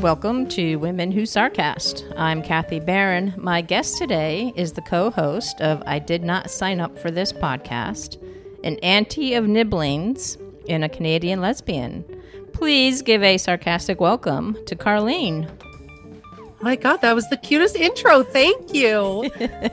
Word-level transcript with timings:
Welcome 0.00 0.48
to 0.48 0.76
Women 0.76 1.12
Who 1.12 1.24
Sarcast. 1.24 2.10
I'm 2.16 2.42
Kathy 2.42 2.80
Barron. 2.80 3.34
My 3.36 3.60
guest 3.60 3.98
today 3.98 4.54
is 4.56 4.72
the 4.72 4.80
co 4.80 5.10
host 5.10 5.60
of 5.60 5.82
I 5.84 5.98
Did 5.98 6.24
Not 6.24 6.50
Sign 6.50 6.80
Up 6.80 6.98
for 6.98 7.10
This 7.10 7.34
podcast, 7.34 8.16
an 8.64 8.76
auntie 8.76 9.34
of 9.34 9.46
nibblings 9.46 10.38
and 10.70 10.84
a 10.84 10.88
Canadian 10.88 11.42
lesbian. 11.42 12.02
Please 12.54 13.02
give 13.02 13.22
a 13.22 13.36
sarcastic 13.36 14.00
welcome 14.00 14.56
to 14.64 14.74
Carlene. 14.74 15.50
My 16.62 16.76
God, 16.76 17.02
that 17.02 17.14
was 17.14 17.28
the 17.28 17.36
cutest 17.36 17.76
intro. 17.76 18.22
Thank 18.22 18.72
you. 18.72 19.30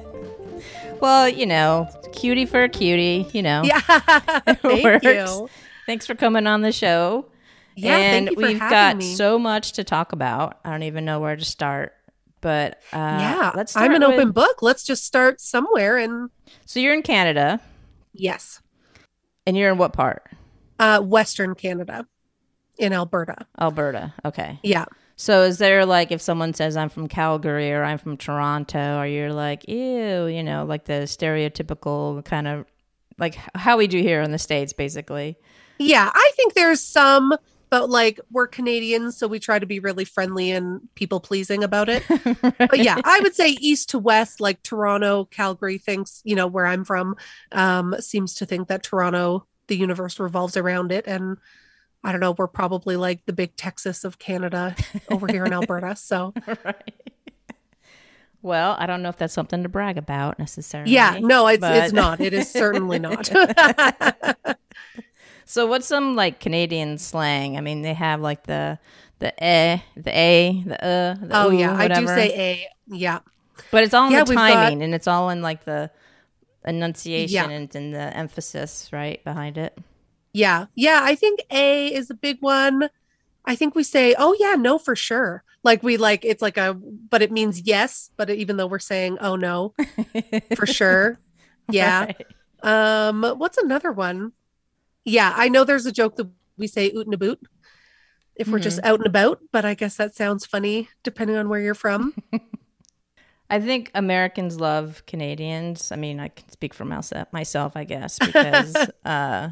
Well, 1.01 1.27
you 1.27 1.45
know, 1.45 1.87
cutie 2.15 2.45
for 2.45 2.63
a 2.63 2.69
cutie, 2.69 3.27
you 3.33 3.41
know. 3.43 3.61
Yeah. 3.63 3.79
Thank 4.55 5.03
you. 5.03 5.49
Thanks 5.85 6.05
for 6.07 6.15
coming 6.15 6.47
on 6.47 6.61
the 6.61 6.71
show. 6.71 7.25
Yeah, 7.77 7.97
and 7.97 8.27
thank 8.27 8.37
you 8.39 8.41
for 8.43 8.47
we've 8.53 8.59
got 8.59 8.97
me. 8.97 9.15
so 9.15 9.37
much 9.37 9.73
to 9.73 9.83
talk 9.83 10.13
about. 10.13 10.59
I 10.63 10.71
don't 10.71 10.83
even 10.83 11.03
know 11.05 11.19
where 11.19 11.35
to 11.35 11.43
start. 11.45 11.93
But 12.41 12.75
uh, 12.93 12.97
yeah, 12.97 13.51
let's 13.55 13.71
start 13.71 13.85
I'm 13.91 13.95
an 13.95 14.01
with- 14.09 14.19
open 14.19 14.31
book. 14.31 14.61
Let's 14.61 14.83
just 14.83 15.03
start 15.03 15.41
somewhere. 15.41 15.97
And 15.97 16.29
So 16.65 16.79
you're 16.79 16.93
in 16.93 17.01
Canada, 17.01 17.59
yes, 18.13 18.61
and 19.45 19.57
you're 19.57 19.71
in 19.71 19.77
what 19.77 19.93
part? 19.93 20.23
uh, 20.79 20.99
Western 21.01 21.53
Canada 21.55 22.05
in 22.77 22.93
Alberta. 22.93 23.45
Alberta. 23.59 24.13
Okay. 24.23 24.59
Yeah. 24.63 24.85
So 25.15 25.43
is 25.43 25.57
there 25.57 25.85
like 25.85 26.11
if 26.11 26.21
someone 26.21 26.53
says 26.53 26.75
I'm 26.75 26.89
from 26.89 27.07
Calgary 27.07 27.71
or 27.71 27.83
I'm 27.83 27.97
from 27.97 28.17
Toronto, 28.17 28.99
or 28.99 29.07
you're 29.07 29.33
like, 29.33 29.67
ew, 29.67 30.25
you 30.25 30.43
know, 30.43 30.65
like 30.65 30.85
the 30.85 31.03
stereotypical 31.03 32.23
kind 32.25 32.47
of 32.47 32.65
like 33.17 33.37
how 33.55 33.77
we 33.77 33.87
do 33.87 34.01
here 34.01 34.21
in 34.21 34.31
the 34.31 34.39
States, 34.39 34.73
basically. 34.73 35.37
Yeah. 35.77 36.11
I 36.13 36.31
think 36.35 36.53
there's 36.53 36.81
some, 36.81 37.33
but 37.69 37.89
like 37.89 38.19
we're 38.31 38.47
Canadians, 38.47 39.17
so 39.17 39.27
we 39.27 39.39
try 39.39 39.57
to 39.57 39.65
be 39.65 39.79
really 39.79 40.05
friendly 40.05 40.51
and 40.51 40.81
people 40.95 41.19
pleasing 41.19 41.63
about 41.63 41.89
it. 41.89 42.03
But 42.57 42.79
yeah, 42.79 42.99
I 43.03 43.19
would 43.21 43.35
say 43.35 43.51
east 43.61 43.89
to 43.89 43.99
west, 43.99 44.41
like 44.41 44.63
Toronto, 44.63 45.25
Calgary 45.25 45.77
thinks, 45.77 46.21
you 46.23 46.35
know, 46.35 46.47
where 46.47 46.65
I'm 46.65 46.83
from, 46.83 47.15
um, 47.51 47.95
seems 47.99 48.33
to 48.35 48.45
think 48.45 48.67
that 48.67 48.83
Toronto, 48.83 49.45
the 49.67 49.77
universe 49.77 50.19
revolves 50.19 50.57
around 50.57 50.91
it. 50.91 51.07
And 51.07 51.37
I 52.05 52.11
don't 52.11 52.21
know, 52.21 52.35
we're 52.37 52.47
probably 52.47 52.95
like 52.97 53.25
the 53.25 53.33
big 53.33 53.55
Texas 53.55 54.03
of 54.03 54.19
Canada 54.19 54.75
over 55.09 55.27
here 55.27 55.43
in 55.45 55.53
Alberta. 55.59 55.95
So 55.95 56.33
right. 56.63 56.93
Well, 58.41 58.75
I 58.77 58.85
don't 58.85 59.01
know 59.01 59.09
if 59.09 59.17
that's 59.17 59.33
something 59.33 59.63
to 59.63 59.69
brag 59.69 59.97
about 59.97 60.37
necessarily. 60.37 60.91
yeah, 60.91 61.17
no, 61.19 61.47
it's 61.47 61.61
but- 61.61 61.75
it's 61.83 61.93
not. 61.93 62.21
It 62.21 62.33
is 62.33 62.49
certainly 62.51 62.99
not. 62.99 63.29
So 65.47 65.67
what's 65.67 65.85
some 65.85 66.15
like 66.15 66.39
Canadian 66.39 66.97
slang? 66.97 67.55
I 67.55 67.61
mean, 67.61 67.83
they 67.83 67.93
have 67.93 68.19
like 68.19 68.43
the 68.47 68.79
the 69.19 69.31
eh, 69.43 69.77
the 69.95 70.09
a, 70.09 70.63
the 70.65 70.83
uh, 70.83 71.13
the 71.23 71.29
oh 71.33 71.51
ooh, 71.51 71.55
yeah, 71.55 71.75
I 71.75 71.87
do 71.87 72.07
say 72.07 72.33
a. 72.35 72.67
Yeah. 72.87 73.19
but 73.69 73.83
it's 73.83 73.93
all 73.93 74.07
in 74.07 74.13
Yeah, 74.13 74.23
the 74.23 74.29
we've 74.31 74.37
got- 74.37 74.53
timing 74.53 74.81
and 74.81 74.95
it's 74.95 75.07
all 75.07 75.29
in 75.29 75.43
like 75.43 75.63
the 75.63 75.91
enunciation 76.65 77.35
Yeah. 77.35 77.49
and, 77.55 77.75
and 77.75 77.93
the 77.93 77.99
emphasis 78.17 78.89
right 78.91 79.23
behind 79.23 79.59
it. 79.59 79.77
Yeah. 80.35 80.65
Yeah. 80.75 80.99
I 81.01 81.15
think 81.15 81.39
A 81.49 81.93
is 81.93 82.09
a 82.09 82.13
big 82.13 82.37
one. 82.41 82.89
I 83.45 83.55
think 83.55 83.73
we 83.73 83.83
say, 83.83 84.15
oh, 84.17 84.35
yeah, 84.39 84.55
no, 84.55 84.77
for 84.77 84.95
sure. 84.95 85.43
Like 85.63 85.81
we 85.81 85.97
like, 85.97 86.25
it's 86.25 86.41
like 86.41 86.57
a, 86.57 86.73
but 86.73 87.21
it 87.21 87.31
means 87.31 87.61
yes. 87.61 88.11
But 88.17 88.29
even 88.29 88.57
though 88.57 88.67
we're 88.67 88.79
saying, 88.79 89.17
oh, 89.21 89.35
no, 89.35 89.73
for 90.55 90.65
sure. 90.65 91.19
Yeah. 91.69 92.05
Right. 92.05 92.27
Um, 92.61 93.23
what's 93.37 93.57
another 93.57 93.91
one? 93.91 94.33
Yeah. 95.05 95.33
I 95.35 95.49
know 95.49 95.63
there's 95.63 95.85
a 95.85 95.91
joke 95.91 96.17
that 96.17 96.29
we 96.57 96.67
say 96.67 96.91
oot 96.95 97.07
and 97.07 97.13
a 97.13 97.17
boot 97.17 97.39
if 98.35 98.49
we're 98.49 98.59
just 98.59 98.83
out 98.83 98.99
and 98.99 99.07
about, 99.07 99.39
but 99.53 99.63
I 99.63 99.73
guess 99.73 99.95
that 99.95 100.15
sounds 100.15 100.45
funny 100.45 100.89
depending 101.03 101.37
on 101.37 101.47
where 101.47 101.61
you're 101.61 101.73
from. 101.73 102.13
I 103.49 103.61
think 103.61 103.91
Americans 103.95 104.59
love 104.59 105.03
Canadians. 105.05 105.91
I 105.91 105.95
mean, 105.95 106.19
I 106.19 106.27
can 106.29 106.49
speak 106.49 106.73
for 106.73 106.83
myself, 106.83 107.31
myself 107.31 107.77
I 107.77 107.85
guess, 107.85 108.19
because 108.19 108.75
uh, 109.05 109.49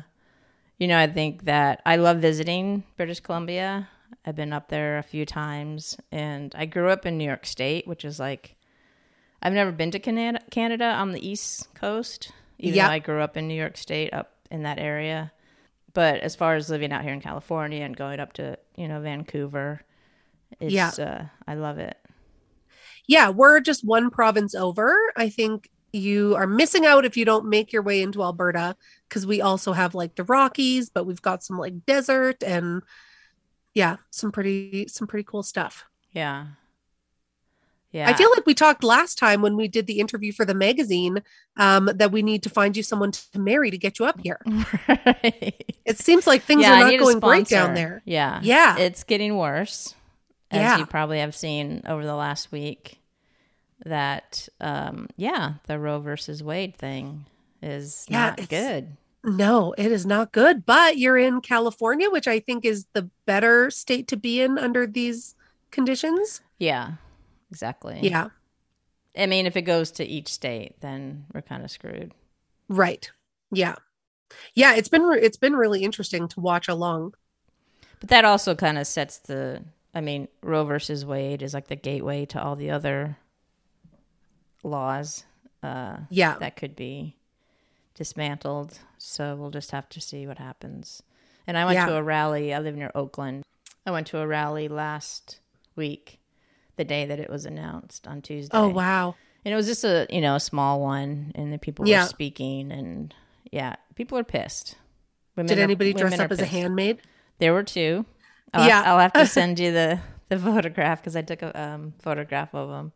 you 0.80 0.88
know, 0.88 0.98
I 0.98 1.08
think 1.08 1.46
that 1.46 1.82
I 1.86 1.96
love 1.98 2.18
visiting 2.18 2.84
British 2.98 3.20
Columbia. 3.20 3.88
I've 4.26 4.36
been 4.36 4.54
up 4.54 4.70
there 4.70 4.98
a 4.98 5.04
few 5.04 5.26
times, 5.26 5.98
and 6.12 6.54
I 6.58 6.66
grew 6.66 6.90
up 6.90 7.06
in 7.06 7.18
New 7.18 7.26
York 7.26 7.46
State, 7.46 7.88
which 7.88 8.06
is 8.06 8.20
like 8.20 8.56
I've 9.42 9.54
never 9.54 9.72
been 9.72 9.92
to 9.92 10.00
Canada, 10.00 10.40
Canada 10.52 10.86
on 10.86 11.12
the 11.12 11.26
East 11.28 11.74
Coast, 11.74 12.32
even 12.60 12.78
Yeah. 12.78 12.88
though 12.88 12.94
I 12.94 13.00
grew 13.00 13.22
up 13.22 13.36
in 13.36 13.48
New 13.48 13.56
York 13.56 13.76
State, 13.78 14.14
up 14.14 14.32
in 14.50 14.64
that 14.64 14.80
area. 14.80 15.32
But 15.94 16.22
as 16.22 16.36
far 16.36 16.56
as 16.56 16.70
living 16.70 16.92
out 16.94 17.04
here 17.04 17.14
in 17.14 17.22
California 17.22 17.84
and 17.84 17.96
going 17.96 18.20
up 18.20 18.34
to 18.34 18.58
you 18.78 18.88
know 18.88 19.02
Vancouver, 19.02 19.82
it's 20.60 20.74
Yeah. 20.74 20.90
uh, 20.98 21.26
I 21.48 21.56
love 21.56 21.78
it. 21.78 21.98
yeah, 23.08 23.30
we're 23.30 23.60
just 23.60 23.84
one 23.86 24.10
province 24.10 24.56
over. 24.56 24.96
I 25.18 25.28
think 25.30 25.70
you 25.92 26.36
are 26.36 26.48
missing 26.48 26.86
out 26.86 27.06
if 27.06 27.18
you 27.18 27.26
don't 27.26 27.46
make 27.50 27.72
your 27.74 27.84
way 27.84 28.02
into 28.02 28.24
Alberta 28.24 28.76
because 29.14 29.28
we 29.28 29.42
also 29.42 29.74
have 29.74 29.94
like 29.94 30.16
the 30.16 30.24
Rockies, 30.24 30.90
but 30.90 31.06
we've 31.06 31.22
got 31.22 31.44
some 31.44 31.60
like 31.60 31.86
desert 31.86 32.42
and 32.42 32.82
yeah, 33.76 33.98
some 34.10 34.32
pretty 34.32 34.88
some 34.88 35.06
pretty 35.06 35.24
cool 35.24 35.44
stuff. 35.44 35.86
Yeah. 36.14 36.48
Yeah. 37.92 38.10
I 38.10 38.14
feel 38.16 38.32
like 38.32 38.48
we 38.48 38.56
talked 38.56 38.84
last 38.84 39.20
time 39.20 39.44
when 39.44 39.56
we 39.56 39.68
did 39.68 39.86
the 39.86 40.00
interview 40.00 40.32
for 40.32 40.46
the 40.46 40.56
magazine 40.56 41.22
um, 41.58 41.92
that 41.94 42.12
we 42.12 42.24
need 42.24 42.42
to 42.42 42.50
find 42.50 42.76
you 42.76 42.82
someone 42.82 43.12
to 43.12 43.40
marry 43.40 43.70
to 43.70 43.78
get 43.78 44.00
you 44.00 44.06
up 44.06 44.20
here. 44.20 44.40
right. 44.88 45.64
It 45.86 46.00
seems 46.00 46.26
like 46.26 46.42
things 46.42 46.64
Yeah, 46.64 46.74
are 46.82 46.92
not 46.92 47.00
going 47.00 47.20
great 47.20 47.48
down 47.48 47.76
there. 47.76 48.02
Yeah. 48.06 48.40
Yeah. 48.42 48.80
It's 48.80 49.04
getting 49.04 49.38
worse. 49.38 49.94
As 50.50 50.60
Yeah. 50.60 50.78
you 50.80 50.88
probably 50.88 51.20
have 51.20 51.36
seen 51.36 51.84
over 51.88 52.04
the 52.04 52.16
last 52.16 52.52
week. 52.52 53.00
That 53.86 54.48
um 54.60 55.08
yeah, 55.18 55.56
the 55.68 55.78
Roe 55.78 56.00
versus 56.00 56.42
Wade 56.42 56.76
thing 56.76 57.28
is 57.62 58.08
Yeah, 58.10 58.34
not 58.38 58.50
good. 58.50 58.98
No, 59.24 59.74
it 59.78 59.92
is 59.92 60.06
not 60.06 60.32
good. 60.32 60.66
But 60.66 60.98
you're 60.98 61.18
in 61.18 61.40
California, 61.42 62.10
which 62.10 62.28
I 62.28 62.40
think 62.40 62.66
is 62.66 62.86
the 62.94 63.10
better 63.26 63.72
state 63.72 64.08
to 64.10 64.18
be 64.18 64.42
in 64.42 64.58
under 64.58 64.86
these 64.86 65.36
conditions. 65.72 66.42
Yeah. 66.60 66.94
Exactly. 67.50 68.00
Yeah, 68.02 68.30
I 69.16 69.28
mean, 69.28 69.46
if 69.46 69.56
it 69.56 69.62
goes 69.62 69.92
to 69.92 70.04
each 70.06 70.28
state, 70.30 70.76
then 70.82 71.26
we're 71.34 71.44
kind 71.44 71.64
of 71.64 71.70
screwed. 71.72 72.14
right. 72.68 73.10
Yeah, 73.52 73.76
yeah. 74.56 74.74
It's 74.74 74.90
been 74.90 75.04
re- 75.04 75.22
it's 75.22 75.38
been 75.38 75.56
really 75.56 75.84
interesting 75.84 76.28
to 76.30 76.40
watch 76.40 76.68
along. 76.68 77.14
But 78.00 78.10
that 78.10 78.26
also 78.26 78.56
kind 78.56 78.80
of 78.80 78.88
sets 78.88 79.20
the 79.20 79.64
I 79.94 80.02
mean, 80.02 80.28
Roe 80.42 80.64
versus 80.66 81.06
Wade 81.06 81.44
is 81.44 81.54
like 81.54 81.68
the 81.68 81.76
gateway 81.76 82.26
to 82.26 82.42
all 82.42 82.56
the 82.56 82.72
other 82.72 83.18
laws. 84.64 85.26
Uh 85.62 85.98
Yeah, 86.10 86.38
that 86.40 86.56
could 86.56 86.76
be 86.76 87.16
dismantled. 87.96 88.80
So 88.98 89.36
we'll 89.36 89.52
just 89.52 89.72
have 89.72 89.90
to 89.90 90.02
see 90.02 90.26
what 90.28 90.38
happens. 90.40 91.04
And 91.46 91.58
I 91.58 91.66
went 91.66 91.76
Yeah. 91.76 91.86
to 91.88 91.96
a 91.96 92.04
rally. 92.04 92.54
I 92.54 92.60
live 92.60 92.76
near 92.76 92.92
Oakland. 92.96 93.44
I 93.86 93.92
went 93.92 94.08
to 94.08 94.20
a 94.20 94.28
rally 94.28 94.68
last 94.68 95.40
week, 95.76 96.20
the 96.78 96.86
day 96.86 97.06
that 97.06 97.20
it 97.20 97.30
was 97.30 97.46
announced 97.46 98.08
on 98.08 98.22
Tuesday. 98.22 98.58
Oh 98.58 98.68
wow. 98.70 99.16
And 99.46 99.54
it 99.54 99.58
was 99.58 99.66
just 99.68 99.84
a 99.84 100.08
you 100.10 100.22
know 100.22 100.36
a 100.36 100.40
small 100.40 100.80
one, 100.80 101.32
and 101.36 101.52
the 101.52 101.58
people 101.58 101.88
Yeah. 101.88 102.04
were 102.04 102.08
speaking, 102.08 102.72
and 102.72 103.14
yeah, 103.52 103.76
people 103.96 104.18
are 104.18 104.24
pissed. 104.24 104.76
Women 105.36 105.50
Did 105.50 105.60
are- 105.60 105.64
anybody 105.64 105.94
dress 105.94 106.18
up 106.18 106.30
are 106.32 106.34
as 106.34 106.40
a 106.40 106.46
handmaid? 106.46 107.02
There 107.40 107.52
were 107.54 107.64
two. 107.64 108.06
I'll 108.54 108.66
Yeah. 108.68 108.78
have, 108.78 108.88
I'll 108.88 109.00
have 109.00 109.14
to 109.14 109.28
send 109.40 109.60
you 109.60 109.72
the 109.74 110.00
the 110.30 110.40
photograph 110.40 111.02
because 111.02 111.16
I 111.18 111.22
took 111.24 111.42
a 111.42 111.60
um, 111.62 111.94
photograph 112.00 112.56
of 112.56 112.70
them. 112.70 112.94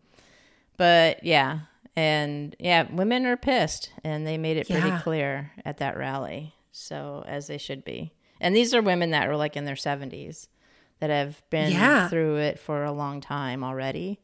But 0.78 1.24
yeah, 1.24 1.62
and 1.97 2.56
yeah, 2.59 2.88
women 2.91 3.25
are 3.25 3.35
pissed, 3.35 3.91
and 4.03 4.25
they 4.25 4.38
made 4.38 4.56
it 4.56 4.69
pretty 4.69 4.91
clear 5.00 5.52
at 5.66 5.78
that 5.79 5.97
rally. 5.97 6.53
So 6.72 7.23
as 7.28 7.47
they 7.47 7.58
should 7.58 7.84
be. 7.84 8.14
And 8.40 8.55
these 8.55 8.73
are 8.76 8.84
women 8.84 9.09
that 9.11 9.28
are 9.28 9.35
like 9.35 9.58
in 9.58 9.66
their 9.66 9.76
seventies 9.76 10.47
that 10.99 11.09
have 11.09 11.41
been 11.49 11.72
Yeah. 11.72 12.08
through 12.08 12.38
it 12.38 12.59
for 12.59 12.84
a 12.84 12.91
long 12.91 13.20
time 13.20 13.64
already. 13.64 14.20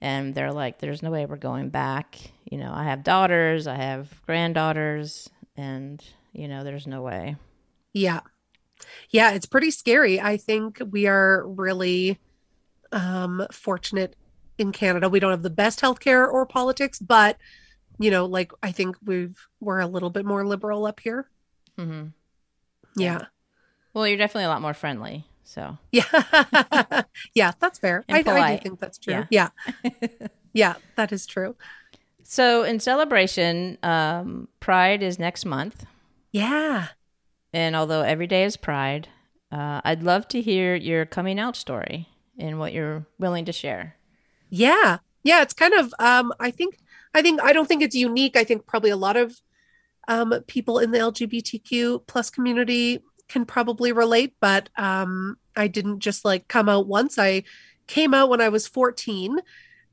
And 0.00 0.34
they're 0.34 0.52
like, 0.52 0.78
"There's 0.78 1.02
no 1.02 1.10
way 1.10 1.26
we're 1.26 1.36
going 1.36 1.68
back." 1.68 2.18
You 2.50 2.56
know, 2.58 2.72
I 2.74 2.84
have 2.84 3.04
daughters, 3.04 3.66
I 3.66 3.76
have 3.76 4.22
granddaughters, 4.26 5.28
and 5.56 6.02
you 6.32 6.48
know, 6.48 6.64
there's 6.64 6.86
no 6.86 7.02
way. 7.02 7.36
Yeah. 7.92 8.20
Yeah, 9.10 9.30
it's 9.32 9.46
pretty 9.46 9.70
scary. 9.70 10.20
I 10.20 10.36
think 10.38 10.80
we 10.90 11.06
are 11.06 11.46
really 11.46 12.18
um 12.92 13.46
fortunate 13.52 14.16
in 14.58 14.72
Canada. 14.72 15.08
We 15.08 15.20
don't 15.20 15.30
have 15.30 15.42
the 15.42 15.50
best 15.50 15.80
healthcare 15.80 16.30
or 16.30 16.46
politics, 16.46 16.98
but 16.98 17.36
you 17.98 18.10
know, 18.10 18.24
like 18.26 18.52
I 18.62 18.72
think 18.72 18.96
we've 19.04 19.36
we're 19.60 19.80
a 19.80 19.86
little 19.86 20.10
bit 20.10 20.24
more 20.24 20.46
liberal 20.46 20.86
up 20.86 21.00
here. 21.00 21.28
hmm 21.76 22.06
Yeah. 22.96 23.26
Well, 23.92 24.06
you're 24.08 24.18
definitely 24.18 24.44
a 24.44 24.48
lot 24.48 24.62
more 24.62 24.74
friendly. 24.74 25.26
So 25.44 25.78
Yeah. 25.92 26.04
yeah, 27.34 27.52
that's 27.60 27.78
fair. 27.78 28.04
I, 28.08 28.18
I 28.26 28.56
do 28.56 28.62
think 28.62 28.80
that's 28.80 28.98
true. 28.98 29.24
Yeah. 29.30 29.48
Yeah, 30.56 30.76
that 30.94 31.10
is 31.10 31.26
true. 31.26 31.56
So, 32.22 32.62
in 32.62 32.78
celebration, 32.78 33.76
um, 33.82 34.46
Pride 34.60 35.02
is 35.02 35.18
next 35.18 35.44
month. 35.44 35.84
Yeah. 36.30 36.88
And 37.52 37.74
although 37.74 38.02
every 38.02 38.28
day 38.28 38.44
is 38.44 38.56
Pride, 38.56 39.08
uh, 39.50 39.80
I'd 39.84 40.04
love 40.04 40.28
to 40.28 40.40
hear 40.40 40.76
your 40.76 41.06
coming 41.06 41.40
out 41.40 41.56
story 41.56 42.08
and 42.38 42.60
what 42.60 42.72
you're 42.72 43.04
willing 43.18 43.44
to 43.46 43.52
share. 43.52 43.96
Yeah. 44.54 44.98
Yeah. 45.24 45.42
It's 45.42 45.52
kind 45.52 45.74
of, 45.74 45.92
um, 45.98 46.32
I 46.38 46.52
think, 46.52 46.78
I 47.12 47.22
think, 47.22 47.42
I 47.42 47.52
don't 47.52 47.66
think 47.66 47.82
it's 47.82 47.96
unique. 47.96 48.36
I 48.36 48.44
think 48.44 48.66
probably 48.66 48.90
a 48.90 48.96
lot 48.96 49.16
of 49.16 49.34
um, 50.06 50.32
people 50.46 50.78
in 50.78 50.92
the 50.92 50.98
LGBTQ 50.98 52.06
plus 52.06 52.30
community 52.30 53.00
can 53.28 53.46
probably 53.46 53.90
relate, 53.90 54.34
but 54.40 54.68
um, 54.76 55.38
I 55.56 55.66
didn't 55.66 55.98
just 55.98 56.24
like 56.24 56.46
come 56.46 56.68
out 56.68 56.86
once. 56.86 57.18
I 57.18 57.42
came 57.88 58.14
out 58.14 58.28
when 58.28 58.40
I 58.40 58.48
was 58.48 58.68
14. 58.68 59.40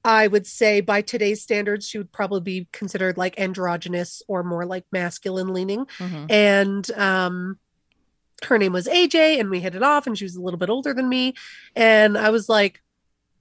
I 0.04 0.26
would 0.26 0.48
say 0.48 0.80
by 0.80 1.00
today's 1.00 1.42
standards, 1.42 1.88
she 1.88 1.98
would 1.98 2.10
probably 2.10 2.40
be 2.40 2.66
considered 2.72 3.16
like 3.16 3.38
androgynous 3.38 4.20
or 4.26 4.42
more 4.42 4.66
like 4.66 4.84
masculine 4.90 5.54
leaning. 5.54 5.86
Mm-hmm. 5.98 6.26
And, 6.28 6.90
um, 6.92 7.60
her 8.42 8.58
name 8.58 8.72
was 8.72 8.88
AJ 8.88 9.38
and 9.40 9.48
we 9.48 9.60
hit 9.60 9.74
it 9.74 9.82
off 9.82 10.06
and 10.06 10.18
she 10.18 10.24
was 10.24 10.36
a 10.36 10.42
little 10.42 10.58
bit 10.58 10.68
older 10.68 10.92
than 10.92 11.08
me. 11.08 11.34
And 11.74 12.18
I 12.18 12.30
was 12.30 12.48
like, 12.48 12.82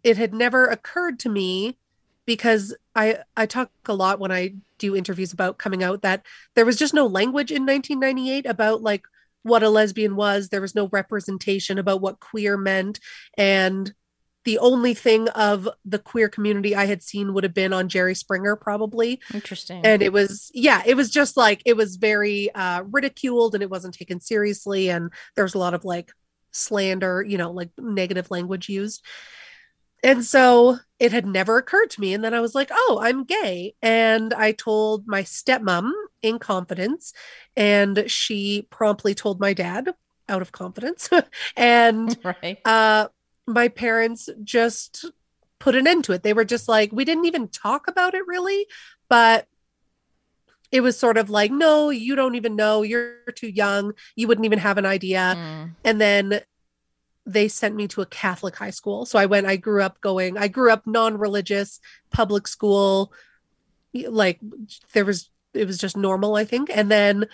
it 0.03 0.17
had 0.17 0.33
never 0.33 0.65
occurred 0.67 1.19
to 1.19 1.29
me 1.29 1.77
because 2.25 2.75
I 2.95 3.19
I 3.35 3.45
talk 3.45 3.71
a 3.87 3.93
lot 3.93 4.19
when 4.19 4.31
I 4.31 4.55
do 4.77 4.95
interviews 4.95 5.33
about 5.33 5.57
coming 5.57 5.83
out 5.83 6.01
that 6.01 6.25
there 6.55 6.65
was 6.65 6.77
just 6.77 6.93
no 6.93 7.05
language 7.07 7.51
in 7.51 7.65
1998 7.65 8.45
about 8.45 8.81
like 8.81 9.03
what 9.43 9.63
a 9.63 9.69
lesbian 9.69 10.15
was. 10.15 10.49
There 10.49 10.61
was 10.61 10.75
no 10.75 10.87
representation 10.89 11.77
about 11.77 12.01
what 12.01 12.19
queer 12.19 12.57
meant 12.57 12.99
and 13.37 13.93
the 14.45 14.59
only 14.59 14.93
thing 14.93 15.29
of 15.29 15.69
the 15.85 15.99
queer 15.99 16.27
community 16.27 16.75
I 16.75 16.85
had 16.85 17.01
seen 17.01 17.33
would 17.33 17.43
have 17.43 17.53
been 17.53 17.71
on 17.71 17.89
Jerry 17.89 18.15
Springer, 18.15 18.55
probably. 18.55 19.21
Interesting. 19.33 19.85
And 19.85 20.01
it 20.01 20.11
was, 20.11 20.51
yeah, 20.53 20.83
it 20.85 20.95
was 20.95 21.09
just 21.09 21.37
like, 21.37 21.61
it 21.65 21.77
was 21.77 21.95
very 21.95 22.53
uh, 22.53 22.83
ridiculed 22.83 23.53
and 23.53 23.63
it 23.63 23.69
wasn't 23.69 23.93
taken 23.93 24.19
seriously. 24.19 24.89
And 24.89 25.11
there 25.35 25.45
was 25.45 25.53
a 25.53 25.59
lot 25.59 25.73
of 25.73 25.85
like 25.85 26.11
slander, 26.51 27.23
you 27.23 27.37
know, 27.37 27.51
like 27.51 27.69
negative 27.77 28.29
language 28.31 28.67
used. 28.67 29.05
And 30.03 30.23
so 30.23 30.79
it 30.99 31.13
had 31.13 31.25
never 31.25 31.57
occurred 31.57 31.89
to 31.91 32.01
me. 32.01 32.13
And 32.13 32.23
then 32.23 32.33
I 32.33 32.41
was 32.41 32.53
like, 32.53 32.69
oh, 32.71 32.99
I'm 33.01 33.23
gay. 33.23 33.73
And 33.81 34.33
I 34.33 34.51
told 34.51 35.07
my 35.07 35.23
stepmom 35.23 35.91
in 36.21 36.39
confidence, 36.39 37.13
and 37.55 38.05
she 38.07 38.67
promptly 38.69 39.15
told 39.15 39.39
my 39.39 39.53
dad 39.53 39.93
out 40.27 40.41
of 40.41 40.51
confidence. 40.51 41.09
and 41.57 42.17
right. 42.23 42.59
uh, 42.65 43.07
my 43.47 43.69
parents 43.69 44.29
just 44.43 45.05
put 45.59 45.75
an 45.75 45.87
end 45.87 46.03
to 46.05 46.11
it. 46.11 46.23
They 46.23 46.33
were 46.33 46.45
just 46.45 46.67
like, 46.67 46.91
we 46.91 47.05
didn't 47.05 47.25
even 47.25 47.47
talk 47.47 47.87
about 47.87 48.13
it 48.13 48.27
really, 48.27 48.67
but 49.07 49.47
it 50.71 50.81
was 50.81 50.97
sort 50.97 51.17
of 51.17 51.29
like, 51.29 51.51
no, 51.51 51.91
you 51.91 52.15
don't 52.15 52.35
even 52.35 52.55
know. 52.55 52.81
You're 52.81 53.17
too 53.35 53.47
young. 53.47 53.93
You 54.15 54.27
wouldn't 54.27 54.45
even 54.45 54.59
have 54.59 54.77
an 54.77 54.85
idea. 54.85 55.35
Mm. 55.37 55.75
And 55.85 56.01
then 56.01 56.41
they 57.25 57.47
sent 57.47 57.75
me 57.75 57.87
to 57.89 58.01
a 58.01 58.05
Catholic 58.05 58.55
high 58.55 58.69
school. 58.69 59.05
So 59.05 59.17
I 59.17 59.25
went, 59.25 59.47
I 59.47 59.55
grew 59.55 59.81
up 59.81 60.01
going, 60.01 60.37
I 60.37 60.47
grew 60.47 60.71
up 60.71 60.85
non 60.85 61.17
religious, 61.17 61.79
public 62.11 62.47
school. 62.47 63.13
Like 63.93 64.39
there 64.93 65.05
was, 65.05 65.29
it 65.53 65.65
was 65.65 65.77
just 65.77 65.95
normal, 65.95 66.35
I 66.35 66.45
think. 66.45 66.69
And 66.73 66.91
then 66.91 67.27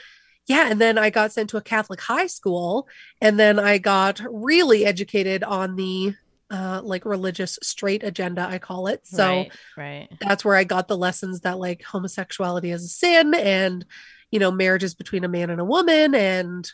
yeah 0.49 0.69
and 0.69 0.81
then 0.81 0.97
i 0.97 1.09
got 1.09 1.31
sent 1.31 1.49
to 1.49 1.57
a 1.57 1.61
catholic 1.61 2.01
high 2.01 2.27
school 2.27 2.89
and 3.21 3.39
then 3.39 3.57
i 3.57 3.77
got 3.77 4.19
really 4.29 4.83
educated 4.83 5.43
on 5.43 5.77
the 5.77 6.13
uh 6.49 6.81
like 6.83 7.05
religious 7.05 7.57
straight 7.61 8.03
agenda 8.03 8.45
i 8.49 8.57
call 8.57 8.87
it 8.87 9.05
so 9.05 9.25
right, 9.25 9.51
right. 9.77 10.07
that's 10.19 10.43
where 10.43 10.55
i 10.55 10.65
got 10.65 10.89
the 10.89 10.97
lessons 10.97 11.41
that 11.41 11.59
like 11.59 11.83
homosexuality 11.83 12.71
is 12.71 12.83
a 12.83 12.89
sin 12.89 13.33
and 13.35 13.85
you 14.31 14.39
know 14.39 14.51
marriage 14.51 14.83
is 14.83 14.95
between 14.95 15.23
a 15.23 15.29
man 15.29 15.49
and 15.49 15.61
a 15.61 15.65
woman 15.65 16.13
and 16.15 16.71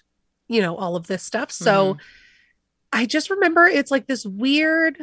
you 0.47 0.61
know 0.61 0.75
all 0.75 0.95
of 0.95 1.05
this 1.07 1.21
stuff 1.21 1.51
so 1.51 1.93
mm-hmm. 1.93 2.01
I 2.91 3.05
just 3.05 3.29
remember 3.29 3.65
it's 3.65 3.91
like 3.91 4.07
this 4.07 4.25
weird 4.25 4.97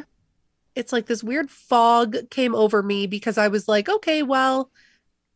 it's 0.75 0.91
like 0.91 1.05
this 1.05 1.23
weird 1.23 1.49
fog 1.49 2.17
came 2.29 2.55
over 2.55 2.81
me 2.81 3.07
because 3.07 3.37
i 3.37 3.47
was 3.47 3.67
like 3.67 3.89
okay 3.89 4.23
well 4.23 4.69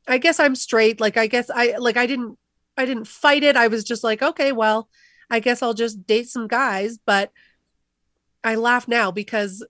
i 0.07 0.17
guess 0.17 0.39
i'm 0.39 0.55
straight 0.55 0.99
like 0.99 1.17
i 1.17 1.27
guess 1.27 1.49
i 1.49 1.75
like 1.77 1.97
i 1.97 2.05
didn't 2.05 2.37
I 2.77 2.85
didn't 2.85 3.07
fight 3.07 3.43
it. 3.43 3.57
I 3.57 3.67
was 3.67 3.83
just 3.83 4.03
like, 4.03 4.21
okay, 4.21 4.51
well, 4.51 4.87
I 5.29 5.39
guess 5.39 5.61
I'll 5.61 5.73
just 5.73 6.05
date 6.05 6.29
some 6.29 6.47
guys. 6.47 6.99
But 7.03 7.31
I 8.43 8.55
laugh 8.55 8.87
now 8.87 9.11
because 9.11 9.65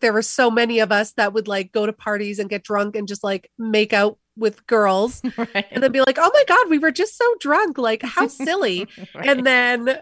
there 0.00 0.12
were 0.12 0.22
so 0.22 0.50
many 0.50 0.78
of 0.78 0.92
us 0.92 1.12
that 1.12 1.32
would 1.32 1.48
like 1.48 1.72
go 1.72 1.84
to 1.84 1.92
parties 1.92 2.38
and 2.38 2.48
get 2.48 2.62
drunk 2.62 2.94
and 2.94 3.08
just 3.08 3.24
like 3.24 3.50
make 3.58 3.92
out 3.92 4.18
with 4.36 4.66
girls 4.66 5.20
right. 5.36 5.66
and 5.72 5.82
then 5.82 5.90
be 5.90 6.00
like 6.00 6.18
oh 6.18 6.30
my 6.32 6.44
god 6.46 6.68
we 6.68 6.78
were 6.78 6.90
just 6.90 7.16
so 7.16 7.24
drunk 7.40 7.78
like 7.78 8.02
how 8.02 8.28
silly 8.28 8.86
right. 9.14 9.26
and 9.26 9.46
then 9.46 9.98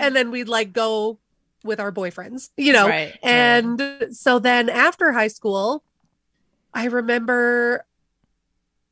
and 0.00 0.16
then 0.16 0.30
we'd 0.30 0.48
like 0.48 0.72
go 0.72 1.18
with 1.64 1.80
our 1.80 1.92
boyfriends 1.92 2.50
you 2.56 2.72
know 2.72 2.88
right. 2.88 3.18
and 3.22 4.08
so 4.12 4.38
then 4.38 4.68
after 4.68 5.12
high 5.12 5.28
school 5.28 5.82
i 6.72 6.86
remember 6.86 7.84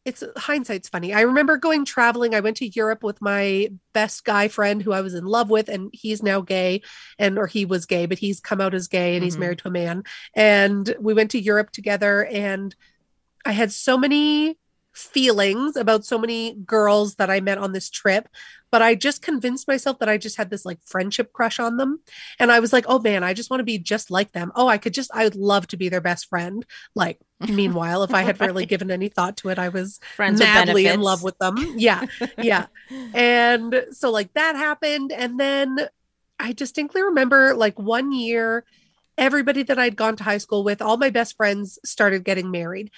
it's 0.06 0.22
hindsight's 0.36 0.88
funny. 0.88 1.12
I 1.12 1.22
remember 1.22 1.56
going 1.56 1.84
traveling. 1.84 2.32
I 2.32 2.40
went 2.40 2.58
to 2.58 2.68
Europe 2.68 3.02
with 3.02 3.20
my 3.20 3.72
best 3.92 4.24
guy 4.24 4.46
friend 4.46 4.80
who 4.80 4.92
I 4.92 5.00
was 5.00 5.14
in 5.14 5.24
love 5.24 5.50
with, 5.50 5.68
and 5.68 5.90
he's 5.92 6.22
now 6.22 6.40
gay, 6.40 6.82
and 7.18 7.36
or 7.36 7.48
he 7.48 7.64
was 7.64 7.86
gay, 7.86 8.06
but 8.06 8.20
he's 8.20 8.38
come 8.38 8.60
out 8.60 8.72
as 8.72 8.86
gay 8.86 9.14
and 9.14 9.16
mm-hmm. 9.16 9.24
he's 9.24 9.36
married 9.36 9.58
to 9.58 9.68
a 9.68 9.72
man. 9.72 10.04
And 10.32 10.94
we 11.00 11.12
went 11.12 11.32
to 11.32 11.40
Europe 11.40 11.72
together, 11.72 12.24
and 12.24 12.72
I 13.44 13.50
had 13.50 13.72
so 13.72 13.98
many 13.98 14.58
feelings 14.92 15.74
about 15.74 16.04
so 16.04 16.18
many 16.18 16.54
girls 16.54 17.16
that 17.16 17.28
I 17.28 17.40
met 17.40 17.58
on 17.58 17.72
this 17.72 17.90
trip, 17.90 18.28
but 18.70 18.82
I 18.82 18.94
just 18.94 19.22
convinced 19.22 19.68
myself 19.68 19.98
that 20.00 20.08
I 20.08 20.18
just 20.18 20.36
had 20.36 20.50
this 20.50 20.64
like 20.64 20.78
friendship 20.84 21.32
crush 21.32 21.58
on 21.58 21.76
them. 21.76 22.00
And 22.38 22.50
I 22.50 22.60
was 22.60 22.72
like, 22.72 22.84
oh 22.88 22.98
man, 22.98 23.22
I 23.22 23.32
just 23.32 23.50
want 23.50 23.60
to 23.60 23.64
be 23.64 23.78
just 23.78 24.10
like 24.10 24.32
them. 24.32 24.52
Oh, 24.54 24.68
I 24.68 24.78
could 24.78 24.94
just, 24.94 25.10
I 25.14 25.24
would 25.24 25.36
love 25.36 25.66
to 25.68 25.76
be 25.76 25.88
their 25.88 26.00
best 26.00 26.28
friend. 26.28 26.64
Like, 26.94 27.18
meanwhile, 27.48 28.02
if 28.02 28.12
I 28.12 28.22
had 28.22 28.40
right. 28.40 28.46
really 28.46 28.66
given 28.66 28.90
any 28.90 29.08
thought 29.08 29.36
to 29.38 29.50
it, 29.50 29.58
I 29.58 29.68
was 29.68 30.00
Friends 30.16 30.40
madly 30.40 30.86
in 30.86 31.00
love 31.00 31.22
with 31.22 31.38
them. 31.38 31.56
Yeah. 31.76 32.06
Yeah. 32.38 32.66
and 33.14 33.86
so, 33.92 34.10
like, 34.10 34.32
that 34.34 34.56
happened. 34.56 35.12
And 35.12 35.38
then 35.38 35.88
I 36.38 36.52
distinctly 36.52 37.02
remember 37.02 37.54
like 37.54 37.78
one 37.78 38.12
year, 38.12 38.64
everybody 39.16 39.62
that 39.64 39.78
I'd 39.78 39.96
gone 39.96 40.16
to 40.16 40.24
high 40.24 40.38
school 40.38 40.64
with, 40.64 40.82
all 40.82 40.96
my 40.96 41.10
best 41.10 41.36
friends 41.36 41.78
started 41.84 42.24
getting 42.24 42.50
married 42.50 42.90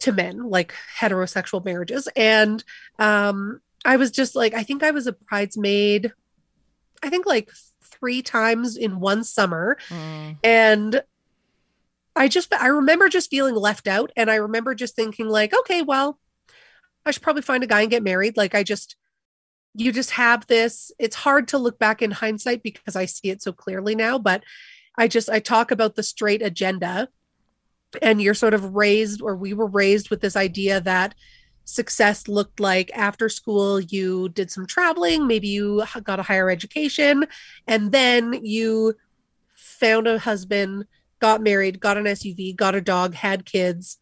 to 0.00 0.12
men, 0.12 0.48
like 0.48 0.74
heterosexual 0.98 1.64
marriages. 1.64 2.08
And 2.16 2.64
um, 2.98 3.60
I 3.84 3.96
was 3.96 4.10
just 4.10 4.34
like, 4.34 4.54
I 4.54 4.62
think 4.62 4.82
I 4.82 4.90
was 4.90 5.06
a 5.06 5.12
bridesmaid, 5.12 6.12
I 7.02 7.08
think 7.08 7.26
like 7.26 7.50
three 7.82 8.22
times 8.22 8.76
in 8.76 9.00
one 9.00 9.24
summer. 9.24 9.78
Mm. 9.88 10.36
And 10.42 11.02
I 12.16 12.28
just, 12.28 12.52
I 12.52 12.68
remember 12.68 13.08
just 13.08 13.30
feeling 13.30 13.54
left 13.54 13.86
out. 13.86 14.12
And 14.16 14.30
I 14.30 14.36
remember 14.36 14.74
just 14.74 14.96
thinking, 14.96 15.28
like, 15.28 15.54
okay, 15.54 15.82
well, 15.82 16.18
I 17.06 17.10
should 17.10 17.22
probably 17.22 17.42
find 17.42 17.62
a 17.62 17.66
guy 17.66 17.82
and 17.82 17.90
get 17.90 18.02
married. 18.02 18.36
Like, 18.36 18.54
I 18.54 18.62
just, 18.62 18.96
you 19.74 19.92
just 19.92 20.10
have 20.12 20.46
this. 20.46 20.92
It's 20.98 21.16
hard 21.16 21.48
to 21.48 21.58
look 21.58 21.78
back 21.78 22.02
in 22.02 22.10
hindsight 22.10 22.62
because 22.62 22.96
I 22.96 23.06
see 23.06 23.30
it 23.30 23.42
so 23.42 23.52
clearly 23.52 23.94
now, 23.94 24.18
but 24.18 24.42
I 24.98 25.08
just, 25.08 25.30
I 25.30 25.38
talk 25.38 25.70
about 25.70 25.94
the 25.94 26.02
straight 26.02 26.42
agenda 26.42 27.08
and 28.02 28.20
you're 28.20 28.34
sort 28.34 28.54
of 28.54 28.74
raised 28.74 29.22
or 29.22 29.36
we 29.36 29.54
were 29.54 29.66
raised 29.66 30.10
with 30.10 30.20
this 30.20 30.36
idea 30.36 30.80
that 30.80 31.14
success 31.64 32.26
looked 32.26 32.58
like 32.58 32.90
after 32.94 33.28
school 33.28 33.80
you 33.80 34.28
did 34.30 34.50
some 34.50 34.66
traveling 34.66 35.26
maybe 35.26 35.46
you 35.46 35.84
got 36.02 36.18
a 36.18 36.22
higher 36.22 36.50
education 36.50 37.24
and 37.68 37.92
then 37.92 38.32
you 38.42 38.94
found 39.54 40.06
a 40.06 40.18
husband 40.18 40.84
got 41.20 41.42
married 41.42 41.78
got 41.78 41.96
an 41.96 42.04
suv 42.04 42.56
got 42.56 42.74
a 42.74 42.80
dog 42.80 43.14
had 43.14 43.44
kids. 43.44 43.98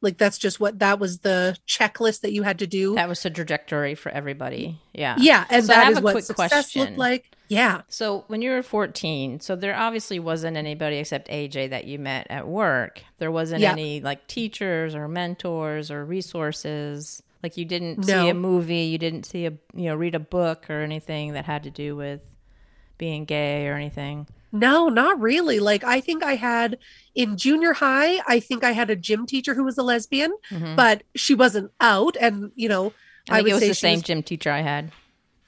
Like 0.00 0.18
that's 0.18 0.38
just 0.38 0.58
what 0.58 0.80
that 0.80 0.98
was 0.98 1.20
the 1.20 1.56
checklist 1.68 2.22
that 2.22 2.32
you 2.32 2.42
had 2.42 2.58
to 2.58 2.66
do. 2.66 2.96
That 2.96 3.08
was 3.08 3.22
the 3.22 3.30
trajectory 3.30 3.94
for 3.94 4.10
everybody. 4.10 4.80
Yeah. 4.92 5.14
Yeah 5.18 5.44
and 5.50 5.64
so 5.64 5.72
that 5.72 5.92
is 5.92 6.00
what 6.00 6.24
success 6.24 6.48
question. 6.48 6.82
looked 6.82 6.98
like 6.98 7.36
yeah. 7.52 7.82
So 7.88 8.24
when 8.28 8.40
you 8.40 8.50
were 8.50 8.62
14, 8.62 9.40
so 9.40 9.54
there 9.54 9.76
obviously 9.76 10.18
wasn't 10.18 10.56
anybody 10.56 10.96
except 10.96 11.28
AJ 11.28 11.68
that 11.70 11.84
you 11.84 11.98
met 11.98 12.26
at 12.30 12.48
work. 12.48 13.02
There 13.18 13.30
wasn't 13.30 13.60
yeah. 13.60 13.72
any 13.72 14.00
like 14.00 14.26
teachers 14.26 14.94
or 14.94 15.06
mentors 15.06 15.90
or 15.90 16.02
resources. 16.04 17.22
Like 17.42 17.58
you 17.58 17.66
didn't 17.66 17.98
no. 17.98 18.04
see 18.06 18.28
a 18.30 18.34
movie, 18.34 18.84
you 18.84 18.96
didn't 18.96 19.26
see 19.26 19.44
a 19.44 19.50
you 19.74 19.84
know 19.88 19.94
read 19.94 20.14
a 20.14 20.20
book 20.20 20.70
or 20.70 20.80
anything 20.80 21.34
that 21.34 21.44
had 21.44 21.62
to 21.64 21.70
do 21.70 21.94
with 21.94 22.20
being 22.96 23.26
gay 23.26 23.66
or 23.68 23.74
anything? 23.74 24.28
No, 24.50 24.88
not 24.88 25.20
really. 25.20 25.60
Like 25.60 25.84
I 25.84 26.00
think 26.00 26.22
I 26.22 26.36
had 26.36 26.78
in 27.14 27.36
junior 27.36 27.74
high, 27.74 28.20
I 28.26 28.40
think 28.40 28.64
I 28.64 28.70
had 28.72 28.88
a 28.90 28.96
gym 28.96 29.26
teacher 29.26 29.54
who 29.54 29.64
was 29.64 29.76
a 29.76 29.82
lesbian, 29.82 30.32
Mhm. 30.50 30.74
but 30.76 31.02
she 31.14 31.34
wasn't 31.34 31.70
out. 31.80 32.16
And 32.18 32.50
you 32.54 32.68
know, 32.70 32.92
I 33.28 33.36
think 33.36 33.44
would 33.44 33.50
it 33.50 33.54
was 33.54 33.62
say 33.62 33.68
the 33.68 33.74
same 33.74 33.98
was- 33.98 34.02
gym 34.04 34.22
teacher 34.22 34.50
I 34.50 34.60
had. 34.62 34.90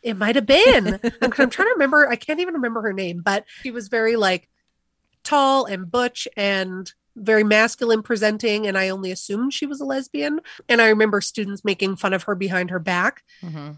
It 0.04 0.16
might 0.16 0.37
have 0.37 0.46
been. 0.46 1.00
I'm, 1.23 1.32
I'm 1.38 1.50
trying 1.50 1.68
to 1.68 1.73
remember. 1.73 2.08
I 2.08 2.16
can't 2.16 2.38
even 2.38 2.54
remember 2.54 2.82
her 2.82 2.92
name, 2.92 3.23
but 3.25 3.46
she 3.62 3.73
was 3.73 3.88
very 3.88 4.14
like 4.14 4.49
tall 5.25 5.64
and 5.64 5.90
butch 5.90 6.28
and 6.37 6.92
very 7.16 7.42
masculine 7.42 8.02
presenting. 8.02 8.66
And 8.66 8.76
I 8.76 8.90
only 8.90 9.11
assumed 9.11 9.54
she 9.54 9.66
was 9.66 9.80
a 9.80 9.84
lesbian. 9.84 10.40
And 10.68 10.82
I 10.82 10.88
remember 10.88 11.20
students 11.20 11.64
making 11.64 11.96
fun 11.96 12.12
of 12.12 12.25
her 12.25 12.34
behind 12.34 12.70
her 12.70 12.78
back. 12.78 13.25
hmm 13.40 13.70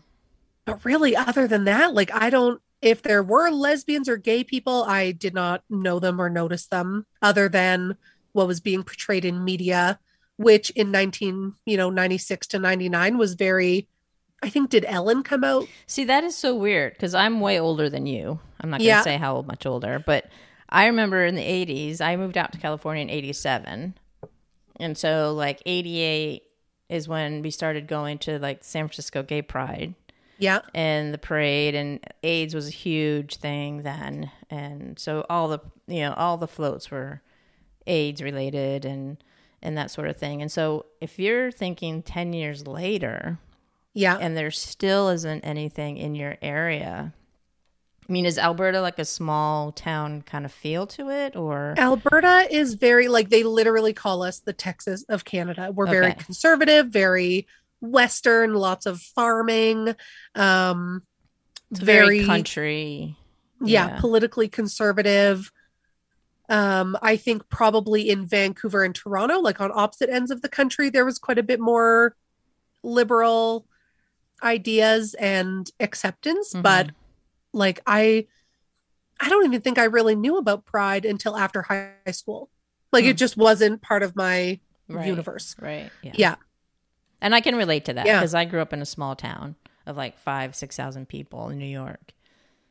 But 0.65 0.85
really, 0.85 1.15
other 1.17 1.47
than 1.47 1.65
that, 1.65 1.95
like 1.95 2.13
I 2.13 2.29
don't. 2.29 2.61
If 2.83 3.01
there 3.01 3.23
were 3.23 3.51
lesbians 3.51 4.07
or 4.07 4.19
gay 4.19 4.45
people, 4.45 4.85
I 4.85 5.13
did 5.13 5.33
not 5.33 5.63
know 5.71 5.99
them 5.99 6.21
or 6.21 6.29
notice 6.29 6.67
them, 6.67 7.07
other 7.23 7.49
than 7.49 7.97
what 8.33 8.47
was 8.47 8.61
being 8.61 8.83
portrayed 8.83 9.25
in 9.25 9.43
media, 9.43 9.99
which 10.37 10.71
in 10.71 10.91
19, 10.91 11.55
you 11.65 11.77
know, 11.79 11.89
96 11.89 12.47
to 12.49 12.59
99 12.59 13.17
was 13.17 13.35
very. 13.35 13.89
I 14.43 14.51
think 14.51 14.71
did 14.71 14.85
Ellen 14.87 15.23
come 15.23 15.45
out? 15.45 15.67
See, 15.87 16.05
that 16.05 16.23
is 16.25 16.37
so 16.37 16.55
weird 16.55 16.93
because 16.93 17.15
I'm 17.15 17.41
way 17.41 17.59
older 17.59 17.89
than 17.89 18.07
you. 18.07 18.39
I'm 18.61 18.71
not 18.71 18.79
going 18.79 18.85
to 18.85 18.89
Yeah. 18.89 19.03
say 19.03 19.17
how 19.17 19.43
much 19.43 19.65
older, 19.67 19.99
but 20.05 20.29
I 20.69 20.87
remember 20.87 21.25
in 21.25 21.35
the 21.37 21.43
80s, 21.43 22.01
I 22.01 22.17
moved 22.17 22.37
out 22.37 22.53
to 22.53 22.59
California 22.59 23.03
in 23.03 23.11
87. 23.11 23.95
And 24.79 24.99
so, 24.99 25.33
like, 25.33 25.63
88 25.65 26.43
is 26.89 27.09
when 27.09 27.43
we 27.43 27.51
started 27.51 27.87
going 27.87 28.19
to 28.19 28.39
like 28.39 28.63
San 28.63 28.87
Francisco 28.87 29.23
Gay 29.23 29.43
Pride 29.43 29.95
Yeah, 30.39 30.61
and 30.75 31.13
the 31.15 31.19
parade, 31.19 31.75
and 31.75 31.99
AIDS 32.23 32.55
was 32.55 32.69
a 32.69 32.73
huge 32.73 33.37
thing 33.37 33.83
then. 33.83 34.31
And 34.51 34.99
so, 34.99 35.25
all 35.31 35.49
the, 35.49 35.61
you 35.87 36.01
know, 36.01 36.13
all 36.15 36.37
the 36.37 36.47
floats 36.47 36.91
were 36.91 37.23
AIDS 37.87 38.21
related 38.23 38.85
and, 38.85 39.17
and 39.63 39.77
that 39.79 39.91
sort 39.91 40.09
of 40.09 40.17
thing. 40.19 40.43
And 40.43 40.53
so, 40.53 40.87
if 41.01 41.19
you're 41.19 41.51
thinking 41.51 42.03
10 42.03 42.33
years 42.35 42.67
later, 42.67 43.39
yeah. 43.97 44.19
and 44.21 44.37
there 44.37 44.51
still 44.51 45.09
isn't 45.09 45.41
anything 45.41 45.97
in 45.97 46.15
your 46.15 46.37
area. 46.43 47.15
I 48.09 48.13
mean, 48.13 48.25
is 48.25 48.39
Alberta 48.39 48.81
like 48.81 48.99
a 48.99 49.05
small 49.05 49.73
town 49.73 50.23
kind 50.23 50.45
of 50.45 50.53
feel 50.53 50.87
to 50.89 51.11
it, 51.11 51.35
or 51.35 51.75
Alberta 51.77 52.47
is 52.51 52.75
very 52.75 53.09
like 53.09 53.31
they 53.31 53.43
literally 53.43 53.93
call 53.93 54.23
us 54.23 54.41
the 54.41 54.53
Texas 54.53 55.05
of 55.09 55.25
Canada. 55.25 55.73
We're 55.73 55.87
very 55.87 56.13
conservative, 56.13 56.89
very 56.89 57.49
western, 57.81 58.55
lots 58.55 58.87
of 58.87 59.01
farming. 59.01 59.97
Um 60.35 61.03
it's 61.71 61.81
very, 61.81 62.25
country? 62.25 63.17
yeah, 63.61 63.89
yeah. 63.89 64.01
politically 64.01 64.49
conservative. 64.49 65.51
Um 66.49 66.97
I 67.03 67.17
think 67.17 67.49
probably 67.49 68.09
in 68.09 68.25
Vancouver 68.25 68.85
and 68.85 68.95
Toronto, 68.95 69.41
like 69.41 69.61
on 69.61 69.73
opposite 69.75 70.11
ends 70.11 70.31
of 70.31 70.43
the 70.43 70.49
country, 70.49 70.91
there 70.91 71.05
was 71.05 71.19
quite 71.19 71.39
a 71.39 71.43
bit 71.43 71.59
more 71.59 72.15
liberal 72.85 73.67
ideas 74.43 75.15
and 75.15 75.71
acceptance, 75.81 76.53
Mhm. 76.55 76.63
but 76.63 76.91
like 77.53 77.81
I 77.87 78.27
I 79.19 79.31
don't 79.31 79.47
even 79.47 79.63
think 79.63 79.79
I 79.79 79.85
really 79.85 80.15
knew 80.15 80.37
about 80.37 80.67
pride 80.67 81.07
until 81.07 81.37
after 81.37 81.63
high 81.63 81.93
school. 82.13 82.51
Like 82.93 83.05
Hmm. 83.05 83.11
it 83.11 83.17
just 83.17 83.37
wasn't 83.37 83.81
part 83.81 84.03
of 84.03 84.15
my 84.15 84.61
Right, 84.89 85.07
universe. 85.07 85.57
right? 85.59 85.91
Yeah. 86.03 86.13
Yeah. 86.17 86.35
and 87.23 87.35
I 87.35 87.41
can 87.41 87.57
relate 87.57 87.87
to 87.87 87.95
that 87.95 88.05
Yeah. 88.07 88.19
because 88.21 88.35
I 88.35 88.45
grew 88.45 88.61
up 88.61 88.75
in 88.75 88.83
a 88.83 88.87
small 88.87 89.17
town 89.17 89.57
of 89.87 89.97
like 89.97 90.19
five, 90.19 90.55
six 90.55 90.77
thousand 90.77 91.09
people 91.09 91.49
in 91.49 91.59
New 91.59 91.65
York, 91.65 92.13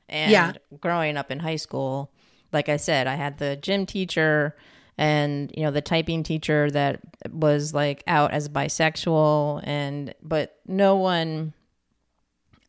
and 0.08 0.32
Yeah. 0.32 0.54
growing 0.80 1.18
up 1.18 1.32
in 1.32 1.40
high 1.40 1.56
school, 1.56 2.12
like 2.54 2.70
I 2.70 2.78
said, 2.78 3.08
I 3.08 3.16
had 3.16 3.40
the 3.40 3.56
gym 3.56 3.88
teacher 3.88 4.56
and 4.98 5.52
you 5.56 5.64
know 5.64 5.72
the 5.72 5.82
typing 5.82 6.24
teacher 6.24 6.70
that 6.72 7.02
was 7.30 7.74
like 7.74 8.04
out 8.08 8.32
as 8.32 8.48
bisexual 8.50 9.62
and 9.66 10.14
but 10.22 10.58
no 10.68 10.96
one 10.96 11.54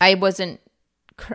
i 0.01 0.15
wasn't 0.15 0.61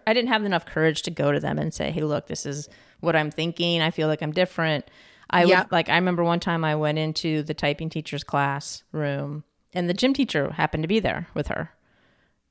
i 0.05 0.13
didn't 0.13 0.29
have 0.29 0.43
enough 0.43 0.65
courage 0.65 1.01
to 1.03 1.11
go 1.11 1.31
to 1.31 1.39
them 1.39 1.57
and 1.57 1.73
say 1.73 1.91
hey 1.91 2.01
look 2.01 2.27
this 2.27 2.45
is 2.45 2.67
what 2.99 3.15
i'm 3.15 3.31
thinking. 3.31 3.81
I 3.81 3.89
feel 3.91 4.07
like 4.07 4.21
i'm 4.21 4.31
different. 4.31 4.85
I 5.29 5.45
Yeah. 5.45 5.61
would 5.63 5.71
like 5.71 5.89
i 5.89 5.95
remember 5.95 6.23
one 6.23 6.39
time 6.39 6.63
i 6.63 6.75
went 6.75 6.97
into 6.99 7.41
the 7.41 7.53
typing 7.53 7.89
teacher's 7.89 8.23
class 8.23 8.83
room 8.91 9.43
and 9.73 9.89
the 9.89 9.93
gym 9.93 10.13
teacher 10.13 10.51
happened 10.51 10.83
to 10.83 10.87
be 10.87 10.99
there 10.99 11.27
with 11.33 11.47
her. 11.47 11.71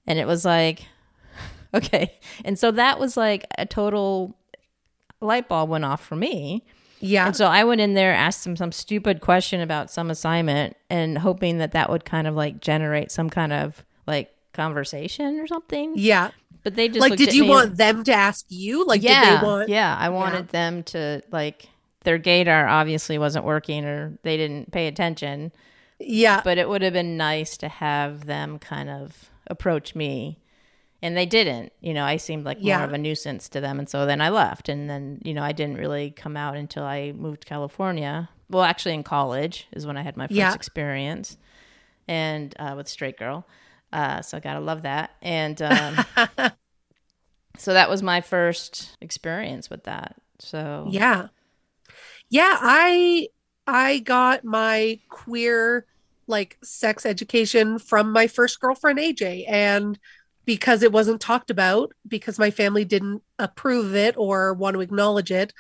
And 0.07 0.19
it 0.19 0.27
was 0.27 0.45
like 0.45 0.87
okay. 1.75 2.19
And 2.45 2.59
so 2.59 2.71
that 2.73 2.99
was 2.99 3.17
like 3.17 3.45
a 3.59 3.67
total 3.67 4.37
light 5.21 5.47
bulb 5.49 5.69
went 5.71 5.85
off 5.85 6.03
for 6.05 6.17
me 6.17 6.65
Yeah. 7.01 7.27
and 7.27 7.35
so 7.37 7.47
I 7.47 7.65
went 7.65 7.81
in 7.81 7.95
there, 7.95 8.13
asked 8.13 8.45
them 8.45 8.57
some 8.57 8.73
stupid 8.73 9.21
question 9.21 9.61
about 9.61 9.91
some 9.91 10.11
assignment, 10.11 10.77
and 10.89 11.19
hoping 11.19 11.59
that 11.59 11.73
that 11.73 11.91
would 11.91 12.05
kind 12.05 12.27
of 12.27 12.35
like 12.35 12.61
generate 12.61 13.11
some 13.11 13.31
kind 13.31 13.53
of 13.53 13.85
like 14.07 14.31
conversation 14.53 15.41
or 15.41 15.47
something. 15.47 15.95
yeah. 15.97 16.31
But 16.63 16.75
they 16.75 16.89
just 16.89 17.01
Like, 17.01 17.17
did 17.17 17.33
you 17.33 17.47
want 17.47 17.79
them 17.79 18.05
to 18.05 18.13
ask 18.13 18.45
you? 18.51 18.85
Like, 18.85 19.03
yeah, 19.03 19.31
did 19.31 19.41
they 19.41 19.47
want? 19.47 19.69
yeah. 19.71 19.97
I 19.99 20.11
wanted 20.11 20.49
them 20.51 20.83
to 20.85 21.23
like 21.33 21.67
their 22.05 22.19
gaydar 22.19 22.69
obviously 22.69 23.17
wasn't 23.19 23.47
working 23.47 23.85
or 23.87 24.19
they 24.25 24.37
didn't 24.37 24.71
pay 24.71 24.87
attention. 24.87 25.53
Yeah. 25.99 26.43
But 26.45 26.59
it 26.59 26.69
would 26.69 26.83
have 26.83 26.93
been 26.93 27.17
nice 27.17 27.57
to 27.59 27.69
have 27.69 28.27
them 28.27 28.59
kind 28.59 28.91
of 28.91 29.31
approach 29.47 29.95
me. 29.95 30.39
And 31.03 31.17
they 31.17 31.27
didn't. 31.27 31.73
You 31.81 31.95
know, 31.95 32.05
I 32.05 32.17
seemed 32.19 32.45
like 32.45 32.63
Yeah. 32.63 32.79
more 32.79 32.87
of 32.87 32.93
a 32.93 32.99
nuisance 32.99 33.49
to 33.51 33.61
them. 33.61 33.79
And 33.79 33.89
so 33.89 34.05
then 34.07 34.21
I 34.21 34.29
left. 34.29 34.69
And 34.69 34.89
then, 34.91 35.21
you 35.25 35.33
know, 35.33 35.43
I 35.43 35.53
didn't 35.53 35.79
really 35.79 36.11
come 36.11 36.37
out 36.37 36.57
until 36.57 36.85
I 36.85 37.13
moved 37.13 37.43
to 37.43 37.49
California. 37.49 38.29
Well, 38.51 38.65
actually, 38.65 38.95
in 38.95 39.03
college 39.03 39.67
is 39.73 39.87
when 39.87 39.97
I 39.97 40.03
had 40.03 40.17
my 40.17 40.27
first 40.27 40.37
Yeah. 40.37 40.55
experience 40.55 41.39
and 42.09 42.55
uh, 42.59 42.75
with 42.77 42.89
Straight 42.89 43.17
Girl. 43.19 43.47
Uh, 43.93 44.23
so 44.23 44.37
I 44.37 44.41
got 44.41 44.55
to 44.55 44.61
love 44.61 44.83
that. 44.83 45.11
And 45.23 45.61
um, 45.63 46.05
so 47.57 47.73
that 47.73 47.91
was 47.91 48.03
my 48.03 48.21
first 48.21 48.97
experience 49.01 49.71
with 49.71 49.85
that. 49.85 50.17
So, 50.39 50.87
Yeah. 50.91 51.29
Yeah, 52.29 52.57
I 52.61 53.29
I 53.67 53.99
got 54.01 54.45
my 54.45 55.01
queer 55.09 55.87
like 56.27 56.59
sex 56.63 57.05
education 57.05 57.79
from 57.79 58.13
my 58.13 58.27
first 58.27 58.61
girlfriend 58.61 58.99
AJ 58.99 59.45
and 59.49 59.99
because 60.45 60.83
it 60.83 60.93
wasn't 60.93 61.21
talked 61.21 61.51
about 61.51 61.93
because 62.07 62.39
my 62.39 62.51
family 62.51 62.85
didn't 62.85 63.23
approve 63.39 63.95
it 63.95 64.17
or 64.17 64.55
want 64.55 64.75
to 64.75 64.81
acknowledge 64.81 65.31
it 65.31 65.53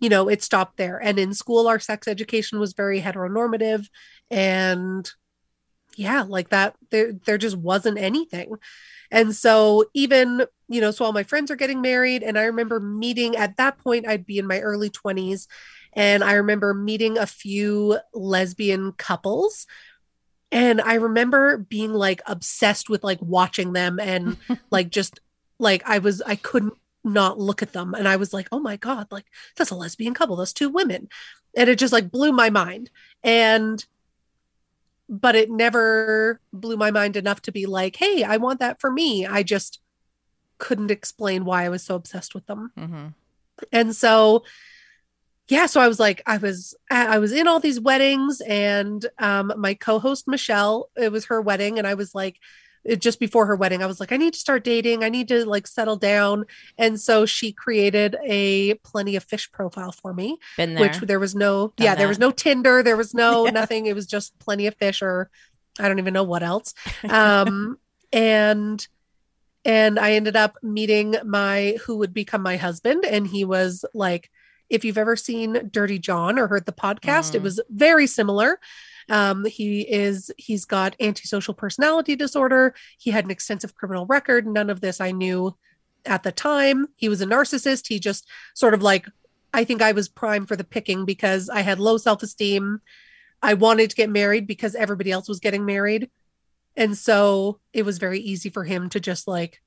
you 0.00 0.08
know 0.08 0.28
it 0.28 0.42
stopped 0.42 0.76
there. 0.76 0.98
And 1.02 1.18
in 1.18 1.34
school 1.34 1.68
our 1.68 1.78
sex 1.78 2.08
education 2.08 2.58
was 2.58 2.74
very 2.74 3.00
heteronormative. 3.00 3.88
And 4.30 5.10
yeah 5.96 6.24
like 6.28 6.50
that 6.50 6.74
there 6.90 7.12
there 7.24 7.38
just 7.38 7.56
wasn't 7.56 7.98
anything. 7.98 8.56
And 9.10 9.34
so 9.34 9.84
even 9.94 10.44
you 10.68 10.80
know 10.80 10.90
so 10.90 11.04
all 11.04 11.12
my 11.12 11.22
friends 11.22 11.50
are 11.50 11.56
getting 11.56 11.80
married. 11.80 12.22
And 12.22 12.38
i 12.38 12.44
remember 12.44 12.80
meeting 12.80 13.36
at 13.36 13.56
that 13.56 13.78
point 13.78 14.06
i'd 14.06 14.26
be 14.26 14.38
in 14.38 14.46
my 14.46 14.60
early 14.60 14.90
20s 14.90 15.46
and 15.92 16.22
i 16.22 16.34
remember 16.34 16.74
meeting 16.74 17.16
a 17.16 17.26
few 17.26 17.98
lesbian 18.12 18.92
couples 18.92 19.66
and 20.52 20.80
i 20.80 20.94
remember 20.94 21.58
being 21.58 21.92
like 21.92 22.22
obsessed 22.26 22.88
with 22.88 23.02
like 23.04 23.18
watching 23.20 23.72
them 23.72 23.98
and 24.00 24.36
like 24.70 24.90
just 24.90 25.20
like 25.58 25.82
i 25.86 25.98
was 25.98 26.22
i 26.22 26.36
couldn't 26.36 26.74
not 27.04 27.38
look 27.38 27.62
at 27.62 27.72
them. 27.72 27.94
And 27.94 28.08
i 28.08 28.16
was 28.16 28.32
like 28.32 28.48
oh 28.50 28.58
my 28.58 28.76
god 28.76 29.06
like 29.12 29.26
that's 29.56 29.70
a 29.70 29.76
lesbian 29.76 30.12
couple 30.12 30.34
those 30.34 30.52
two 30.52 30.68
women. 30.68 31.08
And 31.56 31.70
it 31.70 31.78
just 31.78 31.92
like 31.92 32.10
blew 32.10 32.32
my 32.32 32.50
mind. 32.50 32.90
And 33.22 33.84
but 35.08 35.36
it 35.36 35.48
never 35.48 36.40
blew 36.52 36.76
my 36.76 36.90
mind 36.90 37.16
enough 37.16 37.42
to 37.42 37.52
be 37.52 37.64
like 37.66 37.94
hey 37.94 38.24
i 38.24 38.38
want 38.38 38.58
that 38.58 38.80
for 38.80 38.90
me. 38.90 39.24
I 39.24 39.44
just 39.44 39.80
couldn't 40.58 40.90
explain 40.90 41.44
why 41.44 41.64
i 41.64 41.68
was 41.68 41.84
so 41.84 41.94
obsessed 41.94 42.34
with 42.34 42.46
them. 42.46 42.72
Mhm. 42.76 43.14
and 43.72 43.94
so 43.94 44.42
yeah 45.48 45.66
so 45.66 45.80
i 45.80 45.88
was 45.88 46.00
like 46.00 46.22
i 46.26 46.36
was 46.36 46.74
i 46.90 47.18
was 47.18 47.32
in 47.32 47.46
all 47.46 47.60
these 47.60 47.80
weddings 47.80 48.40
and 48.42 49.06
um 49.18 49.52
my 49.56 49.74
co-host 49.74 50.26
michelle 50.26 50.88
it 50.96 51.12
was 51.12 51.26
her 51.26 51.40
wedding 51.40 51.78
and 51.78 51.86
i 51.86 51.94
was 51.94 52.14
like 52.14 52.36
it- 52.84 53.00
just 53.00 53.18
before 53.20 53.46
her 53.46 53.56
wedding 53.56 53.82
i 53.82 53.86
was 53.86 53.98
like 54.00 54.12
i 54.12 54.16
need 54.16 54.32
to 54.32 54.38
start 54.38 54.62
dating. 54.64 55.02
I 55.02 55.08
need 55.08 55.28
to 55.28 55.44
like 55.44 55.66
settle 55.66 55.96
down. 55.96 56.44
And 56.78 57.00
so 57.00 57.26
she 57.26 57.50
created 57.52 58.16
a 58.24 58.74
plenty 58.84 59.16
of 59.16 59.24
fish 59.24 59.50
profile 59.50 59.90
for 59.92 60.14
me 60.14 60.38
there. 60.56 60.78
which 60.78 60.98
there. 61.00 61.18
was 61.18 61.34
no 61.34 61.72
yeah 61.78 61.94
there 61.96 62.06
was 62.08 62.18
no 62.20 62.30
tinder 62.30 62.82
there 62.84 62.96
was 62.96 63.12
no 63.12 63.44
Yeah. 63.46 63.50
nothing. 63.50 63.86
It 63.86 63.94
was 63.96 64.06
just 64.06 64.38
plenty 64.38 64.66
of 64.68 64.74
fish 64.76 65.02
or 65.02 65.30
i 65.80 65.88
don't 65.88 65.98
even 65.98 66.14
know 66.14 66.22
what 66.24 66.42
else. 66.44 66.74
Um 67.08 67.78
and 68.12 68.86
and 69.64 69.98
i 69.98 70.12
ended 70.12 70.36
up 70.36 70.56
meeting 70.62 71.16
my 71.24 71.76
who 71.84 71.96
would 71.98 72.14
become 72.14 72.42
my 72.42 72.56
husband. 72.56 73.04
And 73.04 73.26
he 73.26 73.44
was 73.44 73.84
like 73.94 74.30
if 74.70 74.84
you've 74.84 74.98
ever 74.98 75.16
seen 75.16 75.68
dirty 75.70 75.98
john 75.98 76.38
or 76.38 76.46
heard 76.48 76.66
the 76.66 76.72
podcast 76.72 77.34
it 77.34 77.40
Mhm. 77.40 77.44
was 77.44 77.60
very 77.70 78.06
similar 78.06 78.58
um 79.08 79.44
he 79.44 79.80
is 79.82 80.30
he's 80.36 80.64
got 80.64 80.96
antisocial 81.00 81.54
personality 81.54 82.16
disorder 82.16 82.74
he 82.98 83.10
had 83.10 83.24
an 83.24 83.30
extensive 83.30 83.74
criminal 83.74 84.06
record 84.06 84.46
none 84.46 84.68
of 84.70 84.80
this 84.80 85.00
i 85.00 85.10
knew 85.12 85.56
at 86.04 86.22
the 86.22 86.30
time. 86.30 86.86
He 86.94 87.08
was 87.08 87.20
a 87.20 87.26
narcissist. 87.26 87.88
He 87.88 87.98
just 87.98 88.28
sort 88.54 88.74
of 88.74 88.80
like, 88.80 89.08
I 89.52 89.64
think 89.64 89.82
I 89.82 89.90
was 89.90 90.08
prime 90.08 90.46
for 90.46 90.54
the 90.54 90.62
picking 90.62 91.04
because 91.04 91.48
I 91.50 91.62
had 91.62 91.80
low 91.80 91.96
self 91.98 92.22
esteem. 92.22 92.80
I 93.42 93.54
wanted 93.54 93.90
to 93.90 93.96
get 93.96 94.08
married 94.08 94.46
because 94.46 94.76
everybody 94.76 95.10
else 95.10 95.28
was 95.28 95.40
getting 95.40 95.64
married. 95.66 96.08
And 96.76 96.96
so 96.96 97.58
it 97.72 97.84
was 97.84 97.98
very 97.98 98.20
easy 98.20 98.50
for 98.50 98.62
him 98.62 98.88
to 98.90 99.00
just 99.00 99.26
like 99.26 99.60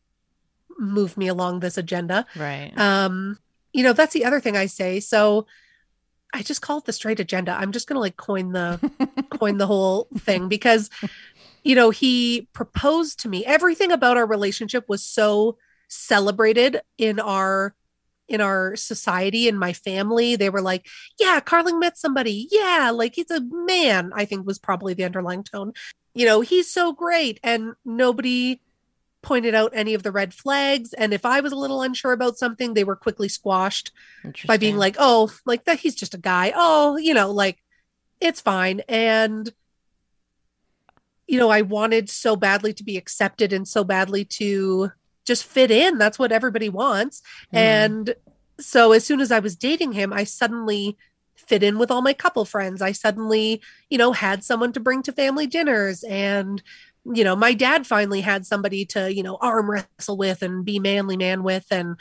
move 0.77 1.17
me 1.17 1.27
along 1.27 1.59
this 1.59 1.77
agenda. 1.77 2.25
Right. 2.37 2.71
Um, 2.77 3.37
you 3.73 3.83
know, 3.83 3.93
that's 3.93 4.13
the 4.13 4.25
other 4.25 4.39
thing 4.39 4.57
I 4.57 4.65
say. 4.65 4.99
So 4.99 5.45
I 6.33 6.43
just 6.43 6.61
call 6.61 6.79
it 6.79 6.85
the 6.85 6.93
straight 6.93 7.19
agenda. 7.19 7.51
I'm 7.51 7.71
just 7.71 7.87
gonna 7.87 7.99
like 7.99 8.17
coin 8.17 8.51
the 8.51 8.79
coin 9.31 9.57
the 9.57 9.67
whole 9.67 10.07
thing 10.17 10.47
because 10.47 10.89
you 11.63 11.75
know, 11.75 11.89
he 11.89 12.47
proposed 12.53 13.19
to 13.21 13.29
me. 13.29 13.45
Everything 13.45 13.91
about 13.91 14.17
our 14.17 14.25
relationship 14.25 14.87
was 14.87 15.03
so 15.03 15.57
celebrated 15.87 16.81
in 16.97 17.19
our 17.19 17.75
in 18.27 18.41
our 18.41 18.75
society 18.75 19.49
and 19.49 19.59
my 19.59 19.73
family. 19.73 20.35
They 20.35 20.51
were 20.51 20.61
like, 20.61 20.85
yeah, 21.19 21.39
Carling 21.39 21.79
met 21.79 21.97
somebody. 21.97 22.47
Yeah, 22.51 22.91
like 22.93 23.15
he's 23.15 23.31
a 23.31 23.41
man, 23.41 24.11
I 24.13 24.25
think 24.25 24.45
was 24.45 24.59
probably 24.59 24.93
the 24.93 25.03
underlying 25.03 25.43
tone. 25.43 25.73
You 26.13 26.27
know, 26.27 26.41
he's 26.41 26.71
so 26.71 26.93
great. 26.93 27.39
And 27.43 27.73
nobody 27.83 28.61
pointed 29.21 29.53
out 29.53 29.71
any 29.73 29.93
of 29.93 30.03
the 30.03 30.11
red 30.11 30.33
flags. 30.33 30.93
And 30.93 31.13
if 31.13 31.25
I 31.25 31.41
was 31.41 31.51
a 31.51 31.57
little 31.57 31.81
unsure 31.81 32.13
about 32.13 32.37
something, 32.37 32.73
they 32.73 32.83
were 32.83 32.95
quickly 32.95 33.27
squashed 33.27 33.91
by 34.47 34.57
being 34.57 34.77
like, 34.77 34.95
oh, 34.97 35.31
like 35.45 35.65
that 35.65 35.79
he's 35.79 35.95
just 35.95 36.13
a 36.13 36.19
guy. 36.19 36.53
Oh, 36.55 36.97
you 36.97 37.13
know, 37.13 37.31
like 37.31 37.61
it's 38.21 38.41
fine. 38.41 38.81
And 38.87 39.51
you 41.27 41.37
know, 41.37 41.49
I 41.49 41.61
wanted 41.61 42.09
so 42.09 42.35
badly 42.35 42.73
to 42.73 42.83
be 42.83 42.97
accepted 42.97 43.53
and 43.53 43.67
so 43.67 43.83
badly 43.83 44.25
to 44.25 44.91
just 45.25 45.43
fit 45.43 45.69
in. 45.69 45.99
That's 45.99 46.17
what 46.17 46.31
everybody 46.31 46.69
wants. 46.69 47.21
Mhm. 47.53 47.57
And 47.57 48.15
so 48.59 48.93
as 48.93 49.05
soon 49.05 49.21
as 49.21 49.31
I 49.31 49.37
was 49.37 49.55
dating 49.55 49.91
him, 49.91 50.11
I 50.11 50.23
suddenly 50.23 50.97
fit 51.35 51.61
in 51.61 51.77
with 51.77 51.91
all 51.91 52.01
my 52.01 52.13
couple 52.13 52.45
friends. 52.45 52.81
I 52.81 52.93
suddenly, 52.93 53.61
you 53.89 53.97
know, 53.97 54.11
had 54.11 54.43
someone 54.43 54.73
to 54.73 54.79
bring 54.79 55.03
to 55.03 55.11
family 55.11 55.45
dinners 55.45 56.03
and 56.03 56.63
you 57.13 57.23
know, 57.23 57.35
my 57.35 57.53
dad 57.53 57.87
finally 57.87 58.21
had 58.21 58.45
somebody 58.45 58.85
to, 58.85 59.13
you 59.13 59.23
know, 59.23 59.37
arm 59.41 59.69
wrestle 59.71 60.17
with 60.17 60.41
and 60.43 60.63
be 60.65 60.79
manly 60.79 61.17
man 61.17 61.43
with 61.43 61.65
and 61.71 61.95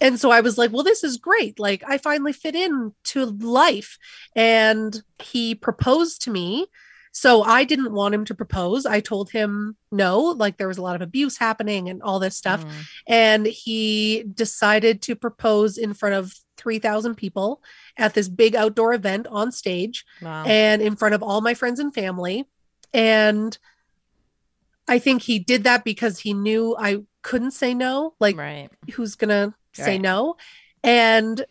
and 0.00 0.18
so 0.18 0.32
I 0.32 0.40
was 0.40 0.58
like, 0.58 0.72
well, 0.72 0.82
this 0.82 1.04
is 1.04 1.16
great. 1.18 1.60
Like 1.60 1.84
I 1.86 1.96
finally 1.98 2.32
fit 2.32 2.56
in 2.56 2.92
to 3.04 3.24
life. 3.26 3.98
And 4.34 5.00
he 5.22 5.54
proposed 5.54 6.22
to 6.22 6.30
me. 6.30 6.66
So 7.12 7.42
I 7.42 7.62
didn't 7.64 7.92
want 7.92 8.14
him 8.14 8.24
to 8.24 8.34
propose. 8.34 8.84
I 8.86 8.98
told 9.00 9.30
him 9.30 9.76
no, 9.92 10.18
like 10.18 10.56
there 10.56 10.66
was 10.66 10.78
a 10.78 10.82
lot 10.82 10.96
of 10.96 11.02
abuse 11.02 11.36
happening 11.36 11.88
and 11.88 12.02
all 12.02 12.18
this 12.18 12.36
stuff 12.36 12.64
Mm. 12.64 12.70
and 13.06 13.46
he 13.46 14.24
decided 14.34 15.02
to 15.02 15.14
propose 15.14 15.76
in 15.78 15.92
front 15.94 16.14
of 16.16 16.34
3000 16.56 17.14
people 17.14 17.62
at 17.96 18.14
this 18.14 18.28
big 18.28 18.56
outdoor 18.56 18.94
event 18.94 19.26
on 19.28 19.52
stage 19.52 20.04
Wow. 20.22 20.44
and 20.46 20.80
in 20.82 20.96
front 20.96 21.14
of 21.14 21.22
all 21.22 21.42
my 21.42 21.54
friends 21.54 21.78
and 21.78 21.92
family 21.94 22.48
and 22.94 23.56
i 24.94 24.98
think 24.98 25.22
he 25.22 25.38
did 25.38 25.64
that 25.64 25.82
because 25.84 26.18
he 26.24 26.32
knew 26.46 26.76
i 26.78 26.90
couldn't 27.28 27.52
say 27.62 27.72
no 27.74 28.14
like 28.24 28.36
right. 28.36 28.68
who's 28.94 29.14
gonna 29.14 29.54
say 29.72 29.92
Right. 29.92 30.00
no 30.10 30.36
and 30.84 31.44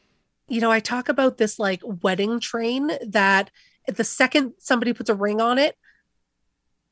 you 0.48 0.62
know 0.62 0.72
i 0.78 0.80
talk 0.80 1.10
about 1.10 1.38
this 1.38 1.58
like 1.68 1.82
wedding 2.06 2.40
train 2.40 2.92
that 3.20 3.50
the 3.88 4.04
second 4.04 4.54
somebody 4.60 4.94
puts 4.94 5.10
a 5.10 5.16
ring 5.16 5.40
on 5.42 5.58
it 5.58 5.76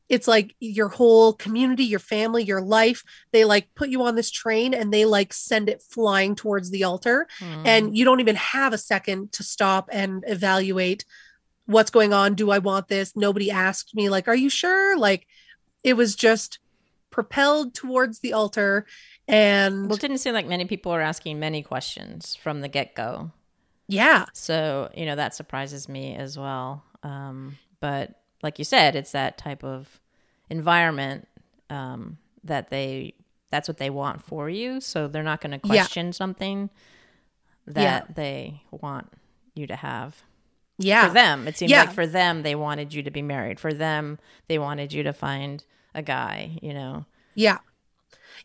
it's 0.08 0.27
like 0.27 0.56
your 0.60 0.88
whole 0.89 1.34
community 1.34 1.84
your 1.84 2.00
family 2.00 2.44
your 2.44 2.62
life 2.62 3.03
they 3.32 3.46
like 3.46 3.65
put 3.75 3.89
you 3.89 4.01
on 4.03 4.15
this 4.15 4.32
train 4.32 4.74
and 4.74 4.91
they 4.91 5.06
like 5.06 5.32
send 5.34 5.70
it 5.70 5.84
flying 5.84 6.34
towards 6.36 6.72
the 6.72 6.84
altar 6.84 7.27
Mm. 7.39 7.62
and 7.65 7.98
you 7.98 8.03
don't 8.06 8.20
even 8.25 8.36
have 8.36 8.74
a 8.74 8.77
second 8.77 9.31
to 9.33 9.44
stop 9.44 9.90
and 9.92 10.24
evaluate 10.27 11.05
what's 11.68 11.92
going 11.92 12.14
on 12.14 12.33
do 12.33 12.50
i 12.50 12.57
want 12.57 12.88
this 12.88 13.16
nobody 13.16 13.51
asked 13.51 13.94
me 13.94 14.09
like 14.09 14.27
are 14.27 14.35
you 14.46 14.50
sure 14.50 14.98
like 14.98 15.27
it 15.83 15.94
was 15.94 16.15
just 16.15 16.59
propelled 17.09 17.74
towards 17.74 18.20
the 18.20 18.33
altar 18.33 18.85
and 19.27 19.87
well, 19.87 19.96
it 19.98 20.01
didn't 20.01 20.18
seem 20.20 20.33
like 20.33 20.48
many 20.48 20.65
people 20.65 20.92
were 20.92 21.01
asking 21.01 21.39
many 21.39 21.61
questions 21.61 22.35
from 22.35 22.61
the 22.61 22.68
get 22.68 22.96
go. 22.96 23.31
yeah 23.87 24.25
So, 24.33 24.89
you 24.96 25.05
know, 25.05 25.15
that 25.15 25.33
surprises 25.35 25.87
me 25.89 26.15
as 26.15 26.37
well. 26.37 26.83
Um, 27.03 27.57
but 27.79 28.22
like 28.44 28.57
you 28.59 28.65
said, 28.65 28.96
it's 28.96 29.11
that 29.11 29.37
type 29.37 29.63
of 29.63 30.00
environment 30.50 31.27
um, 31.70 32.18
that 32.44 32.70
they 32.70 33.13
that's 33.51 33.68
what 33.68 33.77
they 33.77 33.89
want 33.89 34.22
for 34.24 34.50
you. 34.50 34.79
So 34.79 35.07
they're 35.07 35.24
not 35.24 35.42
going 35.42 35.59
to 35.59 35.68
Yeah. 35.68 35.81
question 35.81 36.13
something 36.13 36.70
that 37.65 38.15
they 38.15 38.61
want 38.72 39.11
you 39.55 39.68
to 39.68 39.75
have. 39.75 40.24
Yeah 40.79 41.07
For 41.07 41.13
them, 41.13 41.48
it 41.48 41.57
seems 41.57 41.70
Yeah. 41.72 41.81
like 41.81 41.94
for 41.94 42.07
them 42.07 42.42
they 42.44 42.55
wanted 42.55 42.94
you 42.94 43.03
to 43.03 43.11
be 43.11 43.22
married. 43.22 43.59
For 43.59 43.74
them, 43.74 44.18
they 44.48 44.57
wanted 44.57 44.92
you 44.94 45.03
to 45.03 45.13
find 45.13 45.63
a 45.94 46.01
guy, 46.01 46.57
you 46.61 46.74
know. 46.74 47.05
Yeah. 47.35 47.59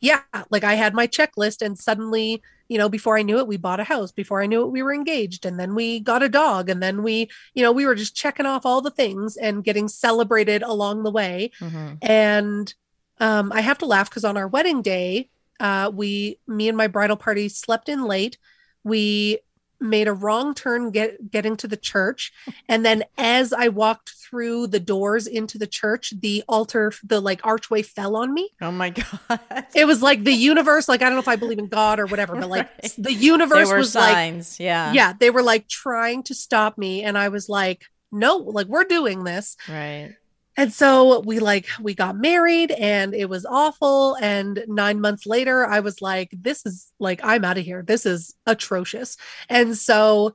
Yeah. 0.01 0.21
Like 0.51 0.65
I 0.65 0.75
had 0.75 0.93
my 0.95 1.07
checklist, 1.07 1.63
and 1.63 1.79
suddenly, 1.79 2.43
you 2.69 2.77
know, 2.79 2.89
before 2.89 3.17
I 3.17 3.23
knew 3.23 3.39
it, 3.39 3.47
we 3.47 3.57
bought 3.57 3.81
a 3.81 3.85
house. 3.85 4.11
Before 4.13 4.43
I 4.43 4.47
knew 4.47 4.63
it, 4.63 4.73
we 4.73 4.83
were 4.83 4.93
engaged. 4.93 5.47
And 5.47 5.59
then 5.59 5.75
we 5.75 6.01
got 6.01 6.23
a 6.23 6.29
dog. 6.29 6.69
And 6.69 6.83
then 6.83 7.03
we, 7.03 7.31
you 7.55 7.63
know, 7.63 7.71
we 7.73 7.87
were 7.87 7.95
just 7.95 8.17
checking 8.17 8.47
off 8.47 8.67
all 8.67 8.81
the 8.81 8.91
things 8.91 9.37
and 9.37 9.63
getting 9.65 9.87
celebrated 9.89 10.63
along 10.63 11.03
the 11.05 11.11
way. 11.11 11.51
Mhm. 11.61 11.99
And 12.03 12.75
um, 13.21 13.53
I 13.53 13.61
have 13.61 13.79
to 13.79 13.87
laugh 13.87 14.11
because 14.11 14.25
on 14.25 14.37
our 14.37 14.49
wedding 14.49 14.83
day, 14.83 15.29
uh, 15.61 15.91
we, 15.95 16.39
me 16.49 16.69
and 16.69 16.77
my 16.77 16.89
bridal 16.89 17.17
party 17.17 17.49
slept 17.49 17.89
in 17.89 18.05
late. 18.05 18.39
We 18.83 19.39
made 19.81 20.09
a 20.09 20.13
wrong 20.13 20.55
turn 20.55 20.91
get 20.91 21.31
getting 21.31 21.57
to 21.57 21.69
the 21.69 21.77
church 21.77 22.33
and 22.69 22.85
then 22.85 23.03
as 23.19 23.53
i 23.53 23.69
walked 23.69 24.11
through 24.11 24.67
the 24.67 24.81
doors 24.81 25.27
into 25.27 25.59
the 25.59 25.67
church 25.67 26.13
the 26.21 26.43
altar 26.49 26.93
the 27.03 27.21
like 27.21 27.41
archway 27.45 27.83
fell 27.83 28.17
on 28.17 28.33
me 28.33 28.51
Oh 28.61 28.71
my 28.73 28.91
god. 28.91 29.41
it 29.75 29.85
was 29.87 30.01
like 30.03 30.25
the 30.25 30.33
universe 30.33 30.89
like 30.89 31.03
i 31.03 31.05
don't 31.05 31.15
know 31.15 31.21
if 31.21 31.29
i 31.29 31.37
believe 31.37 31.59
in 31.59 31.67
god 31.69 32.01
or 32.01 32.07
whatever 32.07 32.35
but 32.35 32.49
like 32.49 32.69
Right. 32.83 32.95
the 32.99 33.13
universe 33.13 33.71
was 33.73 33.95
like 33.95 34.13
signs, 34.15 34.59
yeah. 34.61 34.93
yeah 34.93 35.13
they 35.19 35.31
were 35.31 35.43
like 35.43 35.69
trying 35.69 36.23
to 36.25 36.35
stop 36.35 36.79
me 36.79 37.03
and 37.03 37.17
i 37.19 37.29
was 37.29 37.49
like 37.49 37.85
no 38.13 38.37
like 38.37 38.67
we're 38.69 38.85
doing 38.85 39.25
this 39.25 39.57
Right. 39.69 40.15
And 40.57 40.73
so 40.73 41.21
we 41.21 41.39
like 41.41 41.67
we 41.81 41.95
got 41.95 42.17
married 42.17 42.71
and 42.73 43.15
it 43.15 43.29
was 43.29 43.45
awful 43.47 44.15
and 44.21 44.65
9 44.69 45.01
months 45.01 45.27
later 45.27 45.67
i 45.67 45.81
was 45.81 46.01
like 46.03 46.31
this 46.33 46.65
is 46.67 46.93
like 46.99 47.21
i'm 47.25 47.45
out 47.45 47.59
of 47.59 47.65
here 47.65 47.83
this 47.83 48.07
is 48.07 48.35
atrocious 48.47 49.17
and 49.49 49.77
so 49.77 50.35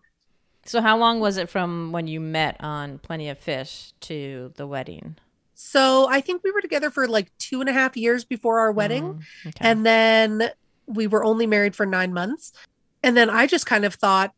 So 0.65 0.81
how 0.81 0.97
long 0.97 1.19
was 1.19 1.37
it 1.37 1.49
from 1.49 1.91
when 1.91 2.07
you 2.07 2.19
met 2.19 2.57
on 2.59 2.99
Plenty 2.99 3.29
of 3.29 3.37
Fish 3.39 3.93
to 4.01 4.51
the 4.55 4.67
wedding? 4.67 5.15
so 5.55 6.07
i 6.09 6.21
think 6.21 6.41
we 6.43 6.51
were 6.51 6.61
together 6.61 6.89
for 6.89 7.07
like 7.07 7.31
two 7.37 7.59
and 7.61 7.69
a 7.69 7.73
half 7.73 7.95
years 7.97 8.23
before 8.25 8.59
our 8.59 8.71
wedding 8.71 9.03
Mm, 9.03 9.47
okay. 9.47 9.67
And 9.69 9.85
then 9.85 10.51
we 10.85 11.05
were 11.07 11.23
only 11.23 11.45
married 11.47 11.75
for 11.75 11.85
nine 11.85 12.13
months. 12.13 12.51
And 13.03 13.15
then 13.15 13.29
I 13.29 13.45
just 13.45 13.65
kind 13.67 13.85
of 13.85 13.93
thought, 13.93 14.33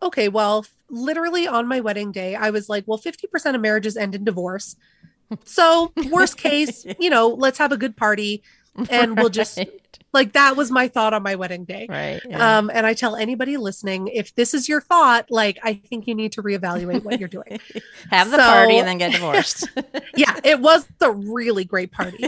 okay, 0.00 0.28
well, 0.28 0.64
literally 0.88 1.46
on 1.46 1.68
my 1.68 1.80
wedding 1.80 2.10
day, 2.10 2.34
I 2.34 2.48
was 2.50 2.68
like, 2.70 2.84
well, 2.86 2.98
50% 2.98 3.54
of 3.54 3.60
marriages 3.60 3.96
end 3.98 4.14
in 4.14 4.24
divorce. 4.24 4.76
So, 5.44 5.92
worst 6.10 6.36
case, 6.36 6.84
you 6.98 7.10
know, 7.10 7.28
let's 7.28 7.58
have 7.58 7.72
a 7.72 7.76
good 7.76 7.96
party. 7.96 8.42
and 8.88 9.16
we'll 9.16 9.28
just- 9.28 9.58
Right. 9.58 9.70
Like, 10.12 10.32
that 10.32 10.56
was 10.56 10.72
my 10.72 10.88
thought 10.88 11.14
on 11.14 11.22
my 11.22 11.36
wedding 11.36 11.64
day. 11.64 11.86
right. 11.88 12.20
yeah. 12.28 12.58
Um, 12.58 12.68
and 12.72 12.84
I 12.84 12.94
tell 12.94 13.14
anybody 13.14 13.56
listening, 13.56 14.08
if 14.08 14.34
this 14.34 14.54
is 14.54 14.68
your 14.68 14.80
thought, 14.80 15.30
like, 15.30 15.58
I 15.62 15.74
think 15.74 16.08
you 16.08 16.16
need 16.16 16.32
to 16.32 16.42
reevaluate 16.42 17.04
what 17.04 17.20
you're 17.20 17.28
doing. 17.28 17.60
Have 18.10 18.30
the 18.32 18.36
so- 18.38 18.42
party 18.42 18.78
and 18.78 18.88
then 18.88 18.98
get 18.98 19.12
divorced. 19.12 19.68
yeah, 20.16 20.36
it 20.42 20.58
was 20.60 20.88
a 21.00 21.12
really 21.12 21.64
great 21.64 21.92
party. 21.92 22.24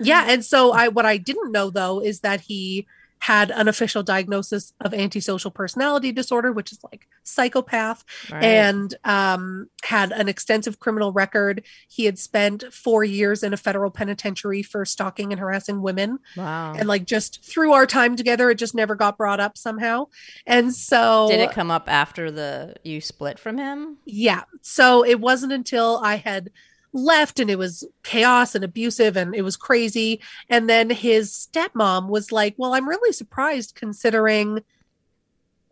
Yeah, 0.00 0.24
and 0.28 0.44
so 0.44 0.72
I 0.72 0.88
what 0.88 1.06
I 1.06 1.18
didn't 1.18 1.52
know 1.52 1.70
though 1.70 2.00
is 2.00 2.20
that 2.20 2.40
he 2.40 2.86
had 3.24 3.50
an 3.50 3.68
official 3.68 4.02
diagnosis 4.02 4.74
of 4.82 4.92
antisocial 4.92 5.50
personality 5.50 6.12
disorder, 6.12 6.52
which 6.52 6.72
is 6.72 6.78
like 6.84 7.08
psychopath, 7.22 8.04
Right. 8.30 8.44
and 8.44 8.94
um, 9.04 9.70
had 9.82 10.12
an 10.12 10.28
extensive 10.28 10.78
criminal 10.78 11.10
record. 11.10 11.62
He 11.88 12.04
had 12.04 12.18
spent 12.18 12.64
four 12.70 13.02
years 13.02 13.42
in 13.42 13.54
a 13.54 13.56
federal 13.56 13.90
penitentiary 13.90 14.62
for 14.62 14.84
stalking 14.84 15.32
and 15.32 15.40
harassing 15.40 15.80
women, 15.80 16.18
wow. 16.36 16.74
and 16.76 16.86
like 16.86 17.06
just 17.06 17.42
through 17.42 17.72
our 17.72 17.86
time 17.86 18.14
together, 18.14 18.50
it 18.50 18.58
just 18.58 18.74
never 18.74 18.94
got 18.94 19.16
brought 19.16 19.40
up 19.40 19.56
somehow. 19.56 20.08
And 20.46 20.74
so, 20.74 21.28
Did 21.30 21.40
it 21.40 21.52
come 21.52 21.70
up 21.70 21.88
after 21.88 22.30
the 22.30 22.74
you 22.84 23.00
split 23.00 23.38
from 23.38 23.56
him? 23.56 23.96
yeah. 24.04 24.42
So 24.60 25.02
it 25.02 25.18
wasn't 25.18 25.52
until 25.52 25.98
I 26.04 26.16
had 26.16 26.50
left 26.94 27.40
and 27.40 27.50
it 27.50 27.58
was 27.58 27.86
chaos 28.04 28.54
and 28.54 28.64
abusive 28.64 29.16
and 29.16 29.34
it 29.34 29.42
was 29.42 29.56
crazy. 29.56 30.20
And 30.48 30.70
then 30.70 30.88
his 30.88 31.30
stepmom 31.52 32.08
was 32.08 32.32
like, 32.32 32.54
Well, 32.56 32.72
I'm 32.72 32.88
really 32.88 33.12
surprised 33.12 33.74
considering. 33.74 34.60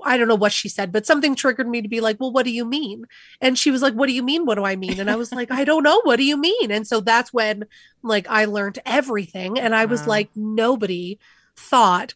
I 0.05 0.17
don't 0.17 0.27
know 0.27 0.35
what 0.35 0.53
she 0.53 0.69
said, 0.69 0.91
but 0.91 1.07
something 1.07 1.37
triggered 1.37 1.69
me 1.69 1.81
to 1.81 1.89
be 1.89 2.01
like, 2.01 2.19
Well, 2.19 2.33
what 2.33 2.45
do 2.45 2.51
you 2.51 2.65
mean? 2.65 3.05
And 3.41 3.57
she 3.57 3.71
was 3.71 3.83
like, 3.83 3.95
What 3.95 4.09
do 4.09 4.13
you 4.13 4.23
mean? 4.25 4.45
What 4.45 4.57
do 4.57 4.65
I 4.65 4.75
mean? 4.75 4.99
And 4.99 5.09
I 5.09 5.15
was 5.15 5.31
like, 5.33 5.53
I 5.53 5.63
don't 5.65 5.85
know. 5.85 6.01
What 6.03 6.17
do 6.17 6.25
you 6.25 6.37
mean? 6.37 6.73
And 6.73 6.87
so 6.87 7.01
that's 7.01 7.33
when 7.33 7.67
like 8.03 8.27
I 8.29 8.47
learned 8.47 8.81
everything. 8.85 9.61
And 9.61 9.77
I 9.77 9.85
was 9.85 10.01
Wow. 10.01 10.07
like, 10.09 10.31
Nobody 10.35 11.21
thought 11.57 12.15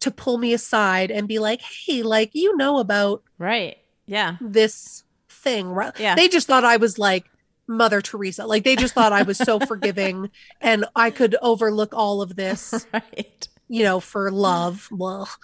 to 0.00 0.10
pull 0.10 0.36
me 0.36 0.52
aside 0.52 1.10
and 1.10 1.26
be 1.26 1.38
like, 1.38 1.62
hey, 1.62 2.02
like, 2.02 2.30
you 2.34 2.54
know 2.56 2.78
about 2.78 3.22
Right. 3.38 3.78
Yeah. 4.04 4.36
this 4.40 5.04
thing, 5.30 5.68
right? 5.68 5.98
Yeah. 5.98 6.16
They 6.16 6.28
just 6.28 6.48
thought 6.48 6.64
I 6.64 6.76
was 6.76 6.98
like 6.98 7.24
Mother 7.66 8.00
Teresa. 8.00 8.46
Like, 8.46 8.64
they 8.64 8.76
just 8.76 8.94
thought 8.94 9.12
I 9.12 9.22
was 9.22 9.38
so 9.38 9.58
forgiving 9.66 10.30
and 10.60 10.84
I 10.96 11.10
could 11.10 11.36
overlook 11.42 11.94
all 11.94 12.22
of 12.22 12.36
this, 12.36 12.86
right. 12.92 13.48
you 13.68 13.82
know, 13.82 14.00
for 14.00 14.30
love. 14.30 14.88
Well, 14.90 15.28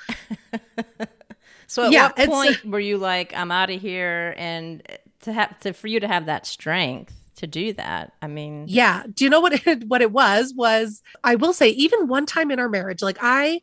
So 1.69 1.85
at 1.85 1.93
Yeah, 1.93 2.09
what 2.09 2.29
point 2.29 2.65
were 2.65 2.81
you 2.81 2.97
like, 2.97 3.33
I'm 3.37 3.53
out 3.53 3.71
of 3.71 3.81
here 3.81 4.35
and 4.37 4.83
to 5.21 5.33
have 5.33 5.61
to 5.61 5.73
for 5.73 5.87
you 5.87 6.01
to 6.01 6.09
have 6.09 6.27
that 6.27 6.47
strength 6.47 7.15
to 7.37 7.47
do 7.47 7.75
that? 7.75 8.15
I 8.21 8.27
mean 8.27 8.65
yeah. 8.69 9.05
Do 9.15 9.25
you 9.25 9.31
know 9.31 9.41
what 9.41 9.67
it, 9.67 9.85
what 9.85 10.01
it 10.01 10.11
was? 10.11 10.55
Was 10.55 11.03
I 11.23 11.37
will 11.37 11.53
say, 11.53 11.69
even 11.71 12.09
one 12.09 12.27
time 12.27 12.51
in 12.51 12.59
our 12.59 12.71
marriage, 12.71 13.03
like, 13.03 13.19
I 13.21 13.61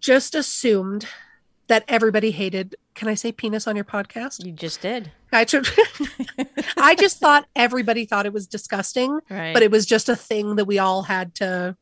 just 0.00 0.34
assumed 0.34 1.06
that 1.66 1.84
everybody 1.86 2.30
hated. 2.30 2.76
Can 2.94 3.08
I 3.08 3.14
say 3.14 3.30
penis 3.30 3.66
on 3.66 3.76
your 3.76 3.84
podcast? 3.84 4.44
you 4.44 4.52
just 4.52 4.80
did. 4.80 5.12
I, 6.76 6.94
just 6.94 7.18
thought 7.18 7.46
everybody 7.56 8.04
thought 8.04 8.26
it 8.26 8.32
was 8.32 8.46
disgusting, 8.46 9.20
Right. 9.28 9.52
but 9.52 9.62
it 9.62 9.70
was 9.70 9.86
just 9.86 10.08
a 10.08 10.16
thing 10.16 10.56
that 10.56 10.64
we 10.64 10.78
all 10.78 11.02
had 11.02 11.34
to. 11.36 11.76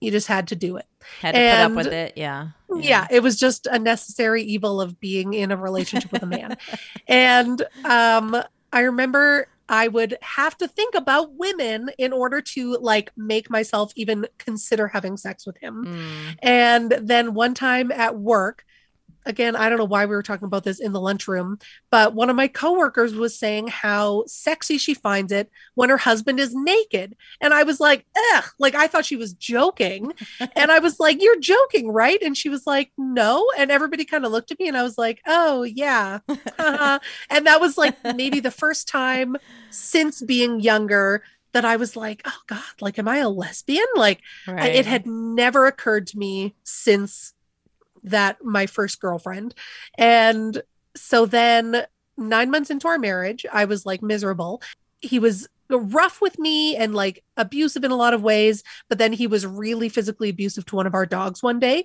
You 0.00 0.10
just 0.10 0.26
had 0.28 0.48
to 0.48 0.56
do 0.56 0.76
it. 0.76 0.86
had 1.20 1.32
to 1.32 1.38
put 1.38 1.70
up 1.80 1.84
with 1.84 1.92
it. 1.92 2.14
Yeah. 2.16 2.48
Yeah. 2.74 3.06
it 3.10 3.22
was 3.22 3.38
just 3.38 3.66
a 3.66 3.78
necessary 3.78 4.42
evil 4.42 4.80
of 4.80 5.00
being 5.00 5.32
in 5.34 5.50
a 5.50 5.56
relationship 5.56 6.12
with 6.12 6.22
a 6.22 6.26
man. 6.26 6.56
And 7.08 7.62
um, 7.84 8.36
I 8.72 8.80
remember 8.80 9.48
I 9.68 9.88
would 9.88 10.16
have 10.20 10.58
to 10.58 10.68
think 10.68 10.94
about 10.94 11.34
women 11.34 11.90
in 11.98 12.12
order 12.12 12.40
to 12.40 12.76
like 12.80 13.12
make 13.16 13.48
myself 13.48 13.92
even 13.96 14.26
consider 14.38 14.88
having 14.88 15.16
sex 15.16 15.46
with 15.46 15.56
him. 15.58 15.84
Mm. 15.86 16.36
And 16.42 16.90
then 17.00 17.34
one 17.34 17.54
time 17.54 17.90
at 17.90 18.18
work, 18.18 18.64
again, 19.26 19.56
I 19.56 19.68
don't 19.68 19.78
know 19.78 19.84
why 19.84 20.06
we 20.06 20.14
were 20.14 20.22
talking 20.22 20.46
about 20.46 20.64
this 20.64 20.80
in 20.80 20.92
the 20.92 21.00
lunchroom, 21.00 21.58
but 21.90 22.14
one 22.14 22.30
of 22.30 22.36
my 22.36 22.48
coworkers 22.48 23.14
was 23.14 23.38
saying 23.38 23.68
how 23.68 24.24
sexy 24.26 24.78
she 24.78 24.94
finds 24.94 25.32
it 25.32 25.50
when 25.74 25.90
her 25.90 25.96
husband 25.96 26.40
is 26.40 26.54
naked. 26.54 27.16
And 27.40 27.52
I 27.54 27.62
was 27.62 27.80
like, 27.80 28.04
ugh, 28.34 28.44
like 28.58 28.74
I 28.74 28.86
thought 28.86 29.04
she 29.04 29.16
was 29.16 29.32
joking. 29.34 30.12
and 30.56 30.70
I 30.72 30.78
was 30.78 30.98
like, 30.98 31.22
You're 31.22 31.40
joking, 31.40 31.88
right? 31.90 32.20
And 32.22 32.36
she 32.36 32.48
was 32.48 32.66
like, 32.66 32.90
No. 32.96 33.46
And 33.56 33.70
everybody 33.70 34.04
kind 34.04 34.24
of 34.24 34.32
looked 34.32 34.50
at 34.50 34.58
me 34.58 34.68
and 34.68 34.76
I 34.76 34.82
was 34.82 34.98
like, 34.98 35.20
Oh, 35.26 35.62
yeah. 35.62 36.20
haha." 36.28 36.40
Uh-huh. 36.74 36.98
and 37.30 37.46
that 37.46 37.60
was 37.60 37.76
like 37.76 37.94
maybe 38.16 38.40
the 38.40 38.50
first 38.50 38.88
time 38.88 39.36
since 39.70 40.22
being 40.22 40.60
younger 40.60 41.22
that 41.52 41.64
I 41.64 41.76
was 41.76 41.94
like, 41.94 42.22
Oh 42.24 42.38
God, 42.46 42.62
like, 42.80 42.98
am 42.98 43.06
I 43.06 43.18
a 43.18 43.28
lesbian? 43.28 43.84
Like, 43.94 44.20
I- 44.48 44.68
it 44.70 44.86
had 44.86 45.06
never 45.06 45.66
occurred 45.66 46.06
to 46.08 46.18
me 46.18 46.54
since 46.64 47.33
that 48.04 48.36
my 48.44 48.66
first 48.66 49.00
girlfriend. 49.00 49.54
And 49.98 50.62
so 50.96 51.26
then 51.26 51.84
9 52.16 52.50
months 52.50 52.70
into 52.70 52.86
our 52.86 52.98
marriage 52.98 53.44
I 53.52 53.64
was 53.64 53.84
like 53.84 54.02
miserable. 54.02 54.62
He 55.00 55.18
was 55.18 55.48
rough 55.70 56.20
with 56.20 56.38
me 56.38 56.76
and 56.76 56.94
like 56.94 57.24
abusive 57.36 57.82
in 57.84 57.90
a 57.90 57.96
lot 57.96 58.14
of 58.14 58.22
ways 58.22 58.62
but 58.88 58.98
then 58.98 59.12
he 59.12 59.26
was 59.26 59.46
really 59.46 59.88
physically 59.88 60.28
abusive 60.28 60.64
to 60.66 60.76
one 60.76 60.86
of 60.86 60.94
our 60.94 61.06
dogs 61.06 61.42
one 61.42 61.58
day. 61.58 61.84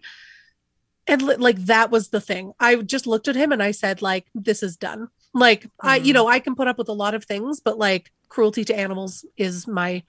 And 1.08 1.22
like 1.24 1.58
that 1.66 1.90
was 1.90 2.10
the 2.10 2.22
thing. 2.22 2.54
I 2.60 2.76
just 2.76 3.08
looked 3.08 3.28
at 3.28 3.36
him 3.36 3.52
and 3.52 3.64
i 3.64 3.72
said 3.72 4.02
like 4.02 4.28
this 4.36 4.62
is 4.62 4.78
done. 4.78 5.08
Like 5.34 5.68
i 5.82 5.96
you 5.98 6.12
Mhm. 6.12 6.16
know 6.16 6.28
i 6.28 6.40
can 6.40 6.56
put 6.56 6.68
up 6.68 6.78
with 6.78 6.90
a 6.90 6.94
lot 6.94 7.16
of 7.16 7.26
things 7.26 7.60
but 7.60 7.78
like 7.78 8.12
cruelty 8.28 8.64
to 8.66 8.78
animals 8.78 9.26
is 9.38 9.68
my 9.68 10.04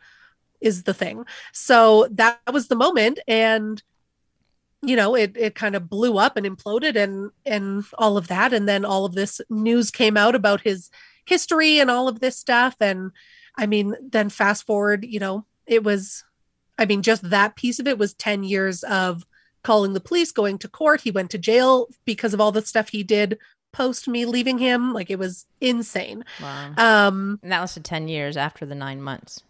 is 0.61 0.83
the 0.83 0.93
thing. 0.93 1.25
So 1.53 2.07
that 2.13 2.39
was 2.53 2.69
the 2.69 2.77
moment. 2.77 3.19
And 3.27 3.83
you 4.83 4.97
know 4.97 5.15
it 5.15 5.37
it 5.37 5.55
kind 5.55 5.77
of 5.77 5.89
blew 5.91 6.17
up 6.19 6.37
and 6.37 6.47
imploded 6.47 6.97
and 6.97 7.31
and 7.45 7.85
all 7.99 8.17
of 8.17 8.29
that 8.29 8.53
and 8.53 8.69
then 8.69 8.85
all 8.85 9.05
of 9.05 9.15
this 9.15 9.41
news 9.51 9.91
came 9.91 10.17
out 10.17 10.35
about 10.35 10.63
his 10.63 10.91
history 11.27 11.79
and 11.79 11.91
all 11.91 12.09
of 12.09 12.21
this 12.21 12.37
stuff 12.37 12.75
and 12.81 13.11
i 13.59 13.67
mean 13.67 13.95
then 14.03 14.29
fast 14.31 14.65
forward 14.67 15.05
you 15.05 15.21
know 15.21 15.45
it 15.67 15.85
was 15.85 16.25
i 16.79 16.87
mean 16.87 17.03
just 17.03 17.29
that 17.29 17.57
piece 17.57 17.79
of 17.79 17.87
it 17.87 17.99
was 17.99 18.15
10 18.15 18.43
years 18.43 18.83
of 18.85 19.27
calling 19.63 19.93
the 19.93 20.01
police 20.01 20.33
going 20.33 20.57
to 20.57 20.69
court 20.69 21.03
he 21.03 21.11
went 21.11 21.31
to 21.31 21.39
jail 21.39 21.87
because 22.07 22.33
of 22.33 22.41
all 22.41 22.51
the 22.53 22.65
stuff 22.65 22.89
he 22.89 23.03
did 23.03 23.39
post 23.73 24.09
me 24.09 24.25
leaving 24.25 24.59
him 24.59 24.93
like 24.95 25.11
it 25.11 25.19
was 25.19 25.45
insane 25.61 26.25
Wow. 26.43 26.73
um 26.79 27.39
and 27.43 27.53
that 27.53 27.61
lasted 27.61 27.85
10 27.85 28.09
years 28.09 28.37
after 28.37 28.65
the 28.65 28.75
nine 28.75 29.03
months. 29.03 29.43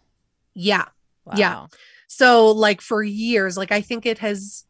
yeah 0.53 0.85
Wow. 1.23 1.33
Yeah. 1.37 1.67
So, 2.07 2.49
like, 2.51 2.81
for 2.81 3.03
years, 3.03 3.55
like, 3.55 3.71
I 3.71 3.81
think 3.81 4.07
it 4.07 4.17
has, 4.17 4.65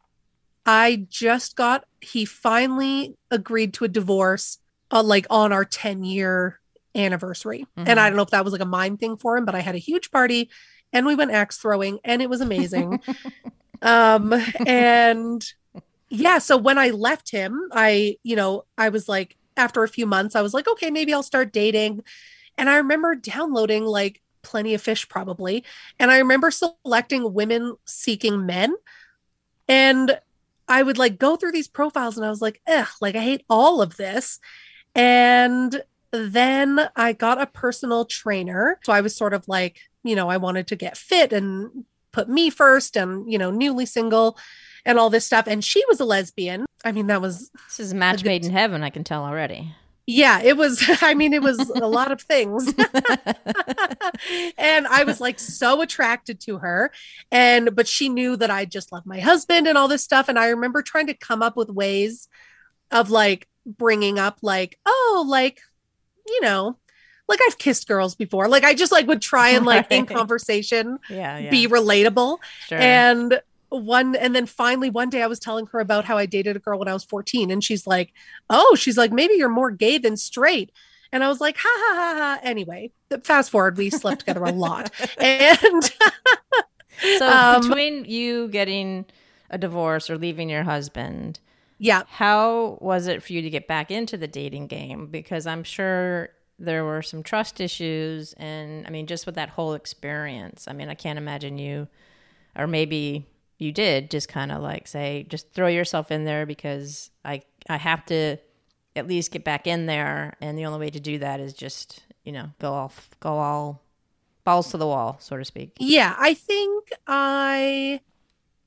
I 0.64 1.06
just 1.08 1.56
got, 1.56 1.84
he 2.00 2.24
finally 2.24 3.16
agreed 3.30 3.74
to 3.74 3.84
a 3.84 3.88
divorce, 3.88 4.58
uh, 4.90 5.02
like, 5.02 5.26
on 5.30 5.52
our 5.52 5.64
10 5.64 6.04
year 6.04 6.60
anniversary. 6.94 7.66
And 7.86 7.98
Mhm. 7.98 8.02
I 8.02 8.08
don't 8.08 8.16
know 8.16 8.22
if 8.22 8.30
that 8.30 8.44
was 8.44 8.52
like 8.52 8.62
a 8.62 8.66
mind 8.66 9.00
thing 9.00 9.16
for 9.16 9.36
him, 9.36 9.44
but 9.44 9.54
I 9.54 9.60
had 9.60 9.74
a 9.74 9.78
huge 9.78 10.10
party 10.10 10.50
and 10.92 11.06
we 11.06 11.14
went 11.14 11.30
axe 11.32 11.58
throwing 11.58 11.98
and 12.04 12.22
it 12.22 12.30
was 12.30 12.40
amazing. 12.40 12.98
um, 13.82 14.34
and 14.66 15.44
yeah, 16.10 16.38
so 16.38 16.56
when 16.56 16.78
I 16.78 16.90
left 16.90 17.30
him, 17.30 17.60
I, 17.72 18.16
you 18.22 18.36
know, 18.36 18.64
I 18.78 18.90
was 18.90 19.08
like, 19.08 19.36
after 19.56 19.82
a 19.84 19.88
few 19.88 20.06
months, 20.06 20.36
I 20.36 20.42
was 20.42 20.54
like, 20.54 20.68
okay, 20.68 20.90
maybe 20.90 21.14
I'll 21.14 21.22
start 21.22 21.52
dating. 21.52 22.02
And 22.58 22.70
I 22.70 22.78
remember 22.78 23.14
downloading 23.14 23.84
like 23.84 24.22
plenty 24.42 24.74
of 24.74 24.82
fish, 24.82 25.08
probably. 25.08 25.64
And 25.98 26.10
I 26.10 26.18
remember 26.18 26.50
selecting 26.50 27.34
women 27.34 27.76
seeking 27.86 28.46
men. 28.46 28.74
And 29.68 30.18
I 30.72 30.82
would 30.82 30.98
like 30.98 31.18
go 31.18 31.36
through 31.36 31.52
these 31.52 31.68
profiles 31.68 32.16
and 32.16 32.24
I 32.26 32.30
was 32.30 32.40
like, 32.40 32.60
ugh, 32.66 32.88
like 33.00 33.14
I 33.14 33.20
hate 33.20 33.44
all 33.50 33.82
of 33.82 33.96
this. 33.96 34.38
And 34.94 35.82
then 36.12 36.88
I 36.96 37.12
got 37.12 37.40
a 37.40 37.46
personal 37.46 38.04
trainer. 38.04 38.78
So 38.84 38.92
I 38.92 39.00
was 39.00 39.14
sort 39.16 39.34
of 39.34 39.46
like, 39.48 39.80
you 40.02 40.14
know, 40.16 40.28
I 40.28 40.36
wanted 40.38 40.66
to 40.68 40.76
get 40.76 40.96
fit 40.96 41.32
and 41.32 41.84
put 42.12 42.28
me 42.28 42.50
first 42.50 42.96
and, 42.96 43.30
you 43.30 43.38
know, 43.38 43.50
newly 43.50 43.86
single 43.86 44.36
and 44.84 44.98
all 44.98 45.10
this 45.10 45.24
stuff. 45.26 45.46
And 45.46 45.64
she 45.64 45.82
was 45.88 46.00
a 46.00 46.04
lesbian. 46.04 46.66
I 46.84 46.92
mean, 46.92 47.06
that 47.06 47.20
was 47.22 47.50
This 47.68 47.80
is 47.80 47.92
a 47.92 47.94
match 47.96 48.18
good- 48.22 48.26
made 48.28 48.44
in 48.44 48.52
heaven, 48.52 48.82
I 48.82 48.90
can 48.90 49.04
tell 49.04 49.24
already. 49.24 49.74
Yeah, 50.06 50.40
it 50.42 50.56
was. 50.56 50.82
I 51.02 51.14
mean, 51.14 51.32
it 51.32 51.42
was 51.42 51.58
a 51.58 51.86
lot 51.86 52.12
of 52.12 52.20
things. 52.20 52.72
and 54.58 54.86
I 54.86 55.04
was 55.04 55.20
like 55.20 55.38
so 55.38 55.80
attracted 55.80 56.40
to 56.40 56.58
her. 56.58 56.90
And, 57.30 57.74
but 57.74 57.86
she 57.88 58.08
knew 58.08 58.36
that 58.36 58.50
I 58.50 58.64
just 58.64 58.92
loved 58.92 59.06
my 59.06 59.20
husband 59.20 59.66
and 59.66 59.78
all 59.78 59.88
this 59.88 60.02
stuff. 60.02 60.28
And 60.28 60.38
I 60.38 60.48
remember 60.48 60.82
trying 60.82 61.06
to 61.06 61.14
come 61.14 61.42
up 61.42 61.56
with 61.56 61.70
ways 61.70 62.28
of 62.90 63.10
like 63.10 63.48
bringing 63.64 64.18
up, 64.18 64.38
like, 64.42 64.78
oh, 64.84 65.24
like, 65.28 65.60
you 66.26 66.40
know, 66.40 66.78
like 67.28 67.40
I've 67.46 67.58
kissed 67.58 67.86
girls 67.86 68.14
before. 68.14 68.48
Like 68.48 68.64
I 68.64 68.74
just 68.74 68.92
like 68.92 69.06
would 69.06 69.22
try 69.22 69.50
and 69.50 69.64
like 69.64 69.90
in 69.90 70.06
conversation 70.06 70.98
yeah, 71.08 71.38
yeah. 71.38 71.50
be 71.50 71.68
relatable. 71.68 72.38
sure. 72.66 72.78
And 72.78 73.40
one 73.78 74.14
and 74.16 74.34
then 74.34 74.46
finally 74.46 74.90
one 74.90 75.10
day 75.10 75.22
I 75.22 75.26
was 75.26 75.38
telling 75.38 75.66
her 75.66 75.80
about 75.80 76.04
how 76.04 76.18
I 76.18 76.26
dated 76.26 76.56
a 76.56 76.58
girl 76.60 76.78
when 76.78 76.88
I 76.88 76.92
was 76.92 77.04
14 77.04 77.50
and 77.50 77.62
she's 77.62 77.86
like, 77.86 78.12
"Oh, 78.50 78.74
she's 78.74 78.96
like 78.96 79.12
maybe 79.12 79.34
you're 79.34 79.48
more 79.48 79.70
gay 79.70 79.98
than 79.98 80.16
straight." 80.16 80.72
And 81.12 81.22
I 81.22 81.28
was 81.28 81.40
like, 81.40 81.56
"Ha 81.58 81.68
ha 81.68 81.94
ha 81.94 82.14
ha." 82.18 82.40
Anyway, 82.42 82.92
fast 83.24 83.50
forward, 83.50 83.76
we 83.76 83.90
slept 83.90 84.20
together 84.20 84.44
a 84.44 84.52
lot. 84.52 84.90
And 85.18 85.84
so 87.18 87.28
um, 87.28 87.60
between 87.62 88.04
you 88.04 88.48
getting 88.48 89.06
a 89.50 89.58
divorce 89.58 90.08
or 90.10 90.18
leaving 90.18 90.48
your 90.48 90.62
husband, 90.62 91.40
yeah, 91.78 92.02
how 92.08 92.78
was 92.80 93.06
it 93.06 93.22
for 93.22 93.32
you 93.32 93.42
to 93.42 93.50
get 93.50 93.66
back 93.66 93.90
into 93.90 94.16
the 94.16 94.28
dating 94.28 94.68
game? 94.68 95.06
Because 95.06 95.46
I'm 95.46 95.64
sure 95.64 96.30
there 96.58 96.84
were 96.84 97.02
some 97.02 97.22
trust 97.22 97.60
issues, 97.60 98.34
and 98.34 98.86
I 98.86 98.90
mean, 98.90 99.06
just 99.06 99.26
with 99.26 99.34
that 99.34 99.50
whole 99.50 99.74
experience. 99.74 100.66
I 100.68 100.72
mean, 100.74 100.88
I 100.88 100.94
can't 100.94 101.18
imagine 101.18 101.58
you, 101.58 101.88
or 102.56 102.66
maybe 102.66 103.26
you 103.58 103.72
did, 103.72 104.10
just 104.10 104.28
kind 104.28 104.50
of 104.50 104.62
like 104.62 104.88
say, 104.88 105.26
just 105.28 105.52
throw 105.52 105.68
yourself 105.68 106.10
in 106.10 106.24
there 106.24 106.46
because 106.46 107.10
I 107.24 107.42
I 107.68 107.76
have 107.76 108.04
to 108.06 108.36
at 108.94 109.06
least 109.06 109.30
get 109.30 109.44
back 109.44 109.66
in 109.66 109.86
there, 109.86 110.36
and 110.40 110.58
the 110.58 110.66
only 110.66 110.80
way 110.80 110.90
to 110.90 111.00
do 111.00 111.18
that 111.18 111.40
is 111.40 111.52
just 111.54 112.02
you 112.24 112.32
know 112.32 112.50
go 112.58 112.72
off, 112.72 113.10
go 113.20 113.38
all 113.38 113.82
balls 114.44 114.70
to 114.72 114.76
the 114.76 114.86
wall, 114.86 115.16
so 115.20 115.36
to 115.36 115.44
speak. 115.44 115.72
yeah, 115.78 116.14
I 116.18 116.34
think 116.34 116.90
I 117.06 118.00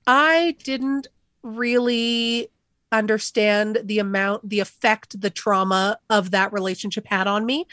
I 0.08 0.56
didn't 0.64 1.08
really 1.44 2.50
understand 2.92 3.80
the 3.84 4.00
amount 4.00 4.48
the 4.48 4.60
effect 4.60 5.20
the 5.20 5.30
trauma 5.30 5.98
of 6.10 6.32
that 6.32 6.54
relationship 6.54 7.06
had 7.08 7.28
on 7.28 7.46
me 7.46 7.66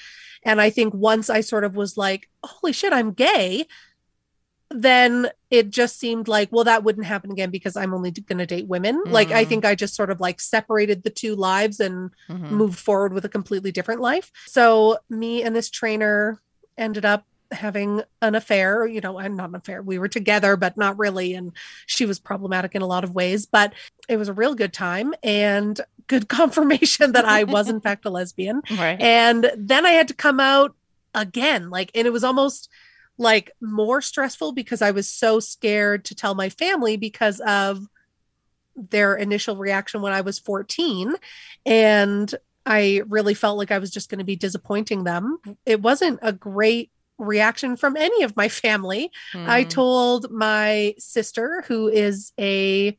and 0.43 0.61
i 0.61 0.69
think 0.69 0.93
once 0.95 1.31
i 1.31 1.41
sort 1.41 1.65
of 1.65 1.77
was 1.77 1.97
like 1.97 2.29
holy 2.43 2.73
shit 2.73 2.93
i'm 2.93 3.13
gay 3.13 3.65
then 4.75 5.29
it 5.51 5.71
just 5.71 5.99
seemed 5.99 6.29
like 6.29 6.51
well 6.53 6.65
that 6.65 6.85
wouldn't 6.85 7.07
happen 7.07 7.31
again 7.31 7.51
because 7.51 7.77
i'm 7.77 7.93
only 7.95 8.11
going 8.11 8.39
to 8.39 8.47
date 8.47 8.67
women 8.67 9.03
like 9.07 9.31
i 9.31 9.45
Mhm. 9.45 9.49
think 9.49 9.65
i 9.65 9.75
just 9.75 9.95
sort 9.95 10.11
of 10.11 10.21
like 10.21 10.41
separated 10.41 11.03
the 11.03 11.11
two 11.11 11.35
lives 11.35 11.81
and 11.81 12.11
Mhm. 12.29 12.51
moved 12.51 12.79
forward 12.79 13.13
with 13.13 13.25
a 13.25 13.29
completely 13.29 13.73
different 13.73 14.01
life 14.01 14.31
so 14.47 14.99
me 15.09 15.43
and 15.43 15.55
this 15.55 15.71
trainer 15.71 16.41
ended 16.79 17.05
up 17.05 17.25
having 17.51 18.01
an 18.23 18.35
affair, 18.35 18.87
you 18.87 18.99
know, 19.03 19.19
and 19.19 19.37
not 19.37 19.51
an 19.51 19.55
affair. 19.55 19.83
We 19.83 19.99
were 19.99 20.09
together, 20.09 20.57
but 20.57 20.79
not 20.79 20.99
really. 20.99 21.35
And 21.35 21.53
she 21.85 22.07
was 22.07 22.19
problematic 22.19 22.75
in 22.75 22.81
a 22.81 22.87
lot 22.87 23.05
of 23.05 23.15
ways, 23.15 23.45
but 23.45 23.75
it 24.09 24.17
was 24.17 24.29
a 24.29 24.33
real 24.33 24.55
good 24.55 24.73
time 24.73 25.13
and 25.23 25.79
good 26.07 26.29
confirmation 26.41 27.13
that 27.13 27.27
I 27.27 27.45
was, 27.45 27.69
in 27.69 27.81
fact, 27.83 28.07
a 28.07 28.11
lesbian. 28.11 28.63
Right. 28.71 28.99
And 28.99 29.53
then 29.55 29.85
I 29.85 29.91
had 29.91 30.09
to 30.09 30.15
come 30.15 30.41
out 30.41 30.75
again, 31.15 31.69
like, 31.69 31.91
and 31.95 32.07
it 32.07 32.11
was 32.13 32.25
almost 32.25 32.71
like 33.19 33.53
more 33.61 34.01
stressful 34.01 34.53
because 34.53 34.83
I 34.83 34.91
was 34.91 35.09
so 35.09 35.41
scared 35.41 36.05
to 36.07 36.15
tell 36.15 36.35
my 36.35 36.49
family 36.49 36.97
because 36.97 37.41
of 37.41 37.87
their 38.75 39.15
initial 39.15 39.57
reaction 39.57 40.01
when 40.03 40.13
I 40.13 40.23
was 40.23 40.39
14. 40.39 41.15
And 41.67 42.35
I 42.65 43.03
really 43.09 43.35
felt 43.35 43.59
like 43.59 43.71
I 43.71 43.79
was 43.79 43.91
just 43.91 44.09
going 44.09 44.21
to 44.21 44.25
be 44.25 44.37
disappointing 44.37 45.05
them. 45.05 45.39
It 45.67 45.83
wasn't 45.83 46.21
a 46.23 46.33
great 46.33 46.91
reaction 47.19 47.77
from 47.77 47.97
any 47.97 48.23
of 48.23 48.37
my 48.37 48.49
family. 48.49 49.11
I 49.45 49.65
Mhm. 49.65 49.69
told 49.71 50.31
my 50.31 50.95
sister, 50.99 51.65
who 51.67 51.89
is 51.89 52.33
a 52.39 52.97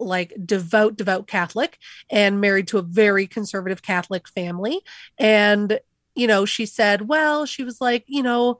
like 0.00 0.34
devout, 0.44 0.96
devout 0.96 1.26
Catholic 1.26 1.78
and 2.10 2.40
married 2.40 2.68
to 2.68 2.78
a 2.78 2.82
very 2.82 3.26
conservative 3.26 3.82
Catholic 3.82 4.28
family. 4.28 4.80
And, 5.18 5.78
you 6.14 6.26
know, 6.26 6.44
she 6.44 6.66
said, 6.66 7.08
well, 7.08 7.46
she 7.46 7.62
was 7.64 7.80
like, 7.80 8.04
you 8.08 8.22
know, 8.22 8.58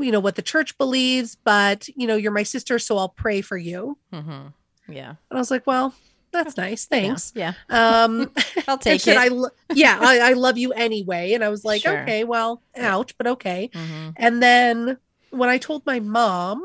you 0.00 0.10
know 0.12 0.20
what 0.20 0.34
the 0.36 0.42
church 0.42 0.76
believes, 0.78 1.36
but 1.44 1.88
you 1.96 2.06
know, 2.06 2.16
you're 2.16 2.32
my 2.32 2.42
sister, 2.42 2.78
so 2.78 2.96
I'll 2.98 3.08
pray 3.10 3.40
for 3.40 3.56
you. 3.56 3.98
Mhm. 4.12 4.52
Yeah. 4.88 5.10
And 5.10 5.16
I 5.30 5.36
was 5.36 5.50
like, 5.50 5.66
well, 5.66 5.94
that's 6.32 6.56
nice. 6.56 6.86
Thanks. 6.86 7.32
Yeah. 7.34 7.52
Um 7.70 8.32
I'll 8.68 8.78
take 8.78 9.06
it. 9.06 9.16
I 9.16 9.28
lo- 9.28 9.50
yeah, 9.74 9.98
I, 10.00 10.18
I 10.20 10.32
love 10.32 10.58
you 10.58 10.72
anyway. 10.72 11.32
And 11.34 11.44
I 11.44 11.48
was 11.48 11.64
like, 11.64 11.82
Sure. 11.82 12.02
okay, 12.02 12.24
well, 12.24 12.62
ouch, 12.76 13.16
but 13.18 13.26
okay. 13.26 13.70
Mhm. 13.72 14.14
And 14.16 14.42
then 14.42 14.96
when 15.30 15.48
I 15.48 15.58
told 15.58 15.84
my 15.86 16.00
mom, 16.00 16.64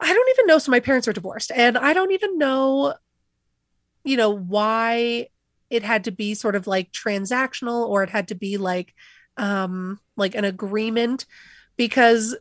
I 0.00 0.12
don't 0.12 0.30
even 0.30 0.46
know. 0.46 0.58
So 0.58 0.70
my 0.70 0.80
parents 0.80 1.06
are 1.08 1.12
divorced, 1.12 1.52
and 1.54 1.76
I 1.76 1.92
don't 1.92 2.12
even 2.12 2.38
know, 2.38 2.94
you 4.04 4.16
know, 4.16 4.30
why 4.30 5.28
it 5.68 5.82
had 5.82 6.04
to 6.04 6.10
be 6.10 6.34
sort 6.34 6.56
of 6.56 6.66
like 6.66 6.90
transactional 6.92 7.86
or 7.86 8.02
it 8.02 8.10
had 8.10 8.28
to 8.28 8.34
be 8.34 8.56
like, 8.56 8.94
um, 9.36 10.00
like 10.16 10.34
an 10.34 10.44
agreement 10.44 11.26
because 11.80 12.36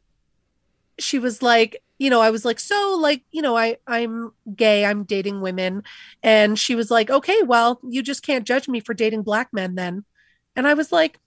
she 1.00 1.18
was 1.18 1.42
like, 1.42 1.82
you 1.98 2.10
know, 2.10 2.20
I 2.20 2.30
was 2.30 2.44
like, 2.44 2.60
so 2.60 2.98
like, 3.00 3.24
you 3.32 3.42
know, 3.42 3.56
I 3.58 3.78
I'm 3.88 4.34
gay, 4.54 4.84
I'm 4.84 5.06
dating 5.06 5.40
women, 5.40 5.84
and 6.22 6.60
she 6.60 6.76
was 6.76 6.92
like, 6.92 7.10
okay, 7.10 7.42
well, 7.44 7.80
you 7.82 8.04
just 8.04 8.22
can't 8.22 8.46
judge 8.46 8.68
me 8.68 8.82
for 8.82 8.94
dating 8.94 9.22
black 9.24 9.54
men 9.54 9.76
then, 9.76 10.04
and 10.58 10.68
I 10.68 10.74
was 10.74 10.92
like, 10.92 11.22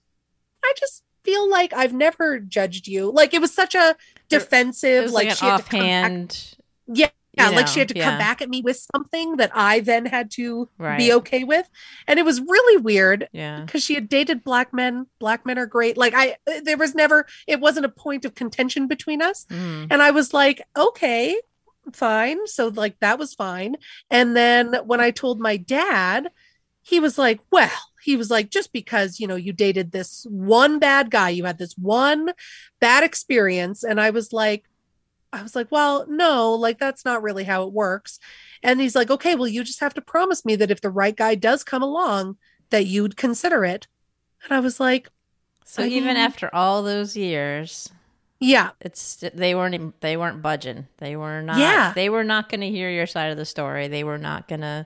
I 0.63 0.73
just 0.77 1.01
feel 1.23 1.49
like 1.49 1.73
I've 1.73 1.95
never 1.95 2.37
judged 2.37 2.87
you. 2.87 3.11
Like 3.11 3.33
it 3.33 3.41
was 3.41 3.51
such 3.51 3.73
a 3.73 3.95
defensive, 4.29 5.11
like, 5.11 5.29
like, 5.29 5.37
she 5.37 5.47
an 5.47 5.51
had 5.53 5.57
to 5.57 5.63
come 5.63 5.79
back. 5.79 6.11
offhand. 6.11 6.55
Yeah, 6.85 7.09
yeah, 7.35 7.49
you 7.49 7.55
like 7.55 7.67
she 7.67 7.79
had 7.79 7.89
to 7.89 7.95
yeah. 7.97 8.09
come 8.09 8.17
back 8.19 8.41
at 8.41 8.49
me 8.49 8.61
with 8.61 8.85
something 8.95 9.37
that 9.37 9.51
I 9.53 9.79
then 9.79 10.05
had 10.05 10.29
to 10.31 10.69
Right. 10.77 10.97
be 10.97 11.11
okay 11.13 11.43
with, 11.43 11.69
and 12.07 12.19
it 12.19 12.25
was 12.25 12.39
really 12.41 12.81
weird 12.81 13.27
Yeah. 13.31 13.61
because 13.65 13.83
she 13.83 13.95
had 13.95 14.07
dated 14.09 14.43
black 14.43 14.73
men. 14.73 15.07
Black 15.19 15.45
men 15.45 15.57
are 15.57 15.65
great. 15.65 15.97
Like 15.97 16.13
I, 16.15 16.35
there 16.63 16.77
was 16.77 16.93
never, 16.95 17.25
it 17.47 17.59
wasn't 17.59 17.85
a 17.85 17.89
point 17.89 18.25
of 18.25 18.35
contention 18.35 18.87
between 18.87 19.21
us. 19.21 19.45
Mhm. 19.49 19.87
And 19.89 20.01
I 20.01 20.11
was 20.11 20.33
like, 20.33 20.61
okay, 20.77 21.35
fine. 21.91 22.47
So, 22.47 22.67
like, 22.69 22.99
that 23.01 23.19
was 23.19 23.33
fine. 23.33 23.75
And 24.09 24.35
then 24.35 24.73
when 24.85 25.01
I 25.01 25.11
told 25.11 25.39
my 25.39 25.57
dad, 25.57 26.29
he 26.81 26.99
was 26.99 27.17
like, 27.17 27.39
well, 27.51 27.69
he 28.03 28.15
was 28.17 28.29
like, 28.29 28.49
just 28.49 28.73
because, 28.73 29.19
you 29.19 29.27
know, 29.27 29.35
you 29.35 29.53
dated 29.53 29.91
this 29.91 30.25
one 30.29 30.79
bad 30.79 31.09
guy, 31.09 31.29
you 31.29 31.45
had 31.45 31.57
this 31.57 31.73
one 31.77 32.31
bad 32.81 33.03
experience. 33.03 33.83
And 33.83 33.99
I 34.01 34.09
was 34.09 34.33
like, 34.33 34.65
I 35.33 35.41
was 35.41 35.55
like, 35.55 35.71
well, 35.71 36.05
no, 36.07 36.53
like, 36.53 36.79
that's 36.79 37.03
not 37.03 37.23
really 37.23 37.43
how 37.43 37.63
it 37.63 37.73
works. 37.73 38.19
And 38.61 38.79
he's 38.79 38.95
like, 38.95 39.09
okay, 39.09 39.35
well, 39.35 39.47
you 39.47 39.63
just 39.63 39.79
have 39.79 39.93
to 39.95 40.01
promise 40.01 40.45
me 40.45 40.55
that 40.57 40.71
if 40.71 40.79
the 40.79 40.89
right 40.89 41.15
guy 41.15 41.35
does 41.35 41.63
come 41.63 41.81
along, 41.81 42.37
that 42.69 42.85
you'd 42.85 43.17
consider 43.17 43.65
it. 43.65 43.87
And 44.43 44.53
I 44.53 44.59
was 44.59 44.79
like, 44.79 45.09
So 45.65 45.83
I 45.83 45.87
even 45.87 46.09
mean- 46.09 46.17
after 46.17 46.53
all 46.53 46.83
those 46.83 47.17
years, 47.17 47.89
yeah, 48.39 48.71
it's 48.81 49.23
they 49.33 49.55
weren't 49.55 50.01
they 50.01 50.17
weren't 50.17 50.41
budging. 50.41 50.87
They 50.97 51.15
were 51.15 51.41
not. 51.41 51.59
Yeah. 51.59 51.93
They 51.95 52.09
were 52.09 52.25
not 52.25 52.49
going 52.49 52.59
to 52.59 52.69
hear 52.69 52.89
your 52.89 53.07
side 53.07 53.31
of 53.31 53.37
the 53.37 53.45
story. 53.45 53.87
They 53.87 54.03
were 54.03 54.17
not 54.17 54.49
going 54.49 54.61
to 54.61 54.85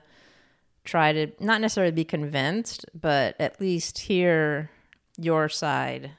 try 0.84 1.12
to 1.12 1.32
not 1.40 1.60
necessarily 1.60 1.92
be 1.92 2.04
convinced, 2.04 2.86
but 2.94 3.34
at 3.40 3.60
least 3.60 3.98
hear 3.98 4.70
your 5.18 5.48
side 5.48 6.12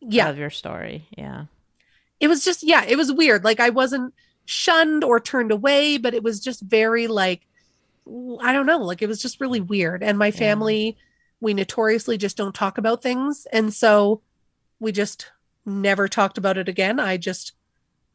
yeah. 0.00 0.30
of 0.30 0.38
your 0.38 0.48
story. 0.48 1.06
Yeah. 1.16 1.44
It 2.20 2.28
was 2.28 2.44
just 2.44 2.62
yeah 2.62 2.84
it 2.86 2.96
was 2.96 3.10
weird. 3.12 3.44
Like 3.44 3.60
i 3.60 3.70
wasn't 3.70 4.14
shunned 4.44 5.04
or 5.04 5.20
turned 5.20 5.52
away 5.52 5.96
but 5.96 6.12
it 6.14 6.22
was 6.22 6.40
just 6.40 6.60
very 6.62 7.06
like 7.06 7.46
i 8.42 8.52
don't 8.52 8.66
know 8.66 8.78
like 8.78 9.00
it 9.02 9.08
was 9.08 9.22
just 9.22 9.40
really 9.40 9.60
weird. 9.60 10.02
And 10.02 10.18
my 10.18 10.30
family 10.30 10.96
we 11.40 11.54
notoriously 11.54 12.18
just 12.18 12.36
don't 12.36 12.54
talk 12.54 12.76
about 12.76 13.02
things. 13.02 13.46
And 13.50 13.72
so 13.72 14.20
we 14.78 14.92
just 14.92 15.30
never 15.64 16.06
talked 16.06 16.36
about 16.36 16.58
it 16.58 16.68
again. 16.68 17.00
I 17.00 17.16
just 17.16 17.52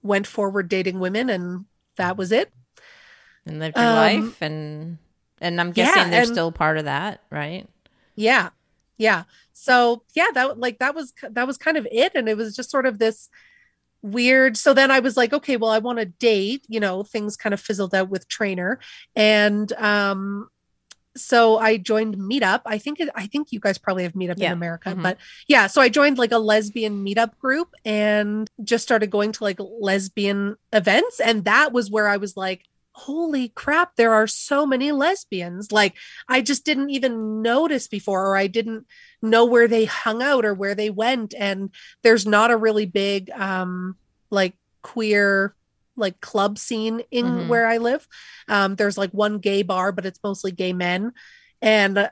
went 0.04 0.28
forward 0.28 0.70
dating 0.70 1.00
women 1.00 1.30
and 1.32 1.66
that 1.96 2.18
was 2.18 2.32
it. 2.32 2.52
And 3.46 3.58
lived 3.60 3.78
your 3.78 3.86
Um, 3.86 3.96
life 3.96 4.42
and 4.42 4.98
and 5.42 5.60
I'm 5.60 5.72
guessing 5.72 6.04
yeah, 6.04 6.10
they're 6.10 6.22
and- 6.22 6.32
still 6.32 6.52
part 6.52 6.78
of 6.78 6.86
that, 6.86 7.22
right? 7.32 7.68
yeah 8.16 8.50
yeah. 8.98 9.24
So 9.54 10.04
yeah 10.14 10.28
that 10.36 10.60
like 10.60 10.80
that 10.80 10.94
was 10.96 11.14
that 11.24 11.48
was 11.48 11.58
kind 11.58 11.78
of 11.78 11.88
it. 11.92 12.12
And 12.16 12.28
it 12.30 12.38
was 12.38 12.56
just 12.56 12.70
sort 12.70 12.86
of 12.86 13.00
this 13.00 13.30
weird 14.06 14.56
so 14.58 14.74
then 14.74 14.92
i 14.92 15.00
was 15.00 15.18
like 15.18 15.34
okay 15.34 15.58
well 15.58 15.72
i 15.72 15.80
want 15.80 16.00
to 16.00 16.06
date 16.06 16.64
you 16.68 16.80
know 16.80 17.04
things 17.04 17.36
kind 17.36 17.54
of 17.54 17.60
fizzled 17.60 17.94
out 17.96 18.10
with 18.10 18.28
trainer 18.28 18.80
and 19.16 19.74
um 19.74 20.48
so 21.18 21.58
i 21.58 21.78
joined 21.78 22.16
meetup 22.18 22.62
i 22.66 22.78
think 22.78 23.00
it, 23.00 23.10
i 23.16 23.26
think 23.26 23.52
you 23.52 23.60
guys 23.60 23.78
probably 23.78 24.04
have 24.04 24.14
meetup 24.14 24.36
Yeah. 24.38 24.48
in 24.48 24.54
america 24.54 24.90
Mhm. 24.90 25.02
but 25.02 25.18
yeah 25.48 25.68
so 25.68 25.82
i 25.82 25.90
joined 25.90 26.18
like 26.18 26.32
a 26.34 26.38
lesbian 26.38 27.06
meetup 27.06 27.38
group 27.40 27.70
and 27.86 28.50
just 28.64 28.84
started 28.84 29.10
going 29.10 29.32
to 29.32 29.44
like 29.44 29.58
lesbian 29.60 30.58
events 30.74 31.20
and 31.20 31.46
that 31.46 31.72
was 31.72 31.90
where 31.90 32.08
i 32.08 32.18
was 32.18 32.36
like 32.36 32.66
holy 32.98 33.50
crap 33.50 33.98
there 33.98 34.14
are 34.14 34.26
so 34.26 34.66
many 34.66 34.90
lesbians 34.94 35.70
like 35.70 35.96
I 36.30 36.40
just 36.42 36.64
didn't 36.64 36.92
even 36.92 37.42
notice 37.42 37.90
before, 37.90 38.26
or 38.26 38.38
I 38.38 38.48
didn't 38.48 38.86
know 39.22 39.44
where 39.44 39.68
they 39.68 39.84
hung 39.84 40.24
out 40.24 40.46
or 40.46 40.54
where 40.54 40.76
they 40.76 40.90
went. 40.90 41.34
And 41.38 41.72
there's 42.04 42.26
not 42.26 42.52
a 42.52 42.58
really 42.58 42.86
big, 42.86 43.30
um, 43.32 43.98
like 44.32 44.54
queer, 44.82 45.56
like 45.98 46.22
club 46.22 46.58
scene 46.58 47.02
in 47.12 47.26
Mhm. 47.26 47.48
where 47.48 47.68
I 47.68 47.78
live. 47.80 48.08
Um, 48.48 48.76
there's 48.76 48.98
like 48.98 49.12
one 49.12 49.40
gay 49.40 49.62
bar, 49.62 49.92
but 49.92 50.06
it's 50.06 50.20
mostly 50.24 50.52
gay 50.52 50.72
men. 50.72 51.12
And 51.62 52.10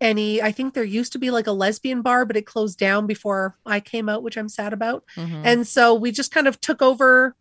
any, 0.00 0.40
I 0.42 0.52
think 0.52 0.74
there 0.74 0.84
used 0.84 1.12
to 1.14 1.18
be 1.18 1.30
like 1.30 1.46
a 1.48 1.52
lesbian 1.52 2.02
bar, 2.02 2.24
but 2.24 2.36
it 2.36 2.46
closed 2.46 2.78
down 2.78 3.06
before 3.06 3.56
I 3.66 3.80
came 3.80 4.08
out, 4.08 4.22
which 4.22 4.36
I'm 4.36 4.48
sad 4.48 4.72
about. 4.72 5.04
Mhm. 5.16 5.40
And 5.44 5.66
so 5.66 5.94
we 5.94 6.12
just 6.12 6.30
kind 6.30 6.46
of 6.46 6.60
took 6.60 6.82
over 6.82 7.34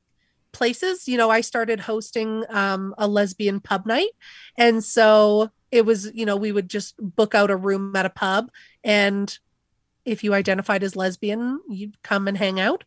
places. 0.53 1.07
You 1.07 1.17
know, 1.17 1.29
I 1.29 1.41
started 1.41 1.81
hosting 1.81 2.45
um, 2.49 2.95
a 2.97 3.07
lesbian 3.07 3.59
pub 3.59 3.85
night. 3.85 4.11
And 4.57 4.83
so 4.83 5.49
it 5.71 5.85
was, 5.85 6.13
you 6.13 6.25
know, 6.25 6.37
we 6.37 6.51
would 6.51 6.69
just 6.69 6.95
book 6.97 7.35
out 7.35 7.51
a 7.51 7.55
room 7.55 7.95
at 7.95 8.05
a 8.05 8.09
pub. 8.09 8.49
And 8.83 9.37
if 10.05 10.23
you 10.23 10.33
identified 10.33 10.83
as 10.83 10.95
lesbian, 10.95 11.59
you'd 11.69 12.01
come 12.03 12.27
and 12.27 12.37
hang 12.37 12.59
out. 12.59 12.83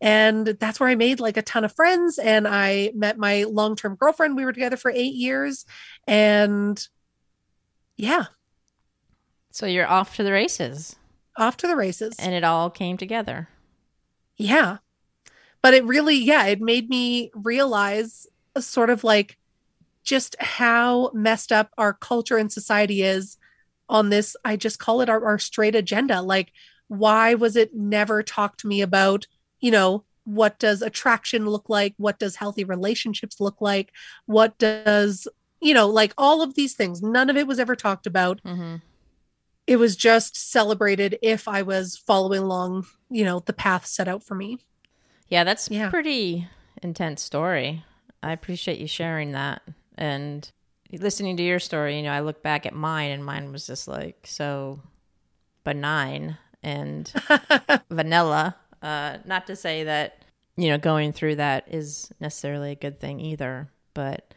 And 0.00 0.46
that's 0.46 0.80
where 0.80 0.88
I 0.88 0.94
made 0.94 1.20
like 1.20 1.36
a 1.36 1.42
ton 1.42 1.64
of 1.64 1.74
friends. 1.74 2.18
And 2.18 2.48
I 2.48 2.92
met 2.94 3.18
my 3.18 3.44
long 3.44 3.76
term 3.76 3.96
girlfriend. 3.96 4.36
We 4.36 4.44
were 4.46 4.52
together 4.52 4.78
for 4.78 4.90
eight 4.90 5.14
years. 5.14 5.66
And 6.06 6.82
yeah, 7.96 8.26
so 9.50 9.66
you're 9.66 9.88
off 9.88 10.16
to 10.16 10.22
the 10.22 10.32
races, 10.32 10.96
off 11.36 11.56
to 11.58 11.66
the 11.66 11.76
races. 11.76 12.14
and 12.18 12.34
it 12.34 12.44
all 12.44 12.70
came 12.70 12.96
together. 12.96 13.48
Yeah. 14.36 14.78
But 15.62 15.74
it 15.74 15.84
really, 15.84 16.16
yeah, 16.16 16.46
it 16.46 16.60
made 16.60 16.88
me 16.88 17.30
realize 17.34 18.26
sort 18.58 18.90
of 18.90 19.04
like 19.04 19.36
just 20.02 20.34
how 20.40 21.10
messed 21.12 21.52
up 21.52 21.70
our 21.76 21.92
culture 21.92 22.38
and 22.38 22.50
society 22.50 23.02
is 23.02 23.36
on 23.88 24.08
this. 24.08 24.36
I 24.44 24.56
just 24.56 24.78
call 24.78 25.00
it 25.02 25.10
our, 25.10 25.24
our 25.24 25.38
straight 25.38 25.74
agenda. 25.74 26.22
Like, 26.22 26.52
why 26.88 27.34
was 27.34 27.56
it 27.56 27.74
never 27.74 28.22
talked 28.22 28.60
to 28.60 28.66
me 28.66 28.80
about, 28.80 29.26
you 29.60 29.70
know, 29.70 30.04
what 30.24 30.58
does 30.58 30.82
attraction 30.82 31.46
look 31.46 31.68
like? 31.68 31.94
What 31.96 32.18
does 32.18 32.36
healthy 32.36 32.64
relationships 32.64 33.40
look 33.40 33.60
like? 33.60 33.92
What 34.26 34.58
does, 34.58 35.28
you 35.60 35.74
know, 35.74 35.88
like 35.88 36.14
all 36.16 36.42
of 36.42 36.54
these 36.54 36.74
things? 36.74 37.02
None 37.02 37.30
of 37.30 37.36
it 37.36 37.46
was 37.46 37.58
ever 37.58 37.76
talked 37.76 38.06
about 38.06 38.40
mm-hmm. 38.42 38.76
it 39.66 39.76
was 39.76 39.96
just 39.96 40.36
celebrated 40.36 41.18
if 41.22 41.46
I 41.46 41.62
was 41.62 41.96
following 41.96 42.42
along, 42.42 42.86
you 43.10 43.24
know, 43.24 43.40
the 43.40 43.52
path 43.52 43.86
set 43.86 44.08
out 44.08 44.22
for 44.22 44.34
me. 44.34 44.58
Yeah, 45.30 45.44
that's 45.44 45.70
Yeah. 45.70 45.88
pretty 45.90 46.48
intense 46.82 47.22
story. 47.22 47.84
I 48.22 48.32
appreciate 48.32 48.78
you 48.78 48.86
sharing 48.86 49.32
that 49.32 49.62
and 49.96 50.50
listening 50.92 51.36
to 51.38 51.42
your 51.42 51.58
story. 51.58 51.96
You 51.96 52.02
know, 52.02 52.12
I 52.12 52.20
look 52.20 52.42
back 52.42 52.66
at 52.66 52.74
mine, 52.74 53.10
and 53.12 53.24
mine 53.24 53.50
was 53.52 53.66
just 53.66 53.88
like 53.88 54.26
so 54.26 54.80
benign 55.64 56.36
and 56.62 57.10
vanilla. 57.90 58.56
Uh, 58.82 59.18
not 59.24 59.46
to 59.46 59.56
say 59.56 59.84
that 59.84 60.22
you 60.56 60.68
know 60.68 60.78
going 60.78 61.12
through 61.12 61.36
that 61.36 61.64
is 61.72 62.10
necessarily 62.20 62.72
a 62.72 62.76
good 62.76 62.98
thing 63.00 63.20
either, 63.20 63.70
but 63.94 64.34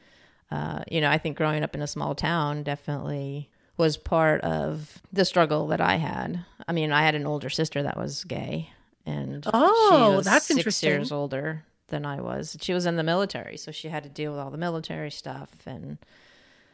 uh, 0.51 0.83
you 0.89 1.01
know, 1.01 1.09
I 1.09 1.17
think 1.17 1.35
growing 1.37 1.63
up 1.63 1.75
in 1.75 1.81
a 1.81 1.87
small 1.87 2.13
town 2.15 2.63
definitely 2.63 3.49
was 3.75 3.97
part 3.97 4.39
of 4.41 5.01
the 5.11 5.25
struggle 5.25 5.67
that 5.67 5.81
I 5.81 5.95
had. 5.95 6.45
I 6.67 6.71
mean, 6.73 6.91
I 6.91 7.01
had 7.03 7.15
an 7.15 7.25
older 7.25 7.49
sister 7.49 7.81
that 7.83 7.97
was 7.97 8.23
gay, 8.23 8.69
and 9.05 9.45
oh, 9.53 10.21
that's 10.23 10.47
six 10.47 10.57
interesting. 10.57 10.89
years 10.89 11.11
older 11.11 11.65
than 11.87 12.05
I 12.05 12.21
was. 12.21 12.57
She 12.61 12.73
was 12.73 12.85
in 12.85 12.95
the 12.95 13.03
military, 13.03 13.57
so 13.57 13.71
she 13.71 13.89
had 13.89 14.03
to 14.03 14.09
deal 14.09 14.31
with 14.31 14.39
all 14.39 14.51
the 14.51 14.57
military 14.57 15.11
stuff 15.11 15.49
and 15.65 15.97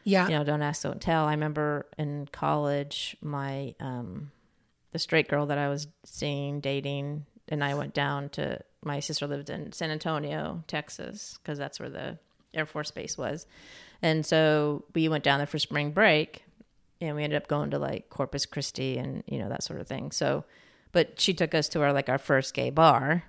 yeah, 0.04 0.28
you 0.28 0.34
know, 0.34 0.44
don't 0.44 0.62
ask, 0.62 0.82
don't 0.82 1.00
tell. 1.00 1.26
I 1.26 1.32
remember 1.32 1.86
in 1.98 2.28
college, 2.32 3.16
my 3.20 3.74
um, 3.80 4.30
the 4.92 4.98
straight 4.98 5.28
girl 5.28 5.46
that 5.46 5.58
I 5.58 5.68
was 5.68 5.88
seeing, 6.04 6.60
dating, 6.60 7.26
and 7.48 7.62
I 7.62 7.74
went 7.74 7.94
down 7.94 8.30
to 8.30 8.60
my 8.82 9.00
sister 9.00 9.26
lived 9.26 9.50
in 9.50 9.72
San 9.72 9.90
Antonio, 9.90 10.64
Texas, 10.66 11.38
because 11.42 11.58
that's 11.58 11.78
where 11.78 11.90
the 11.90 12.18
Air 12.54 12.66
Force 12.66 12.90
Base 12.90 13.18
was, 13.18 13.46
and 14.00 14.24
so 14.24 14.84
we 14.94 15.08
went 15.08 15.24
down 15.24 15.38
there 15.38 15.46
for 15.46 15.58
spring 15.58 15.92
break, 15.92 16.44
and 17.00 17.14
we 17.14 17.22
ended 17.22 17.36
up 17.36 17.48
going 17.48 17.70
to 17.70 17.78
like 17.78 18.08
Corpus 18.08 18.46
Christi 18.46 18.96
and 18.96 19.22
you 19.26 19.38
know 19.38 19.48
that 19.48 19.62
sort 19.62 19.80
of 19.80 19.86
thing. 19.86 20.12
So, 20.12 20.44
but 20.92 21.20
she 21.20 21.32
took 21.34 21.54
us 21.54 21.68
to 21.70 21.82
our 21.82 21.92
like 21.92 22.08
our 22.08 22.18
first 22.18 22.54
gay 22.54 22.70
bar 22.70 23.24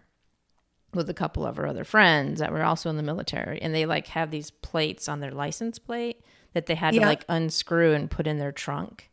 with 0.93 1.09
a 1.09 1.13
couple 1.13 1.45
of 1.45 1.55
her 1.57 1.65
other 1.67 1.83
friends 1.85 2.39
that 2.39 2.51
were 2.51 2.63
also 2.63 2.89
in 2.89 2.97
the 2.97 3.03
military, 3.03 3.61
and 3.61 3.73
they 3.73 3.85
like 3.85 4.07
have 4.07 4.29
these 4.31 4.51
plates 4.51 5.07
on 5.07 5.19
their 5.21 5.31
license 5.31 5.79
plate 5.79 6.21
that 6.53 6.65
they 6.65 6.75
had 6.75 6.93
Yeah. 6.93 7.01
to 7.01 7.05
like 7.07 7.25
unscrew 7.29 7.93
and 7.93 8.11
put 8.11 8.27
in 8.27 8.39
their 8.39 8.51
trunk 8.51 9.09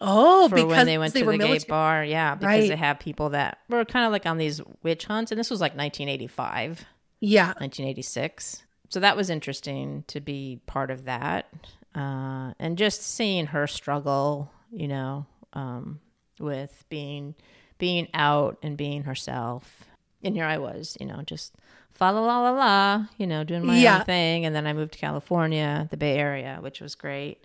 Oh, 0.00 0.48
for 0.48 0.56
because 0.56 0.68
when 0.76 0.86
they 0.86 0.98
went 0.98 1.14
they 1.14 1.20
to 1.20 1.26
the 1.26 1.38
gay 1.38 1.58
bar. 1.68 2.04
Yeah, 2.04 2.34
because 2.34 2.54
Right. 2.62 2.68
they 2.68 2.76
have 2.76 2.98
people 2.98 3.30
that 3.30 3.58
were 3.68 3.84
kind 3.84 4.04
of 4.04 4.12
like 4.12 4.26
on 4.26 4.36
these 4.36 4.60
witch 4.82 5.06
hunts, 5.06 5.30
and 5.32 5.38
this 5.38 5.48
was 5.48 5.60
like 5.60 5.74
1985, 5.76 6.84
Yeah, 7.20 7.46
1986. 7.60 8.62
So 8.90 9.00
that 9.00 9.16
was 9.16 9.30
interesting 9.30 10.04
to 10.08 10.20
be 10.20 10.60
part 10.66 10.90
of 10.90 11.04
that, 11.04 11.46
uh, 11.94 12.52
and 12.58 12.76
just 12.76 13.00
seeing 13.02 13.46
her 13.46 13.66
struggle, 13.66 14.50
you 14.70 14.86
know, 14.88 15.26
um, 15.54 16.00
with 16.38 16.84
being 16.90 17.34
being 17.78 18.08
out 18.14 18.58
and 18.62 18.76
being 18.76 19.04
herself. 19.04 19.84
And 20.22 20.34
here 20.34 20.44
I 20.44 20.58
was, 20.58 20.96
you 21.00 21.06
know, 21.06 21.22
just 21.24 21.52
fa 21.92 22.04
la 22.04 22.20
la 22.20 22.40
la 22.42 22.50
la, 22.50 23.06
you 23.18 23.26
know, 23.26 23.44
doing 23.44 23.64
my 23.66 23.80
Yeah. 23.80 23.98
own 24.00 24.04
thing. 24.04 24.44
And 24.46 24.54
then 24.54 24.66
I 24.66 24.72
moved 24.72 24.92
to 24.92 24.98
California, 24.98 25.86
the 25.90 25.96
Bay 25.96 26.18
Area, 26.18 26.58
which 26.60 26.80
was 26.80 26.94
great. 26.94 27.42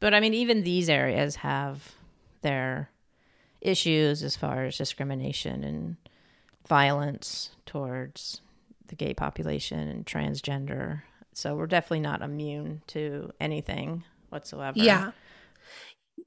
But 0.00 0.14
I 0.14 0.20
mean, 0.20 0.34
even 0.34 0.62
these 0.62 0.88
areas 0.88 1.36
have 1.36 1.92
their 2.42 2.90
issues 3.60 4.22
as 4.22 4.36
far 4.36 4.64
as 4.64 4.76
discrimination 4.78 5.64
and 5.64 5.96
violence 6.68 7.50
towards 7.66 8.40
the 8.86 8.94
gay 8.94 9.12
population 9.12 9.80
and 9.88 10.06
transgender. 10.06 11.02
So 11.32 11.54
we're 11.56 11.66
definitely 11.66 12.00
not 12.00 12.22
immune 12.22 12.82
to 12.88 13.32
anything 13.40 14.04
whatsoever. 14.28 14.78
yeah, 14.78 15.12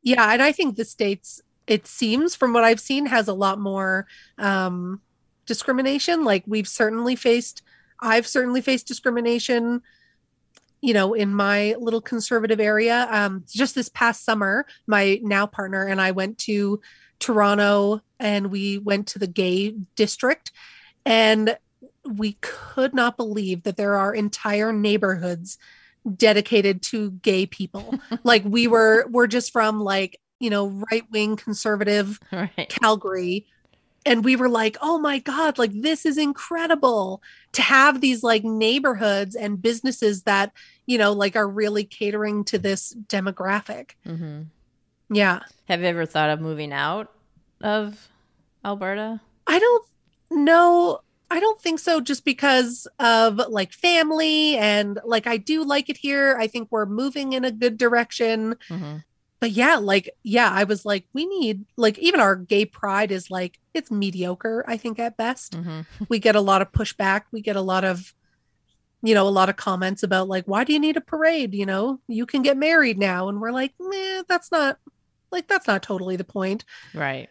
yeah, 0.04 0.32
and 0.34 0.42
I 0.42 0.52
think 0.52 0.76
the 0.76 0.86
states, 0.86 1.42
it 1.72 1.88
seems 1.88 2.36
from 2.36 2.52
what 2.52 2.66
I've 2.66 2.82
seen, 2.82 3.06
has 3.06 3.30
a 3.30 3.34
lot 3.34 3.58
more 3.58 4.06
um, 4.38 5.00
discrimination. 5.46 6.26
Like 6.26 6.44
we've 6.46 6.68
certainly 6.68 7.16
faced, 7.16 7.62
I've 8.02 8.28
certainly 8.28 8.60
faced 8.60 8.88
discrimination. 8.88 9.82
You 10.82 10.94
know, 10.94 11.14
in 11.14 11.34
my 11.34 11.76
little 11.80 12.02
conservative 12.02 12.60
area, 12.60 13.08
um, 13.10 13.46
just 13.48 13.74
this 13.74 13.88
past 13.88 14.26
summer, 14.26 14.66
my 14.86 15.22
now 15.24 15.46
partner 15.46 15.86
and 15.86 16.02
I 16.02 16.12
went 16.12 16.40
to 16.40 16.82
Toronto 17.20 18.02
and 18.20 18.52
we 18.52 18.78
went 18.78 19.08
to 19.10 19.20
the 19.20 19.28
gay 19.28 19.74
district 19.96 20.52
and 21.06 21.58
we 22.04 22.34
could 22.42 22.94
not 22.94 23.16
believe 23.16 23.64
that 23.64 23.78
there 23.78 23.96
are 23.96 24.14
entire 24.14 24.74
neighborhoods 24.74 25.58
dedicated 26.18 26.82
to 26.82 27.12
gay 27.12 27.46
people 27.46 27.94
like 28.24 28.44
we 28.44 28.66
were 28.66 29.06
we're 29.12 29.28
just 29.28 29.54
from 29.54 29.80
like 29.80 30.20
you 30.42 30.50
know 30.50 30.68
right 30.92 31.04
wing 31.12 31.36
conservative 31.38 32.20
Right. 32.32 32.68
calgary 32.70 33.46
and 34.06 34.26
we 34.26 34.36
were 34.36 34.50
like 34.50 34.78
oh 34.82 34.98
my 35.00 35.20
god 35.20 35.58
like 35.58 35.72
this 35.74 36.06
is 36.06 36.18
incredible 36.18 37.22
to 37.54 37.62
have 37.62 38.02
these 38.02 38.24
like 38.24 38.44
neighborhoods 38.44 39.36
and 39.36 39.62
businesses 39.62 40.24
that 40.24 40.52
you 40.88 40.98
know 40.98 41.14
like 41.14 41.36
are 41.36 41.48
really 41.48 41.84
catering 41.84 42.44
to 42.46 42.58
this 42.58 42.94
demographic 43.08 43.92
hmm 44.06 44.42
yeah 45.10 45.40
Have 45.68 45.82
you 45.82 45.88
ever 45.88 46.06
thought 46.06 46.30
of 46.30 46.42
moving 46.42 46.74
out 46.74 47.12
of 47.62 48.08
Alberta? 48.66 49.20
I 49.48 49.60
don't 49.60 49.86
know. 50.32 51.00
I 51.30 51.40
don't 51.40 51.62
think 51.62 51.80
so, 51.80 52.00
just 52.02 52.24
because 52.26 52.88
of 53.00 53.38
like 53.50 53.72
family 53.74 54.58
and 54.58 55.00
like 55.06 55.28
I 55.28 55.38
do 55.38 55.64
like 55.64 55.90
it 55.90 55.98
here. 55.98 56.38
I 56.40 56.48
think 56.48 56.68
we're 56.72 56.86
moving 56.86 57.34
in 57.34 57.44
a 57.46 57.52
good 57.52 57.78
direction. 57.78 58.56
hmm 58.68 58.98
But 59.42 59.52
yeah, 59.52 59.78
like, 59.78 60.10
yeah, 60.24 60.50
I 60.50 60.64
was 60.66 60.86
like, 60.86 61.06
we 61.14 61.26
need 61.26 61.66
like 61.76 62.00
even 62.00 62.22
our 62.22 62.38
gay 62.38 62.66
pride 62.66 63.12
is 63.12 63.30
like 63.32 63.60
it's 63.74 63.92
mediocre, 63.92 64.64
I 64.68 64.78
think 64.78 65.00
at 65.00 65.18
best. 65.18 65.56
hmm 65.56 65.82
We 66.10 66.20
get 66.20 66.36
a 66.38 66.42
lot 66.42 66.62
of 66.62 66.72
pushback. 66.72 67.24
We 67.32 67.42
get 67.42 67.58
a 67.58 67.62
lot 67.62 67.84
of, 67.84 68.14
you 69.02 69.16
know, 69.16 69.28
a 69.28 69.30
lot 69.30 69.50
of 69.50 69.58
comments 69.58 70.04
about 70.04 70.28
like, 70.30 70.46
why 70.46 70.64
do 70.64 70.74
you 70.74 70.80
need 70.80 70.96
a 70.98 71.02
parade? 71.02 71.56
You 71.56 71.66
know, 71.66 72.00
you 72.08 72.26
can 72.28 72.44
get 72.44 72.56
married 72.58 73.00
now. 73.00 73.30
And 73.30 73.42
we're 73.42 73.52
like, 73.52 73.74
nah, 73.80 74.24
that's 74.30 74.52
not 74.52 74.78
like 75.32 75.48
that's 75.48 75.68
not 75.68 75.84
totally 75.84 76.16
the 76.16 76.24
point. 76.24 76.64
Right. 76.94 77.30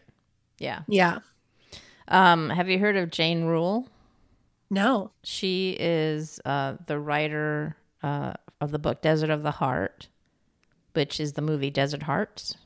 Yeah. 0.58 0.80
Yeah. 0.88 1.20
Um, 2.08 2.50
have 2.50 2.68
you 2.68 2.78
heard 2.78 2.96
of 2.96 3.10
Jane 3.10 3.44
Rule? 3.44 3.88
No. 4.68 5.12
She 5.22 5.76
is 5.78 6.40
uh, 6.44 6.74
the 6.86 6.98
writer 6.98 7.76
uh, 8.02 8.34
of 8.60 8.72
the 8.72 8.78
book 8.78 9.00
Desert 9.00 9.30
of 9.30 9.42
the 9.42 9.50
Heart, 9.52 10.08
which 10.94 11.20
is 11.20 11.34
the 11.34 11.42
movie 11.42 11.70
Desert 11.70 12.04
Hearts. 12.04 12.56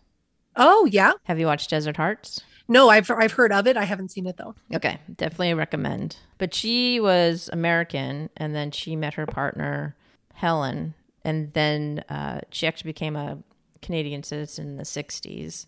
Oh 0.57 0.87
yeah. 0.91 1.13
Have 1.25 1.39
you 1.39 1.47
watched 1.47 1.71
Desert 1.71 1.97
Hearts? 1.97 2.41
No, 2.69 2.89
I've 2.89 3.11
I've 3.11 3.33
heard 3.33 3.53
of 3.53 3.67
it. 3.67 3.77
I 3.77 3.85
haven't 3.85 4.11
seen 4.11 4.27
it 4.27 4.37
though. 4.37 4.55
Okay, 4.75 4.99
definitely 5.17 5.53
recommend. 5.55 6.17
But 6.39 6.55
she 6.55 6.99
was 7.01 7.51
American, 7.53 8.31
and 8.37 8.55
then 8.55 8.71
she 8.71 8.97
met 8.97 9.15
her 9.15 9.27
partner, 9.27 9.97
Helen, 10.35 10.95
and 11.25 11.53
then 11.53 12.05
uh, 12.09 12.41
she 12.51 12.67
actually 12.67 12.91
became 12.91 13.17
a 13.17 13.39
Canadian 13.83 14.23
citizen 14.23 14.67
in 14.69 14.77
the 14.77 14.85
60s. 14.85 15.67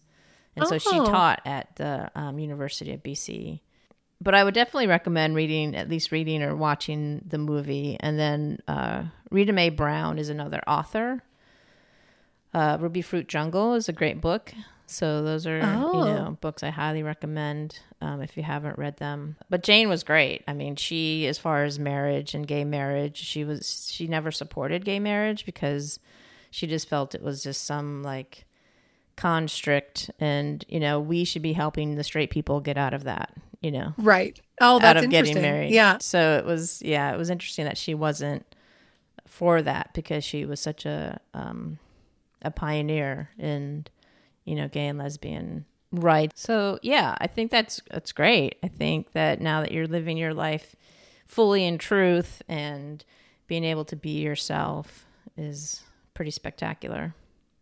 And 0.56 0.66
so 0.66 0.78
she 0.78 0.88
Oh. 0.98 1.04
taught 1.04 1.42
at 1.44 1.76
the 1.76 2.10
um, 2.14 2.38
University 2.38 2.94
of 2.94 3.02
BC. 3.02 3.60
But 4.22 4.34
I 4.34 4.42
would 4.42 4.54
definitely 4.54 4.86
recommend 4.86 5.34
reading, 5.36 5.76
at 5.76 5.90
least 5.90 6.10
reading 6.10 6.42
or 6.42 6.56
watching 6.56 7.20
the 7.28 7.36
movie. 7.36 7.98
And 8.00 8.18
then 8.18 8.60
uh, 8.66 9.02
Rita 9.30 9.52
Mae 9.52 9.68
Brown 9.68 10.18
is 10.18 10.30
another 10.30 10.62
author. 10.66 11.22
Uh, 12.54 12.78
Ruby 12.80 13.02
Fruit 13.02 13.28
Jungle 13.28 13.74
is 13.74 13.88
a 13.88 13.92
great 13.92 14.20
book. 14.20 14.52
So 14.88 15.22
those 15.22 15.46
are, 15.48 15.60
Oh. 15.62 15.92
you 15.98 16.04
know, 16.14 16.38
books 16.40 16.62
I 16.62 16.70
highly 16.70 17.02
recommend 17.02 17.80
um, 18.00 18.22
if 18.22 18.36
you 18.36 18.44
haven't 18.44 18.78
read 18.78 18.98
them. 18.98 19.36
But 19.50 19.62
Jane 19.64 19.88
was 19.88 20.04
great. 20.04 20.44
I 20.46 20.52
mean, 20.52 20.76
she, 20.76 21.26
as 21.26 21.38
far 21.38 21.64
as 21.64 21.78
marriage 21.78 22.34
and 22.34 22.46
gay 22.46 22.62
marriage, 22.64 23.16
she 23.16 23.44
was 23.44 23.90
she 23.92 24.06
never 24.06 24.30
supported 24.30 24.84
gay 24.84 25.00
marriage 25.00 25.44
because 25.44 25.98
she 26.52 26.66
just 26.68 26.88
felt 26.88 27.14
it 27.16 27.22
was 27.22 27.42
just 27.42 27.64
some 27.64 28.02
like 28.04 28.44
constrict, 29.16 30.10
and 30.20 30.64
you 30.68 30.78
know, 30.78 31.00
we 31.00 31.24
should 31.24 31.42
be 31.42 31.54
helping 31.54 31.96
the 31.96 32.04
straight 32.04 32.30
people 32.30 32.60
get 32.60 32.76
out 32.78 32.94
of 32.94 33.04
that. 33.04 33.32
You 33.62 33.72
know, 33.72 33.94
Right. 33.96 34.38
Oh, 34.60 34.76
out 34.76 34.82
that's 34.82 34.98
of 34.98 35.04
interesting. 35.04 35.34
getting 35.36 35.50
married. 35.50 35.72
Yeah. 35.72 35.98
So 35.98 36.36
it 36.38 36.44
was, 36.44 36.80
yeah, 36.82 37.12
it 37.12 37.18
was 37.18 37.30
interesting 37.30 37.64
that 37.64 37.76
she 37.78 37.94
wasn't 37.94 38.46
for 39.26 39.62
that 39.62 39.90
because 39.94 40.22
she 40.24 40.44
was 40.44 40.60
such 40.60 40.86
a 40.86 41.18
um, 41.34 41.78
a 42.46 42.50
pioneer 42.50 43.30
in, 43.38 43.86
you 44.44 44.54
know, 44.54 44.68
gay 44.68 44.86
and 44.86 44.98
lesbian 44.98 45.64
rights. 45.92 46.40
So 46.40 46.78
yeah, 46.82 47.16
I 47.20 47.26
think 47.26 47.50
that's 47.50 47.80
that's 47.90 48.12
great. 48.12 48.56
I 48.62 48.68
think 48.68 49.12
that 49.12 49.40
now 49.40 49.60
that 49.60 49.72
you're 49.72 49.86
living 49.86 50.16
your 50.16 50.34
life 50.34 50.76
fully 51.26 51.64
in 51.64 51.78
truth 51.78 52.42
and 52.48 53.04
being 53.46 53.64
able 53.64 53.84
to 53.86 53.96
be 53.96 54.20
yourself 54.22 55.04
is 55.36 55.82
pretty 56.14 56.30
spectacular. 56.30 57.14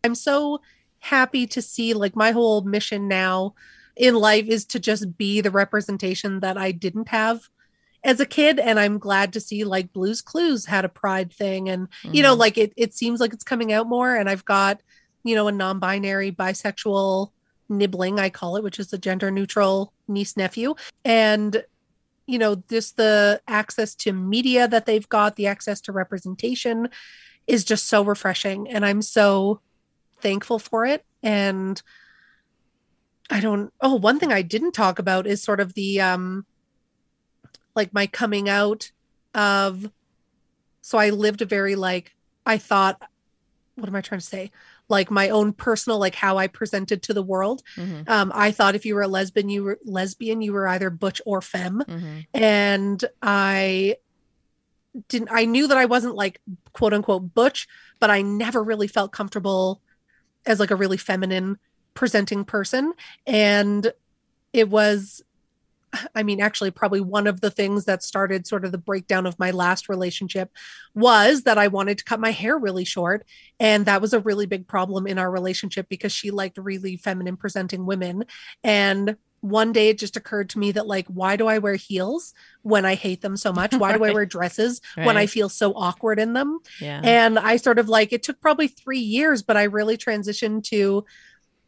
I'm 0.04 0.14
so 0.14 0.60
happy 1.00 1.46
to 1.46 1.60
see 1.60 1.94
like 1.94 2.16
my 2.16 2.30
whole 2.30 2.62
mission 2.62 3.08
now 3.08 3.54
in 3.96 4.14
life 4.14 4.46
is 4.46 4.64
to 4.66 4.80
just 4.80 5.16
be 5.16 5.40
the 5.40 5.50
representation 5.50 6.40
that 6.40 6.56
I 6.56 6.72
didn't 6.72 7.08
have 7.08 7.48
as 8.04 8.20
a 8.20 8.26
kid 8.26 8.58
and 8.60 8.78
I'm 8.78 8.98
glad 8.98 9.32
to 9.32 9.40
see 9.40 9.64
like 9.64 9.92
Blues 9.92 10.20
Clues 10.20 10.66
had 10.66 10.84
a 10.84 10.88
pride 10.90 11.32
thing 11.32 11.68
and 11.70 11.88
you 12.12 12.22
know 12.22 12.34
Mhm. 12.36 12.38
like 12.38 12.58
it 12.58 12.72
it 12.76 12.94
seems 12.94 13.18
like 13.18 13.32
it's 13.32 13.42
coming 13.44 13.72
out 13.72 13.88
more 13.88 14.14
and 14.14 14.28
I've 14.28 14.44
got 14.44 14.80
you 15.24 15.34
know 15.34 15.48
a 15.48 15.52
non-binary 15.52 16.30
bisexual 16.32 17.30
nibbling 17.70 18.20
I 18.20 18.28
call 18.28 18.56
it 18.56 18.62
which 18.62 18.78
is 18.78 18.92
a 18.92 18.98
gender 18.98 19.30
neutral 19.30 19.92
niece 20.06 20.36
nephew 20.36 20.74
and 21.04 21.64
you 22.26 22.38
know 22.38 22.56
just 22.68 22.96
the 22.98 23.40
access 23.48 23.94
to 23.96 24.12
media 24.12 24.68
that 24.68 24.84
they've 24.84 25.08
got 25.08 25.36
the 25.36 25.46
access 25.46 25.80
to 25.82 25.92
representation 25.92 26.90
is 27.46 27.64
just 27.64 27.86
so 27.88 28.02
refreshing 28.04 28.68
and 28.68 28.84
I'm 28.84 29.00
so 29.00 29.60
thankful 30.20 30.58
for 30.58 30.84
it 30.84 31.04
and 31.22 31.80
I 33.30 33.40
don't 33.40 33.72
oh 33.80 33.94
one 33.94 34.18
thing 34.18 34.30
I 34.32 34.42
didn't 34.42 34.72
talk 34.72 34.98
about 34.98 35.26
is 35.26 35.42
sort 35.42 35.60
of 35.60 35.72
the 35.72 36.02
um 36.02 36.44
like 37.74 37.92
my 37.92 38.06
coming 38.06 38.48
out 38.48 38.90
of 39.34 39.90
so 40.80 40.98
I 40.98 41.10
lived 41.10 41.42
a 41.42 41.46
very 41.46 41.74
like 41.76 42.14
I 42.46 42.58
thought 42.58 43.00
what 43.76 43.88
am 43.88 43.96
I 43.96 44.00
trying 44.02 44.20
to 44.20 44.26
say? 44.26 44.52
Like 44.88 45.10
my 45.10 45.30
own 45.30 45.52
personal 45.52 45.98
like 45.98 46.14
how 46.14 46.38
I 46.38 46.46
presented 46.46 47.02
to 47.04 47.14
the 47.14 47.22
world. 47.22 47.62
Mhm. 47.76 48.08
Um 48.08 48.30
I 48.34 48.52
thought 48.52 48.74
if 48.76 48.84
you 48.86 48.94
were 48.94 49.02
a 49.02 49.08
lesbian 49.08 49.48
you 49.48 49.64
were 49.64 49.78
lesbian 49.84 50.40
you 50.42 50.52
were 50.52 50.68
either 50.68 50.90
butch 50.90 51.20
or 51.26 51.40
femme 51.42 51.82
Mhm. 51.88 52.26
and 52.34 53.04
I 53.22 53.96
didn't 55.08 55.28
I 55.32 55.44
knew 55.44 55.66
that 55.66 55.76
I 55.76 55.86
wasn't 55.86 56.14
like 56.14 56.40
quote 56.72 56.92
unquote 56.92 57.34
butch, 57.34 57.66
but 57.98 58.10
I 58.10 58.22
never 58.22 58.62
really 58.62 58.86
felt 58.86 59.10
comfortable 59.12 59.80
as 60.46 60.60
like 60.60 60.70
a 60.70 60.76
really 60.76 60.96
feminine 60.98 61.58
presenting 61.94 62.44
person 62.44 62.92
and 63.26 63.92
it 64.52 64.68
was 64.68 65.22
I 66.14 66.22
mean 66.22 66.40
actually 66.40 66.70
probably 66.70 67.00
one 67.00 67.26
of 67.26 67.40
the 67.40 67.50
things 67.50 67.84
that 67.84 68.02
started 68.02 68.46
sort 68.46 68.64
of 68.64 68.72
the 68.72 68.78
breakdown 68.78 69.26
of 69.26 69.38
my 69.38 69.50
last 69.50 69.88
relationship 69.88 70.50
was 70.94 71.42
that 71.42 71.58
I 71.58 71.68
wanted 71.68 71.98
to 71.98 72.04
cut 72.04 72.20
my 72.20 72.30
hair 72.30 72.58
really 72.58 72.84
short 72.84 73.26
and 73.60 73.86
that 73.86 74.00
was 74.00 74.12
a 74.12 74.20
really 74.20 74.46
big 74.46 74.66
problem 74.66 75.06
in 75.06 75.18
our 75.18 75.30
relationship 75.30 75.88
because 75.88 76.12
she 76.12 76.30
liked 76.30 76.58
really 76.58 76.96
feminine 76.96 77.36
presenting 77.36 77.86
women 77.86 78.24
and 78.62 79.16
one 79.44 79.72
day 79.72 79.90
it 79.90 79.98
just 79.98 80.16
occurred 80.16 80.48
to 80.48 80.58
me 80.58 80.72
that 80.72 80.86
like 80.86 81.06
why 81.08 81.36
do 81.36 81.46
I 81.46 81.58
wear 81.58 81.74
heels 81.74 82.32
when 82.62 82.86
I 82.86 82.94
hate 82.94 83.20
them 83.20 83.36
so 83.36 83.52
much? 83.52 83.74
Why 83.74 83.94
do 83.94 84.02
I 84.02 84.10
wear 84.14 84.24
dresses 84.24 84.80
when 84.94 85.18
I 85.18 85.26
feel 85.26 85.50
so 85.50 85.74
awkward 85.74 86.18
in 86.18 86.32
them? 86.32 86.60
Yeah. 86.80 87.02
And 87.04 87.38
I 87.38 87.58
sort 87.58 87.78
of 87.78 87.86
like 87.86 88.14
it 88.14 88.22
took 88.22 88.40
probably 88.40 88.68
three 88.68 89.00
years, 89.00 89.42
but 89.42 89.58
I 89.58 89.64
really 89.64 89.98
transitioned 89.98 90.64
to 90.68 91.04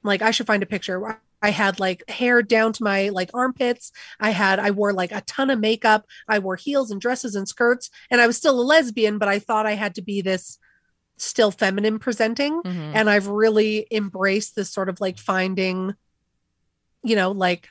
like 0.02 0.22
I 0.22 0.30
should 0.30 0.46
find 0.46 0.62
a 0.62 0.66
picture. 0.66 1.20
I 1.42 1.50
had 1.50 1.78
like 1.80 2.08
hair 2.08 2.42
down 2.42 2.72
to 2.74 2.84
my 2.84 3.10
like 3.10 3.30
armpits. 3.34 3.92
I 4.18 4.30
had 4.30 4.58
I 4.58 4.70
wore 4.70 4.92
like 4.92 5.12
a 5.12 5.20
ton 5.22 5.50
of 5.50 5.60
makeup. 5.60 6.06
I 6.28 6.38
wore 6.38 6.56
heels 6.56 6.90
and 6.90 7.00
dresses 7.00 7.34
and 7.34 7.48
skirts, 7.48 7.90
and 8.10 8.20
I 8.20 8.26
was 8.26 8.36
still 8.36 8.60
a 8.60 8.62
lesbian, 8.62 9.18
but 9.18 9.28
I 9.28 9.38
thought 9.38 9.66
I 9.66 9.72
had 9.74 9.94
to 9.96 10.02
be 10.02 10.20
this 10.20 10.58
still 11.18 11.50
feminine 11.50 11.98
presenting. 11.98 12.62
Mhm. 12.62 12.92
And 12.94 13.08
I've 13.08 13.28
really 13.28 13.86
embraced 13.90 14.54
this 14.54 14.70
sort 14.70 14.88
of 14.88 15.00
like 15.00 15.18
finding, 15.18 15.94
you 17.02 17.16
know, 17.16 17.30
like 17.30 17.68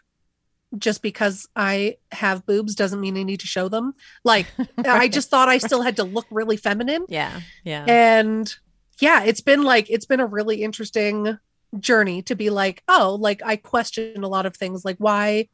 just 0.78 1.02
because 1.02 1.48
I 1.56 1.98
have 2.12 2.46
boobs 2.46 2.76
doesn't 2.76 3.00
mean 3.00 3.18
I 3.18 3.24
need 3.24 3.40
to 3.42 3.48
show 3.48 3.70
them. 3.70 3.94
Like 4.24 4.48
I 4.78 5.08
just 5.10 5.30
thought 5.30 5.48
I 5.50 5.58
still 5.60 5.82
had 5.82 5.98
to 5.98 6.04
look 6.04 6.26
really 6.32 6.58
feminine 6.58 7.06
yeah. 7.08 7.40
Yeah. 7.64 7.86
and 7.88 8.54
yeah 9.00 9.24
it's 9.24 9.42
been 9.42 9.64
like 9.64 9.90
it's 9.90 10.06
been 10.06 10.20
a 10.20 10.26
really 10.26 10.64
interesting 10.64 11.38
journey 11.80 12.22
to 12.22 12.36
be 12.36 12.50
like 12.50 12.84
oh 12.88 13.18
like 13.20 13.42
i 13.44 13.56
question 13.56 14.24
a 14.24 14.28
lot 14.28 14.46
of 14.46 14.56
things 14.56 14.86
like 14.86 14.98
why 14.98 15.48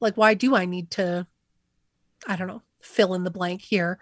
like 0.00 0.16
why 0.16 0.34
do 0.34 0.54
i 0.54 0.64
need 0.64 0.90
to 0.90 1.26
i 2.26 2.36
don't 2.36 2.48
know 2.48 2.62
fill 2.80 3.14
in 3.14 3.24
the 3.24 3.30
blank 3.30 3.62
here 3.62 3.98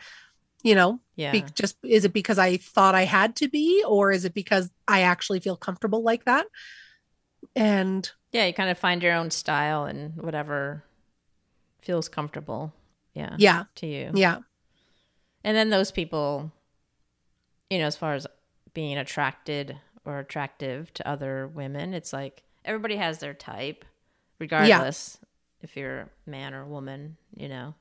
you 0.65 0.75
know 0.75 0.99
yeah. 1.15 1.31
be, 1.31 1.45
just 1.55 1.77
is 1.85 2.05
it 2.05 2.13
because 2.13 2.39
i 2.39 2.57
thought 2.57 2.95
i 2.95 3.05
had 3.05 3.37
to 3.37 3.49
be 3.49 3.85
or 3.87 4.11
is 4.11 4.25
it 4.25 4.35
because 4.35 4.71
i 4.89 5.03
actually 5.03 5.39
feel 5.39 5.57
comfortable 5.57 6.03
like 6.03 6.25
that 6.25 6.47
and 7.55 8.11
yeah. 8.33 8.47
You 8.47 8.55
kind 8.55 8.71
of 8.71 8.79
find 8.79 9.03
your 9.03 9.13
own 9.13 9.31
style 9.31 9.85
and 9.85 10.17
whatever 10.17 10.83
feels 11.81 12.09
comfortable. 12.09 12.73
Yeah. 13.15 13.35
yeah 13.39 13.65
To 13.77 13.87
you. 13.87 14.11
yeah 14.15 14.39
And 15.45 15.55
then 15.55 15.69
those 15.69 15.91
people, 15.91 16.51
you 17.69 17.79
know, 17.79 17.87
as 17.87 17.97
far 17.97 18.15
as 18.15 18.27
being 18.73 18.97
attracted 18.97 19.77
or 20.05 20.19
attractive 20.19 20.93
to 20.95 21.09
other 21.09 21.47
women, 21.47 21.95
it's 21.95 22.13
like 22.13 22.43
everybody 22.65 22.97
has 22.97 23.19
their 23.19 23.35
type, 23.35 23.85
regardless 24.39 25.19
if 25.61 25.77
you're 25.77 26.01
a 26.01 26.09
man 26.27 26.55
or 26.55 26.63
a 26.63 26.69
woman, 26.69 27.17
you 27.37 27.49
know. 27.49 27.75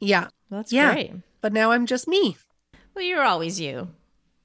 yeah 0.00 0.28
Well, 0.50 0.60
that's 0.60 0.72
Yeah. 0.72 0.92
great. 0.92 1.12
but 1.40 1.52
now 1.52 1.70
i'm 1.70 1.86
just 1.86 2.08
me 2.08 2.36
Well, 2.94 3.04
you're 3.04 3.22
always 3.22 3.60
you, 3.60 3.88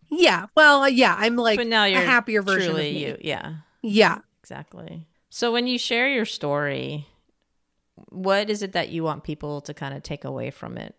yeah 0.09 0.45
well 0.55 0.84
uh, 0.84 0.88
yeah 0.88 1.15
i'm 1.17 1.36
like 1.36 1.57
but 1.57 1.65
now 1.67 1.86
you're 1.86 2.01
a 2.01 2.05
happier 2.05 2.41
version 2.43 2.71
of 2.71 2.78
me 2.78 3.05
you. 3.05 3.17
Yeah, 3.21 3.55
yeah 3.82 4.19
exactly. 4.41 5.07
So 5.32 5.51
when 5.51 5.65
you 5.67 5.78
share 5.80 6.07
your 6.07 6.26
story, 6.26 7.07
what 8.09 8.49
is 8.49 8.61
it 8.61 8.71
that 8.73 8.89
you 8.89 9.03
want 9.03 9.23
people 9.23 9.61
to 9.61 9.73
kind 9.73 9.93
of 9.95 10.03
take 10.03 10.23
away 10.23 10.51
from 10.51 10.78
it? 10.78 10.95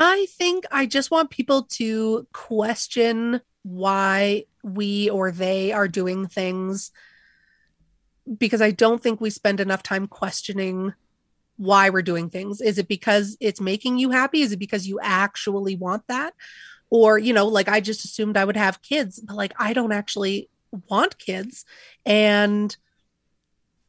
I 0.00 0.26
think 0.30 0.64
I 0.70 0.86
just 0.86 1.10
want 1.10 1.28
people 1.28 1.64
to 1.72 2.26
question 2.32 3.42
why 3.62 4.44
we 4.64 5.10
or 5.10 5.30
they 5.30 5.72
are 5.72 5.88
doing 5.88 6.26
things 6.26 6.90
because 8.38 8.62
I 8.62 8.70
don't 8.70 9.02
think 9.02 9.20
we 9.20 9.28
spend 9.28 9.60
enough 9.60 9.82
time 9.82 10.06
questioning 10.06 10.94
why 11.58 11.90
we're 11.90 12.00
doing 12.00 12.30
things. 12.30 12.62
Is 12.62 12.78
it 12.78 12.88
because 12.88 13.36
it's 13.40 13.60
making 13.60 13.98
you 13.98 14.10
happy? 14.10 14.40
Is 14.40 14.52
it 14.52 14.58
because 14.58 14.88
you 14.88 14.98
actually 15.02 15.76
want 15.76 16.06
that? 16.08 16.32
Or, 16.88 17.18
you 17.18 17.34
know, 17.34 17.46
like 17.46 17.68
I 17.68 17.80
just 17.80 18.02
assumed 18.04 18.38
I 18.38 18.44
would 18.46 18.56
have 18.56 18.80
kids, 18.80 19.20
but 19.20 19.36
like 19.36 19.52
I 19.58 19.74
don't 19.74 19.92
actually 19.92 20.48
want 20.88 21.18
kids. 21.18 21.66
And, 22.06 22.74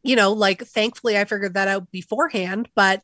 you 0.04 0.18
know, 0.18 0.34
like 0.34 0.64
thankfully 0.64 1.18
I 1.18 1.24
figured 1.24 1.54
that 1.54 1.70
out 1.70 1.90
beforehand, 1.90 2.68
but 2.76 3.02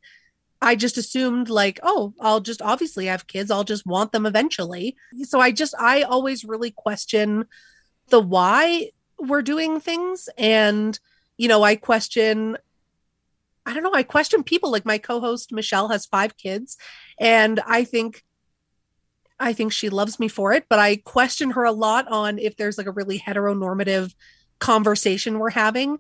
I 0.62 0.76
just 0.76 0.98
assumed 0.98 1.50
like, 1.50 1.80
oh, 1.84 2.14
I'll 2.20 2.40
just 2.40 2.62
obviously 2.62 3.06
have 3.06 3.28
kids. 3.28 3.52
I'll 3.52 3.64
just 3.64 3.86
want 3.86 4.12
them 4.12 4.26
eventually. 4.26 4.96
So 5.24 5.40
I 5.40 5.52
just 5.52 5.76
I 5.80 6.02
always 6.02 6.44
really 6.44 6.72
question 6.72 7.46
the 8.10 8.20
why 8.20 8.92
we're 9.20 9.42
doing 9.42 9.80
things 9.80 10.30
and 10.38 11.00
you 11.38 11.48
know, 11.48 11.64
I 11.64 11.76
question 11.76 12.58
I 13.66 13.74
don't 13.74 13.84
know, 13.84 13.94
I 13.94 14.04
question 14.04 14.44
people 14.44 14.72
like 14.72 14.86
my 14.86 14.98
co-host 14.98 15.52
Michelle 15.52 15.90
has 15.90 16.06
5 16.06 16.38
kids 16.38 16.78
and 17.20 17.60
I 17.68 17.84
think 17.84 18.24
I 19.40 19.54
think 19.54 19.72
she 19.72 19.90
loves 19.90 20.20
me 20.20 20.28
for 20.28 20.54
it, 20.54 20.66
but 20.68 20.80
I 20.80 20.96
question 20.96 21.52
her 21.52 21.64
a 21.64 21.72
lot 21.72 22.08
on 22.08 22.40
if 22.40 22.56
there's 22.56 22.78
like 22.78 22.88
a 22.88 22.92
really 22.92 23.20
heteronormative 23.20 24.16
conversation 24.60 25.38
we're 25.38 25.52
having. 25.52 26.00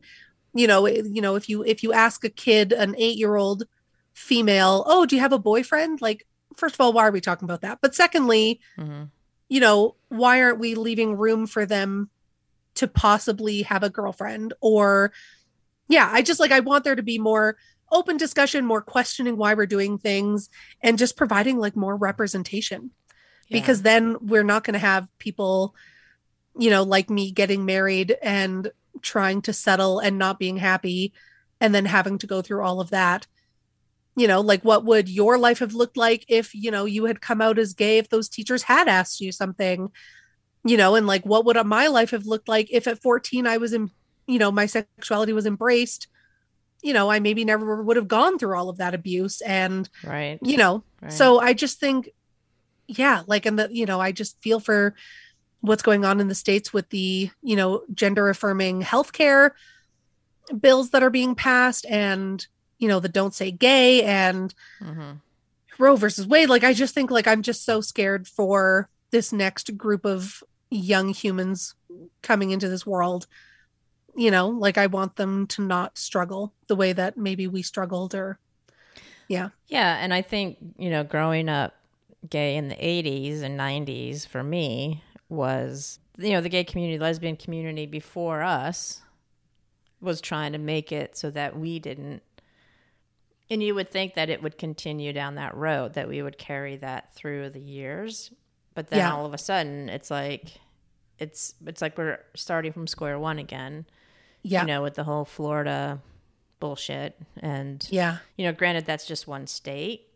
You 0.53 0.65
know, 0.65 0.87
eh, 0.87 1.03
you 1.05 1.21
know, 1.21 1.35
if 1.35 1.47
you 1.47 1.63
if 1.63 1.83
you 1.83 1.93
ask 1.93 2.23
a 2.23 2.29
kid, 2.29 2.71
an 2.71 2.95
8-year-old 2.95 3.65
female, 4.17 4.83
oh, 4.87 5.05
do 5.05 5.15
you 5.15 5.21
have 5.21 5.31
a 5.31 5.37
boyfriend? 5.39 6.01
Like, 6.01 6.25
first 6.55 6.73
of 6.73 6.81
all, 6.81 6.91
why 6.91 7.07
are 7.07 7.11
we 7.11 7.21
talking 7.21 7.45
about 7.45 7.61
that? 7.61 7.79
But 7.81 7.93
secondly, 7.93 8.59
hmm 8.75 9.03
you 9.49 9.61
know, 9.61 9.95
why 10.09 10.41
aren't 10.41 10.59
we 10.59 10.75
leaving 10.75 11.15
room 11.15 11.47
for 11.47 11.65
them 11.65 12.09
to 12.75 12.85
possibly 12.85 13.61
have 13.61 13.81
a 13.81 13.89
girlfriend? 13.89 14.53
Or, 14.59 15.13
yeah, 15.87 16.09
I 16.11 16.21
just 16.21 16.41
like, 16.41 16.51
I 16.51 16.59
want 16.59 16.83
there 16.83 16.97
to 16.97 17.01
be 17.01 17.17
more 17.17 17.55
open 17.89 18.17
discussion, 18.17 18.65
more 18.65 18.81
questioning 18.81 19.37
why 19.37 19.53
we're 19.53 19.65
doing 19.65 19.97
things, 19.97 20.49
and 20.81 20.97
just 20.97 21.15
providing 21.15 21.59
like 21.59 21.77
more 21.77 21.95
representation 21.95 22.91
because 23.49 23.83
then 23.83 24.17
we're 24.19 24.43
not 24.43 24.65
going 24.65 24.73
to 24.73 24.79
have 24.79 25.07
people, 25.17 25.73
you 26.59 26.69
know, 26.69 26.83
like 26.83 27.09
me 27.09 27.31
getting 27.31 27.65
married 27.65 28.17
and 28.21 28.69
trying 29.01 29.41
to 29.43 29.53
settle 29.53 29.99
and 29.99 30.17
not 30.17 30.39
being 30.39 30.57
happy 30.57 31.13
and 31.61 31.73
then 31.73 31.85
having 31.85 32.17
to 32.17 32.27
go 32.27 32.41
through 32.41 32.65
all 32.65 32.81
of 32.81 32.89
that 32.89 33.27
you 34.17 34.27
know 34.27 34.41
like 34.41 34.63
what 34.63 34.83
would 34.83 35.07
your 35.07 35.37
life 35.37 35.59
have 35.59 35.75
looked 35.75 35.95
like 35.95 36.25
if 36.27 36.53
you 36.53 36.71
know 36.71 36.83
you 36.83 37.05
had 37.05 37.21
come 37.21 37.39
out 37.39 37.57
as 37.57 37.73
gay 37.73 37.99
if 37.99 38.09
those 38.09 38.27
teachers 38.27 38.63
had 38.63 38.89
asked 38.89 39.21
you 39.21 39.31
something 39.31 39.89
you 40.65 40.75
know 40.75 40.95
and 40.95 41.07
like 41.07 41.25
what 41.25 41.45
would 41.45 41.63
my 41.65 41.87
life 41.87 42.11
have 42.11 42.25
looked 42.25 42.49
like 42.49 42.67
if 42.71 42.87
at 42.87 43.01
14 43.01 43.47
i 43.47 43.57
was 43.57 43.71
in 43.71 43.89
you 44.25 44.39
know 44.39 44.51
my 44.51 44.65
sexuality 44.65 45.31
was 45.31 45.45
embraced 45.45 46.07
you 46.81 46.93
know 46.93 47.09
i 47.09 47.19
maybe 47.19 47.45
never 47.45 47.81
would 47.81 47.95
have 47.95 48.07
gone 48.07 48.37
through 48.37 48.57
all 48.57 48.69
of 48.69 48.77
that 48.77 48.95
abuse 48.95 49.39
and 49.41 49.87
right. 50.03 50.39
you 50.41 50.57
know 50.57 50.83
right. 51.01 51.13
so 51.13 51.39
i 51.39 51.53
just 51.53 51.79
think 51.79 52.09
yeah 52.87 53.21
like 53.27 53.45
and 53.45 53.59
the 53.59 53.69
you 53.71 53.85
know 53.85 54.01
i 54.01 54.11
just 54.11 54.41
feel 54.41 54.59
for 54.59 54.95
what's 55.61 55.83
going 55.83 56.05
on 56.05 56.19
in 56.19 56.27
the 56.27 56.35
states 56.35 56.73
with 56.73 56.89
the 56.89 57.29
you 57.43 57.55
know 57.55 57.83
gender 57.93 58.29
affirming 58.29 58.81
healthcare 58.81 59.51
bills 60.59 60.89
that 60.91 61.03
are 61.03 61.09
being 61.09 61.35
passed 61.35 61.85
and 61.87 62.47
you 62.79 62.87
know 62.87 62.99
the 62.99 63.09
don't 63.09 63.33
say 63.33 63.51
gay 63.51 64.03
and 64.03 64.53
Mhm. 64.81 65.21
roe 65.79 65.95
versus 65.95 66.27
wade 66.27 66.49
like 66.49 66.63
i 66.63 66.73
just 66.73 66.93
think 66.93 67.11
like 67.11 67.27
i'm 67.27 67.41
just 67.41 67.63
so 67.65 67.81
scared 67.81 68.27
for 68.27 68.89
this 69.11 69.31
next 69.31 69.77
group 69.77 70.05
of 70.05 70.43
young 70.69 71.09
humans 71.09 71.75
coming 72.21 72.51
into 72.51 72.67
this 72.69 72.85
world 72.85 73.27
you 74.15 74.31
know 74.31 74.47
like 74.49 74.77
i 74.77 74.87
want 74.87 75.15
them 75.15 75.47
to 75.47 75.61
not 75.61 75.97
struggle 75.97 76.53
the 76.67 76.75
way 76.75 76.93
that 76.93 77.17
maybe 77.17 77.47
we 77.47 77.61
struggled 77.61 78.13
or 78.15 78.39
Yeah, 79.27 79.49
Yeah, 79.67 79.97
and 79.99 80.13
I 80.13 80.21
think, 80.21 80.57
you 80.77 80.89
know, 80.89 81.03
growing 81.03 81.49
up 81.49 81.73
gay 82.29 82.55
in 82.55 82.69
the 82.69 82.75
80s 82.75 83.41
and 83.41 83.57
90s 83.57 84.25
for 84.25 84.41
me 84.43 85.03
was, 85.29 85.99
you 86.17 86.31
know, 86.31 86.39
the 86.41 86.49
gay 86.49 86.63
community, 86.63 86.97
lesbian 86.97 87.35
community 87.35 87.85
before 87.85 88.41
us 88.41 89.01
was 89.99 90.21
trying 90.21 90.53
to 90.53 90.57
make 90.57 90.91
it 90.93 91.17
so 91.17 91.29
that 91.31 91.57
we 91.59 91.79
didn't. 91.79 92.23
And 93.49 93.63
you 93.63 93.73
would 93.75 93.89
think 93.89 94.15
that 94.15 94.29
it 94.29 94.43
would 94.43 94.57
continue 94.57 95.13
down 95.13 95.35
that 95.35 95.55
road, 95.55 95.93
that 95.93 96.07
we 96.09 96.21
would 96.21 96.37
carry 96.37 96.75
that 96.77 97.13
through 97.13 97.49
the 97.51 97.61
years. 97.61 98.31
But 98.73 98.87
then 98.87 98.99
Yeah. 98.99 99.13
all 99.13 99.25
of 99.25 99.33
a 99.33 99.37
sudden, 99.37 99.87
it's 99.89 100.11
like, 100.11 100.59
it's 101.17 101.55
it's 101.65 101.81
like 101.81 101.97
we're 101.97 102.19
starting 102.35 102.71
from 102.73 102.87
square 102.87 103.17
one 103.17 103.39
again. 103.39 103.85
yeah 104.43 104.61
You 104.61 104.67
know, 104.67 104.81
with 104.83 104.95
the 104.95 105.03
whole 105.03 105.25
Florida 105.25 105.99
bullshit. 106.59 107.17
And 107.39 107.85
Yeah. 107.89 108.17
you 108.35 108.45
know, 108.45 108.51
granted, 108.51 108.85
that's 108.85 109.05
just 109.05 109.27
one 109.27 109.47
state, 109.47 110.09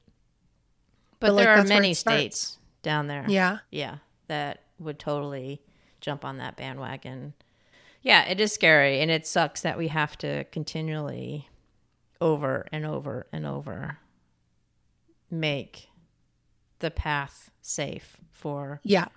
but, 1.19 1.27
But, 1.27 1.33
like, 1.33 1.45
there 1.45 1.53
are 1.55 1.63
many 1.63 1.93
starts. 1.93 2.17
states 2.39 2.57
down 2.81 3.07
there. 3.07 3.25
Yeah. 3.27 3.59
yeah, 3.71 3.97
that 4.27 4.63
would 4.79 4.99
totally 4.99 5.61
jump 6.01 6.25
on 6.25 6.37
that 6.37 6.55
bandwagon. 6.57 7.33
Yeah, 8.01 8.23
it 8.27 8.39
is 8.41 8.51
scary, 8.51 8.99
and 9.01 9.11
it 9.11 9.27
sucks 9.27 9.61
that 9.61 9.77
we 9.77 9.87
have 9.89 10.17
to 10.19 10.43
continually, 10.45 11.47
over 12.21 12.67
and 12.71 12.85
over 12.85 13.27
and 13.33 13.45
over, 13.45 13.97
make 15.29 15.89
the 16.79 16.91
path 16.91 17.51
safe 17.61 18.17
for 18.29 18.79
Yeah. 18.83 19.07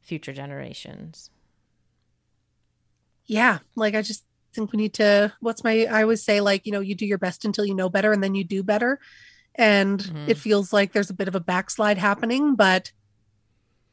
future 0.00 0.32
generations. 0.32 1.30
Yeah. 3.26 3.58
Like 3.76 3.94
I 3.94 4.02
just 4.02 4.24
think 4.54 4.72
we 4.72 4.76
need 4.76 4.94
to 4.94 5.32
what's 5.40 5.64
my 5.64 5.86
I 5.86 6.02
always 6.02 6.24
say 6.24 6.40
like, 6.40 6.66
you 6.66 6.72
know, 6.72 6.80
you 6.80 6.94
do 6.94 7.06
your 7.06 7.18
best 7.18 7.44
until 7.44 7.64
you 7.64 7.74
know 7.74 7.88
better 7.88 8.12
and 8.12 8.22
then 8.22 8.34
you 8.34 8.44
do 8.44 8.62
better. 8.62 8.98
And 9.54 10.00
Mhm. 10.00 10.28
it 10.28 10.38
feels 10.38 10.72
like 10.72 10.92
there's 10.92 11.10
a 11.10 11.14
bit 11.14 11.28
of 11.28 11.34
a 11.34 11.40
backslide 11.40 11.98
happening, 11.98 12.54
but 12.54 12.92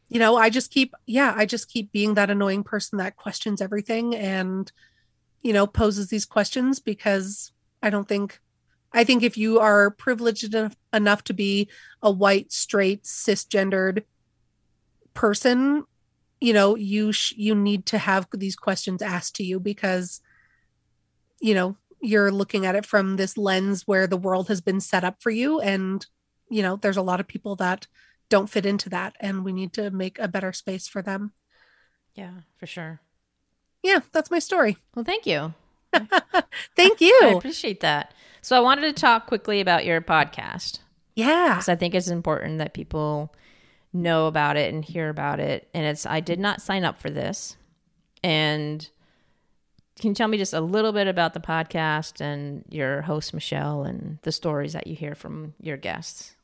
you 0.09 0.20
know, 0.20 0.36
I 0.38 0.49
just 0.49 0.72
keep 0.72 0.93
yeah, 1.05 1.34
I 1.36 1.45
just 1.45 1.70
keep 1.70 1.91
being 1.91 2.15
that 2.15 2.30
annoying 2.32 2.63
person 2.63 2.97
that 2.97 3.15
questions 3.15 3.61
everything 3.61 4.15
and 4.15 4.72
you 5.41 5.53
know, 5.53 5.65
poses 5.65 6.09
these 6.09 6.26
questions 6.26 6.80
because 6.82 7.53
I 7.82 7.89
don't 7.89 8.07
think 8.07 8.39
I 8.92 9.04
think 9.04 9.24
if 9.24 9.38
you 9.38 9.60
are 9.60 9.92
privileged 9.92 10.54
enough, 10.54 10.76
enough 10.92 11.24
to 11.26 11.34
be 11.34 11.70
a 12.02 12.12
white, 12.12 12.52
straight, 12.52 13.04
cisgendered 13.04 14.04
person, 15.14 15.84
you 16.42 16.54
know, 16.54 16.76
you 16.76 17.12
sh- 17.12 17.34
you 17.36 17.54
need 17.54 17.86
to 17.88 17.98
have 17.98 18.28
these 18.34 18.56
questions 18.56 19.02
asked 19.02 19.36
to 19.36 19.44
you 19.44 19.60
because 19.60 20.22
you 21.42 21.54
know, 21.54 21.78
you're 22.02 22.32
looking 22.32 22.66
at 22.66 22.76
it 22.76 22.86
from 22.86 23.16
this 23.16 23.38
lens 23.38 23.88
where 23.88 24.08
the 24.08 24.18
world 24.18 24.48
has 24.50 24.62
been 24.62 24.82
set 24.82 25.04
up 25.04 25.22
for 25.22 25.30
you 25.30 25.60
and 25.60 26.06
you 26.50 26.64
know, 26.64 26.78
there's 26.78 26.98
a 26.98 27.02
lot 27.02 27.20
of 27.20 27.28
people 27.28 27.56
that 27.58 27.88
don't 28.30 28.50
fit 28.50 28.66
into 28.66 28.90
that 28.90 29.16
and 29.20 29.46
we 29.46 29.54
need 29.54 29.74
to 29.74 29.92
make 29.92 30.18
a 30.20 30.28
better 30.28 30.52
space 30.52 30.88
for 30.88 31.02
them. 31.02 31.32
Yeah, 32.16 32.42
for 32.58 32.66
sure. 32.66 33.02
Yeah, 33.84 34.00
that's 34.12 34.32
my 34.32 34.40
story. 34.40 34.78
Well, 34.96 35.06
thank 35.06 35.26
you. 35.26 35.54
Thank 36.76 37.02
you. 37.02 37.20
I 37.24 37.28
appreciate 37.30 37.80
that. 37.80 38.14
So, 38.42 38.58
I 38.58 38.60
wanted 38.60 38.96
to 38.96 39.02
talk 39.02 39.28
quickly 39.28 39.62
about 39.62 39.86
your 39.86 40.02
podcast. 40.02 40.80
Yeah. 41.16 41.56
because 41.56 41.70
I 41.70 41.76
think 41.76 41.96
it's 41.96 42.08
important 42.08 42.60
that 42.60 42.74
people 42.74 43.34
know 43.92 44.28
about 44.28 44.56
it 44.56 44.74
and 44.74 44.86
hear 44.86 45.10
about 45.10 45.40
it. 45.40 45.68
And 45.74 45.86
it's 45.86 46.06
I 46.06 46.20
did 46.20 46.40
not 46.40 46.62
sign 46.62 46.84
up 46.84 47.00
for 47.00 47.10
this. 47.10 47.58
And 48.24 48.88
can 50.00 50.10
you 50.10 50.16
tell 50.16 50.28
me 50.28 50.38
just 50.38 50.54
a 50.54 50.62
little 50.62 50.94
bit 50.94 51.08
about 51.08 51.34
the 51.34 51.40
podcast 51.42 52.22
and 52.22 52.64
your 52.70 53.02
host 53.02 53.34
Michelle 53.34 53.84
and 53.84 54.20
the 54.22 54.32
stories 54.32 54.74
that 54.74 54.88
you 54.88 54.96
hear 54.96 55.16
from 55.16 55.54
your 55.60 55.78
guests? 55.78 56.36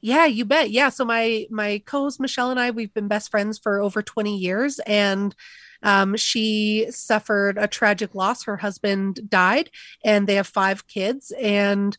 Yeah, 0.00 0.26
you 0.26 0.44
bet. 0.44 0.70
Yeah. 0.70 0.90
So 0.90 1.04
my 1.04 1.46
my 1.50 1.82
co-host 1.86 2.20
Michelle 2.20 2.50
and 2.50 2.60
I, 2.60 2.70
we've 2.70 2.92
been 2.92 3.08
best 3.08 3.30
friends 3.30 3.58
for 3.58 3.80
over 3.80 4.02
20 4.02 4.36
years. 4.36 4.78
And 4.80 5.34
um, 5.82 6.16
she 6.16 6.86
suffered 6.90 7.58
a 7.58 7.68
tragic 7.68 8.14
loss. 8.14 8.44
Her 8.44 8.56
husband 8.56 9.28
died, 9.28 9.70
and 10.04 10.26
they 10.26 10.34
have 10.34 10.46
five 10.46 10.86
kids. 10.86 11.32
And 11.40 11.96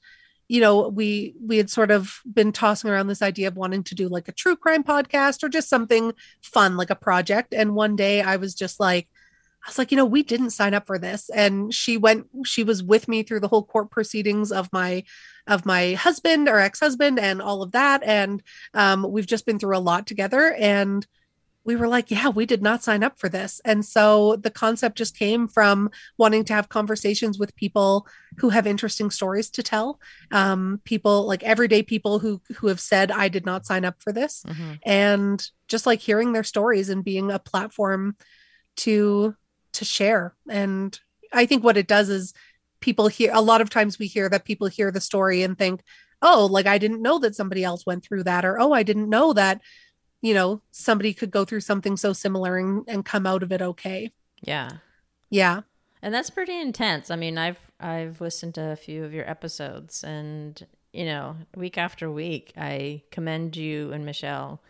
you 0.49 0.61
know, 0.61 0.87
we 0.87 1.35
we 1.39 1.57
had 1.57 1.69
sort 1.69 1.91
of 1.91 2.21
been 2.25 2.51
tossing 2.51 2.89
around 2.89 3.07
this 3.07 3.21
idea 3.21 3.47
of 3.47 3.55
wanting 3.55 3.83
to 3.83 3.95
do 3.95 4.09
like 4.09 4.27
a 4.27 4.33
true 4.33 4.55
crime 4.55 4.83
podcast 4.83 5.43
or 5.43 5.49
just 5.49 5.69
something 5.69 6.11
fun, 6.41 6.75
like 6.75 6.89
a 6.89 6.95
project. 6.95 7.53
And 7.53 7.75
one 7.75 7.95
day 7.95 8.21
I 8.21 8.37
was 8.37 8.55
just 8.55 8.79
like, 8.79 9.07
I 9.63 9.69
was 9.69 9.77
like, 9.77 9.91
you 9.91 9.97
know, 9.97 10.05
we 10.05 10.23
didn't 10.23 10.49
sign 10.49 10.73
up 10.73 10.87
for 10.87 10.97
this. 10.97 11.29
And 11.29 11.71
she 11.71 11.97
went, 11.97 12.27
she 12.45 12.63
was 12.63 12.81
with 12.81 13.07
me 13.07 13.21
through 13.21 13.41
the 13.41 13.47
whole 13.47 13.63
court 13.63 13.91
proceedings 13.91 14.51
of 14.51 14.73
my 14.73 15.03
of 15.45 15.67
my 15.67 15.93
husband 15.93 16.49
or 16.49 16.59
ex-husband 16.59 17.19
and 17.19 17.43
all 17.43 17.61
of 17.61 17.73
that. 17.73 18.01
And 18.03 18.41
um, 18.73 19.05
we've 19.07 19.27
just 19.27 19.45
been 19.45 19.59
through 19.59 19.77
a 19.77 19.79
lot 19.79 20.07
together. 20.07 20.55
And 20.57 21.05
we 21.69 21.75
were 21.75 21.87
like, 21.87 22.09
yeah, 22.09 22.29
we 22.29 22.47
did 22.47 22.63
not 22.63 22.81
sign 22.81 23.03
up 23.03 23.19
for 23.19 23.29
this. 23.29 23.61
And 23.63 23.85
so 23.85 24.37
the 24.37 24.49
concept 24.49 24.97
just 24.97 25.15
came 25.15 25.47
from 25.47 25.91
wanting 26.17 26.43
to 26.45 26.53
have 26.53 26.67
conversations 26.67 27.37
with 27.37 27.55
people 27.55 28.07
who 28.39 28.49
have 28.49 28.65
interesting 28.65 29.11
stories 29.11 29.51
to 29.51 29.61
tell. 29.61 29.99
Um, 30.31 30.81
people 30.83 31.27
like 31.27 31.43
everyday 31.43 31.83
people 31.83 32.17
who 32.17 32.41
who 32.57 32.69
have 32.69 32.79
said, 32.79 33.11
I 33.11 33.27
did 33.27 33.45
not 33.45 33.67
sign 33.67 33.85
up 33.85 34.01
for 34.01 34.11
this. 34.11 34.43
And 34.83 35.47
just 35.67 35.85
like 35.85 35.99
hearing 35.99 36.33
their 36.33 36.43
stories 36.43 36.89
and 36.89 37.03
being 37.03 37.29
a 37.29 37.37
platform 37.37 38.15
to 38.77 39.35
to 39.73 39.85
share. 39.85 40.33
And 40.49 40.99
I 41.31 41.45
think 41.45 41.63
what 41.63 41.77
it 41.77 41.87
does 41.87 42.09
is 42.09 42.33
people 42.79 43.09
hear 43.09 43.31
a 43.31 43.41
lot 43.41 43.61
of 43.61 43.69
times 43.69 43.99
we 43.99 44.07
hear 44.07 44.27
that 44.29 44.43
people 44.43 44.65
hear 44.65 44.89
the 44.89 45.01
story 45.01 45.43
and 45.43 45.55
think, 45.55 45.83
oh, 46.23 46.47
like 46.49 46.65
I 46.65 46.79
didn't 46.79 47.03
know 47.03 47.19
that 47.19 47.35
somebody 47.35 47.63
else 47.63 47.85
went 47.85 48.03
through 48.03 48.23
that, 48.23 48.43
or 48.43 48.59
oh, 48.59 48.71
I 48.71 48.81
didn't 48.81 49.07
know 49.07 49.33
that, 49.33 49.61
you 50.21 50.33
know, 50.33 50.61
somebody 50.71 51.13
could 51.13 51.31
go 51.31 51.45
through 51.45 51.61
something 51.61 51.97
so 51.97 52.13
similar 52.13 52.57
and, 52.57 52.83
and 52.87 53.05
come 53.05 53.25
out 53.25 53.43
of 53.43 53.51
it 53.51 53.61
okay. 53.61 54.11
Yeah. 54.41 54.69
Yeah. 55.29 55.61
And 56.01 56.13
that's 56.13 56.29
pretty 56.29 56.59
intense. 56.59 57.11
I 57.11 57.15
mean, 57.15 57.37
I've 57.37 57.59
I've 57.79 58.21
listened 58.21 58.55
to 58.55 58.71
a 58.71 58.75
few 58.75 59.03
of 59.03 59.13
your 59.13 59.29
episodes 59.29 60.03
and 60.03 60.65
you 60.91 61.05
know, 61.05 61.35
week 61.55 61.77
after 61.77 62.09
week 62.09 62.53
I 62.57 63.03
commend 63.11 63.55
you 63.55 63.91
and 63.91 64.05
Michelle 64.05 64.61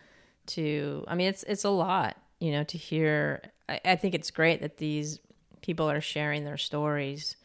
to 0.46 1.04
I 1.08 1.14
mean 1.14 1.28
it's 1.28 1.42
it's 1.44 1.64
a 1.64 1.70
lot, 1.70 2.16
you 2.40 2.52
know, 2.52 2.64
to 2.64 2.78
hear 2.78 3.42
I, 3.68 3.80
I 3.84 3.96
think 3.96 4.14
it's 4.14 4.30
great 4.30 4.60
that 4.60 4.78
these 4.78 5.20
people 5.62 5.90
are 5.90 6.00
sharing 6.00 6.44
their 6.44 6.56
stories 6.56 7.36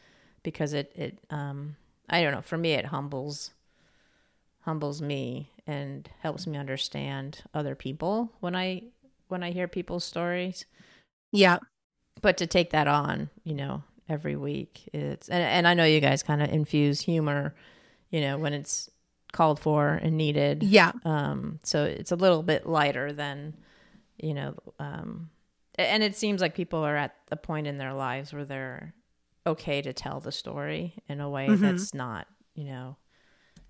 because 0.42 0.72
it 0.72 0.92
it 0.94 1.18
um 1.30 1.76
I 2.08 2.22
don't 2.22 2.32
know, 2.32 2.42
for 2.42 2.58
me 2.58 2.72
it 2.72 2.86
humbles 2.86 3.52
humbles 4.62 5.00
me 5.00 5.50
and 5.66 6.08
helps 6.20 6.46
me 6.46 6.56
understand 6.58 7.42
other 7.54 7.74
people 7.74 8.32
when 8.40 8.54
I 8.56 8.82
when 9.28 9.42
I 9.42 9.50
hear 9.50 9.66
people's 9.68 10.04
stories 10.04 10.64
Yeah. 11.32 11.58
but 12.22 12.36
to 12.38 12.46
take 12.46 12.70
that 12.70 12.86
on, 12.88 13.28
you 13.44 13.54
know, 13.54 13.82
every 14.08 14.36
week, 14.36 14.88
it's 14.92 15.28
and 15.28 15.42
and 15.42 15.66
I 15.68 15.74
know 15.74 15.84
you 15.84 16.00
guys 16.00 16.22
kind 16.22 16.42
of 16.42 16.48
infuse 16.50 17.00
humor, 17.00 17.54
you 18.10 18.20
know, 18.20 18.38
when 18.38 18.52
it's 18.52 18.88
called 19.32 19.58
for 19.60 19.88
and 19.94 20.16
needed. 20.16 20.62
Yeah. 20.62 20.92
Um, 21.04 21.58
so 21.64 21.84
it's 21.84 22.12
a 22.12 22.16
little 22.16 22.42
bit 22.42 22.66
lighter 22.66 23.12
than, 23.12 23.54
you 24.16 24.32
know, 24.34 24.54
um, 24.78 25.30
and 25.74 26.02
it 26.02 26.16
seems 26.16 26.40
like 26.40 26.54
people 26.54 26.78
are 26.78 26.96
at 26.96 27.14
the 27.26 27.36
point 27.36 27.66
in 27.66 27.76
their 27.76 27.92
lives 27.92 28.32
where 28.32 28.44
they're 28.46 28.94
okay 29.46 29.82
to 29.82 29.92
tell 29.92 30.20
the 30.20 30.32
story 30.32 30.94
in 31.08 31.20
a 31.20 31.28
way 31.28 31.48
Mhm. 31.48 31.60
that's 31.60 31.92
not, 31.92 32.26
you 32.54 32.64
know, 32.64 32.96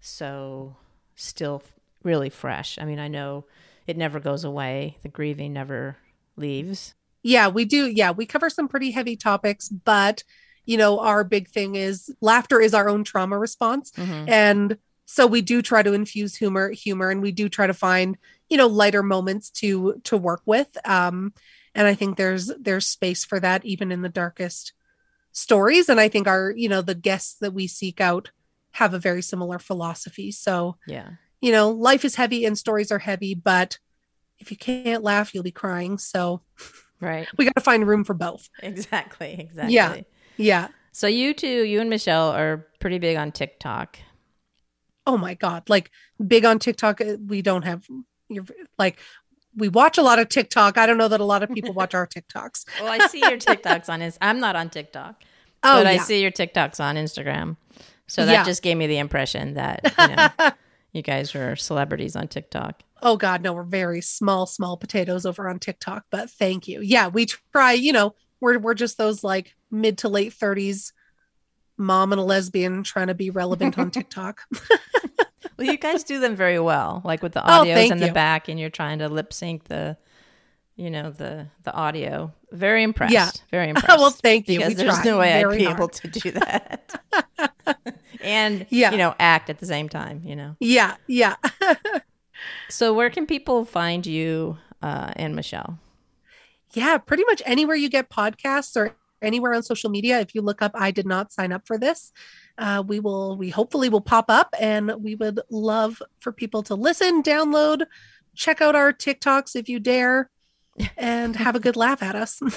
so 0.01 0.77
still 1.17 1.63
really 2.07 2.31
fresh. 2.31 2.79
I 2.81 2.85
mean, 2.87 2.99
I 2.99 3.09
know 3.09 3.45
it 3.87 3.97
never 3.97 4.21
goes 4.21 4.45
away. 4.45 4.97
The 5.03 5.09
grieving 5.09 5.53
never 5.53 5.97
leaves. 6.37 6.95
Yeah, 7.23 7.49
we 7.49 7.65
do. 7.65 7.87
Yeah, 7.87 8.13
we 8.13 8.25
cover 8.25 8.49
some 8.49 8.69
pretty 8.69 8.93
heavy 8.93 9.17
topics, 9.17 9.69
but 9.69 10.23
you 10.65 10.77
know, 10.77 10.99
our 11.01 11.23
big 11.25 11.49
thing 11.49 11.75
is 11.75 12.15
laughter 12.21 12.61
is 12.61 12.73
our 12.75 12.89
own 12.89 13.05
trauma 13.05 13.39
response. 13.39 13.91
Mhm. 13.93 14.29
and 14.29 14.79
so 15.09 15.25
we 15.25 15.41
do 15.41 15.63
try 15.63 15.85
to 15.85 15.93
infuse 15.93 16.35
humor 16.35 16.71
humor 16.71 17.11
and 17.11 17.23
we 17.23 17.31
do 17.31 17.49
try 17.49 17.69
to 17.69 17.73
find 17.75 18.19
you 18.49 18.57
know 18.57 18.67
lighter 18.67 19.05
moments 19.05 19.51
to 19.51 20.01
to 20.03 20.17
work 20.17 20.43
with 20.47 20.77
um 20.85 21.33
and 21.77 21.87
i 21.87 21.95
think 21.95 22.17
there's 22.17 22.51
there's 22.59 22.89
space 22.89 23.25
for 23.25 23.39
that 23.39 23.65
even 23.65 23.93
in 23.93 24.03
the 24.03 24.09
darkest 24.09 24.73
stories 25.31 25.89
and 25.89 26.01
i 26.01 26.09
think 26.09 26.27
our 26.27 26.51
you 26.57 26.69
know 26.69 26.83
the 26.83 26.95
guests 26.97 27.37
that 27.39 27.53
we 27.55 27.69
seek 27.69 28.01
out 28.01 28.33
have 28.73 28.95
a 28.95 28.99
very 28.99 29.23
similar 29.23 29.61
philosophy 29.61 30.33
so 30.33 30.77
Yeah. 30.89 31.11
You 31.47 31.53
know 31.53 31.71
life 31.71 32.05
is 32.05 32.17
heavy 32.17 32.45
and 32.45 32.59
stories 32.59 32.91
are 32.91 32.99
heavy 32.99 33.35
but 33.35 33.79
if 34.39 34.51
you 34.51 34.57
can't 34.57 35.03
laugh 35.05 35.33
you'll 35.33 35.45
be 35.45 35.51
crying 35.65 35.97
so 35.99 36.43
Right. 37.01 37.29
we 37.37 37.45
got 37.45 37.55
to 37.55 37.61
find 37.63 37.87
room 37.87 38.05
for 38.05 38.15
both 38.15 38.49
Exactly. 38.63 39.37
Exactly. 39.39 39.75
Yeah. 39.75 39.97
yeah 40.37 40.69
So 40.93 41.07
you 41.07 41.35
two, 41.35 41.63
you 41.71 41.81
and 41.81 41.91
Michelle 41.91 42.31
are 42.31 42.67
pretty 42.81 42.99
big 42.99 43.17
on 43.17 43.33
TikTok. 43.33 43.99
oh 45.07 45.17
my 45.19 45.35
god 45.35 45.69
like 45.69 45.91
big 46.35 46.45
on 46.45 46.59
tiktok 46.59 47.01
uh, 47.01 47.17
we 47.27 47.43
don't 47.43 47.63
have 47.71 47.87
you're 48.29 48.45
like 48.79 48.99
we 49.57 49.69
watch 49.69 49.99
a 49.99 50.03
lot 50.03 50.19
of 50.19 50.29
tiktok 50.29 50.77
i 50.79 50.85
don't 50.87 50.99
know 50.99 51.09
that 51.09 51.21
a 51.21 51.25
lot 51.35 51.43
of 51.43 51.49
people 51.51 51.73
watch 51.73 51.95
our 51.95 52.07
tiktoks 52.07 52.65
Well, 52.81 52.91
I 52.91 53.07
see 53.07 53.21
your 53.21 53.39
TikToks 53.39 53.89
on 53.89 54.01
his. 54.01 54.19
I'm 54.21 54.41
not 54.41 54.57
on 54.57 54.69
TikTok, 54.71 55.23
oh 55.63 55.79
but 55.79 55.87
I 55.87 55.99
see 55.99 56.21
your 56.23 56.31
TikToks 56.33 56.81
on 56.81 56.97
Instagram. 56.97 57.57
So 58.09 58.25
that 58.27 58.33
Yeah. 58.33 58.45
just 58.45 58.63
gave 58.63 58.77
me 58.77 58.87
the 58.87 58.99
impression 58.99 59.55
that 59.55 59.81
you, 59.99 60.17
know, 60.17 60.29
you 60.97 61.03
guys 61.03 61.35
are 61.35 61.55
celebrities 61.57 62.17
on 62.17 62.27
TikTok. 62.29 62.83
oh 63.03 63.17
god 63.17 63.43
no 63.43 63.53
we're 63.53 63.63
very 63.63 64.01
small 64.01 64.47
small 64.47 64.77
potatoes 64.77 65.27
over 65.27 65.49
on 65.49 65.59
tiktok 65.59 66.05
but 66.11 66.31
thank 66.31 66.67
you 66.67 66.81
yeah 66.81 67.09
we 67.09 67.27
try 67.53 67.73
you 67.73 67.93
know 67.93 68.15
we're 68.41 68.59
we're 68.59 68.75
just 68.75 68.97
those 68.99 69.23
like 69.23 69.55
mid 69.71 69.99
to 69.99 70.09
late 70.09 70.33
30s 70.33 70.93
mom 71.77 72.13
and 72.13 72.21
a 72.21 72.25
lesbian 72.25 72.83
trying 72.83 73.09
to 73.09 73.15
be 73.15 73.29
relevant 73.31 73.79
on 73.79 73.91
tiktok 73.99 74.41
Well, 75.59 75.67
you 75.69 75.79
guys 75.79 76.05
do 76.05 76.21
them 76.21 76.37
very 76.37 76.59
well, 76.59 77.01
like 77.03 77.23
with 77.23 77.33
the 77.33 77.43
Oh, 77.43 77.63
audios 77.65 77.75
thank 77.75 77.93
in 77.93 77.99
the 77.99 78.09
you. 78.09 78.13
back, 78.13 78.49
and 78.49 78.61
you're 78.61 78.69
trying 78.69 78.99
to 78.99 79.09
lip 79.09 79.33
sync 79.33 79.65
the, 79.65 79.97
you 80.77 80.91
know, 80.91 81.11
the 81.11 81.47
the 81.63 81.73
audio. 81.73 82.31
Very 82.53 82.83
impressed. 82.83 83.15
Yeah. 83.15 83.31
Very 83.51 83.69
impressed. 83.71 83.99
well 83.99 84.11
thank 84.11 84.49
you 84.51 84.59
because 84.59 84.75
we 84.75 84.83
there's 84.85 85.03
no 85.03 85.19
way 85.19 85.33
I'd 85.33 85.57
be 85.57 85.65
hard. 85.65 85.77
able 85.79 85.89
to 85.89 86.09
do 86.09 86.31
that. 86.33 87.01
and 88.23 88.67
Yeah. 88.71 88.91
you 88.93 88.99
know 88.99 89.15
act 89.19 89.51
at 89.51 89.59
the 89.59 89.67
same 89.67 89.89
time. 89.89 90.23
You 90.25 90.37
know. 90.37 90.57
Yeah, 90.61 90.97
yeah. 91.07 91.37
So 92.69 92.93
where 92.93 93.09
can 93.09 93.27
people 93.27 93.65
find 93.65 94.07
you 94.07 94.59
uh, 94.83 95.11
and 95.17 95.35
Michelle? 95.35 95.79
yeah, 96.75 96.99
pretty 96.99 97.25
much 97.25 97.41
anywhere 97.47 97.77
you 97.77 97.89
get 97.89 98.11
podcasts 98.11 98.77
or 98.77 98.95
anywhere 99.23 99.55
on 99.55 99.63
social 99.63 99.89
media. 99.89 100.21
If 100.21 100.35
you 100.35 100.43
look 100.43 100.61
up, 100.61 100.73
I 100.75 100.91
did 100.91 101.07
not 101.07 101.33
sign 101.33 101.51
up 101.51 101.67
for 101.67 101.79
this. 101.79 102.13
Uh, 102.59 102.83
we 102.87 103.01
will, 103.01 103.39
we 103.39 103.49
hopefully 103.49 103.89
will 103.89 104.03
pop 104.03 104.27
up, 104.29 104.55
and 104.61 104.93
we 105.03 105.15
would 105.15 105.41
love 105.51 106.03
for 106.21 106.31
people 106.31 106.63
to 106.65 106.75
listen, 106.75 107.23
download, 107.23 107.87
check 108.35 108.61
out 108.61 108.75
our 108.77 108.93
TikToks 108.93 109.57
if 109.57 109.71
you 109.71 109.81
dare, 109.81 110.29
and 110.99 111.37
have 111.37 111.57
a 111.57 111.61
good 111.61 111.77
laugh 111.77 112.03
at 112.03 112.15
us. 112.15 112.41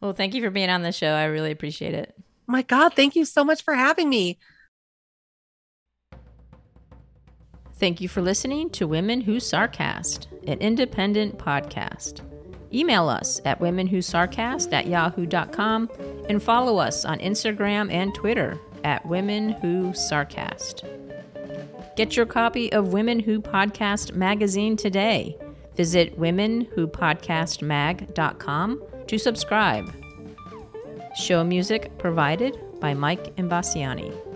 Well, 0.00 0.12
thank 0.12 0.34
you 0.34 0.42
for 0.42 0.50
being 0.50 0.68
on 0.68 0.82
the 0.82 0.92
show. 0.92 1.12
I 1.14 1.24
really 1.24 1.50
appreciate 1.50 1.94
it. 1.94 2.14
My 2.46 2.62
God, 2.62 2.94
thank 2.94 3.16
you 3.16 3.24
so 3.24 3.44
much 3.44 3.62
for 3.62 3.74
having 3.74 4.08
me. 4.08 4.38
Thank 7.76 8.00
you 8.00 8.08
for 8.08 8.22
listening 8.22 8.70
to 8.70 8.86
Women 8.86 9.22
Who 9.22 9.36
Sarcast, 9.36 10.26
an 10.46 10.60
independent 10.60 11.38
podcast. 11.38 12.20
Email 12.72 13.08
us 13.08 13.40
at 13.44 13.60
womenwhosarcast 13.60 14.72
at 14.72 14.86
yahoo.com 14.86 15.90
and 16.28 16.42
follow 16.42 16.78
us 16.78 17.04
on 17.04 17.18
Instagram 17.18 17.92
and 17.92 18.14
Twitter 18.14 18.58
at 18.84 19.04
Women 19.06 19.50
Who 19.50 19.90
Sarcast. 19.90 20.88
Get 21.96 22.16
your 22.16 22.26
copy 22.26 22.72
of 22.72 22.92
Women 22.92 23.20
Who 23.20 23.40
Podcast 23.40 24.14
magazine 24.14 24.76
today. 24.76 25.38
Visit 25.76 26.18
womenwhopodcastmag.com 26.18 28.82
to 29.06 29.18
subscribe. 29.18 30.03
Show 31.14 31.44
music 31.44 31.96
provided 31.96 32.58
by 32.80 32.92
Mike 32.92 33.36
Imbasiani. 33.36 34.33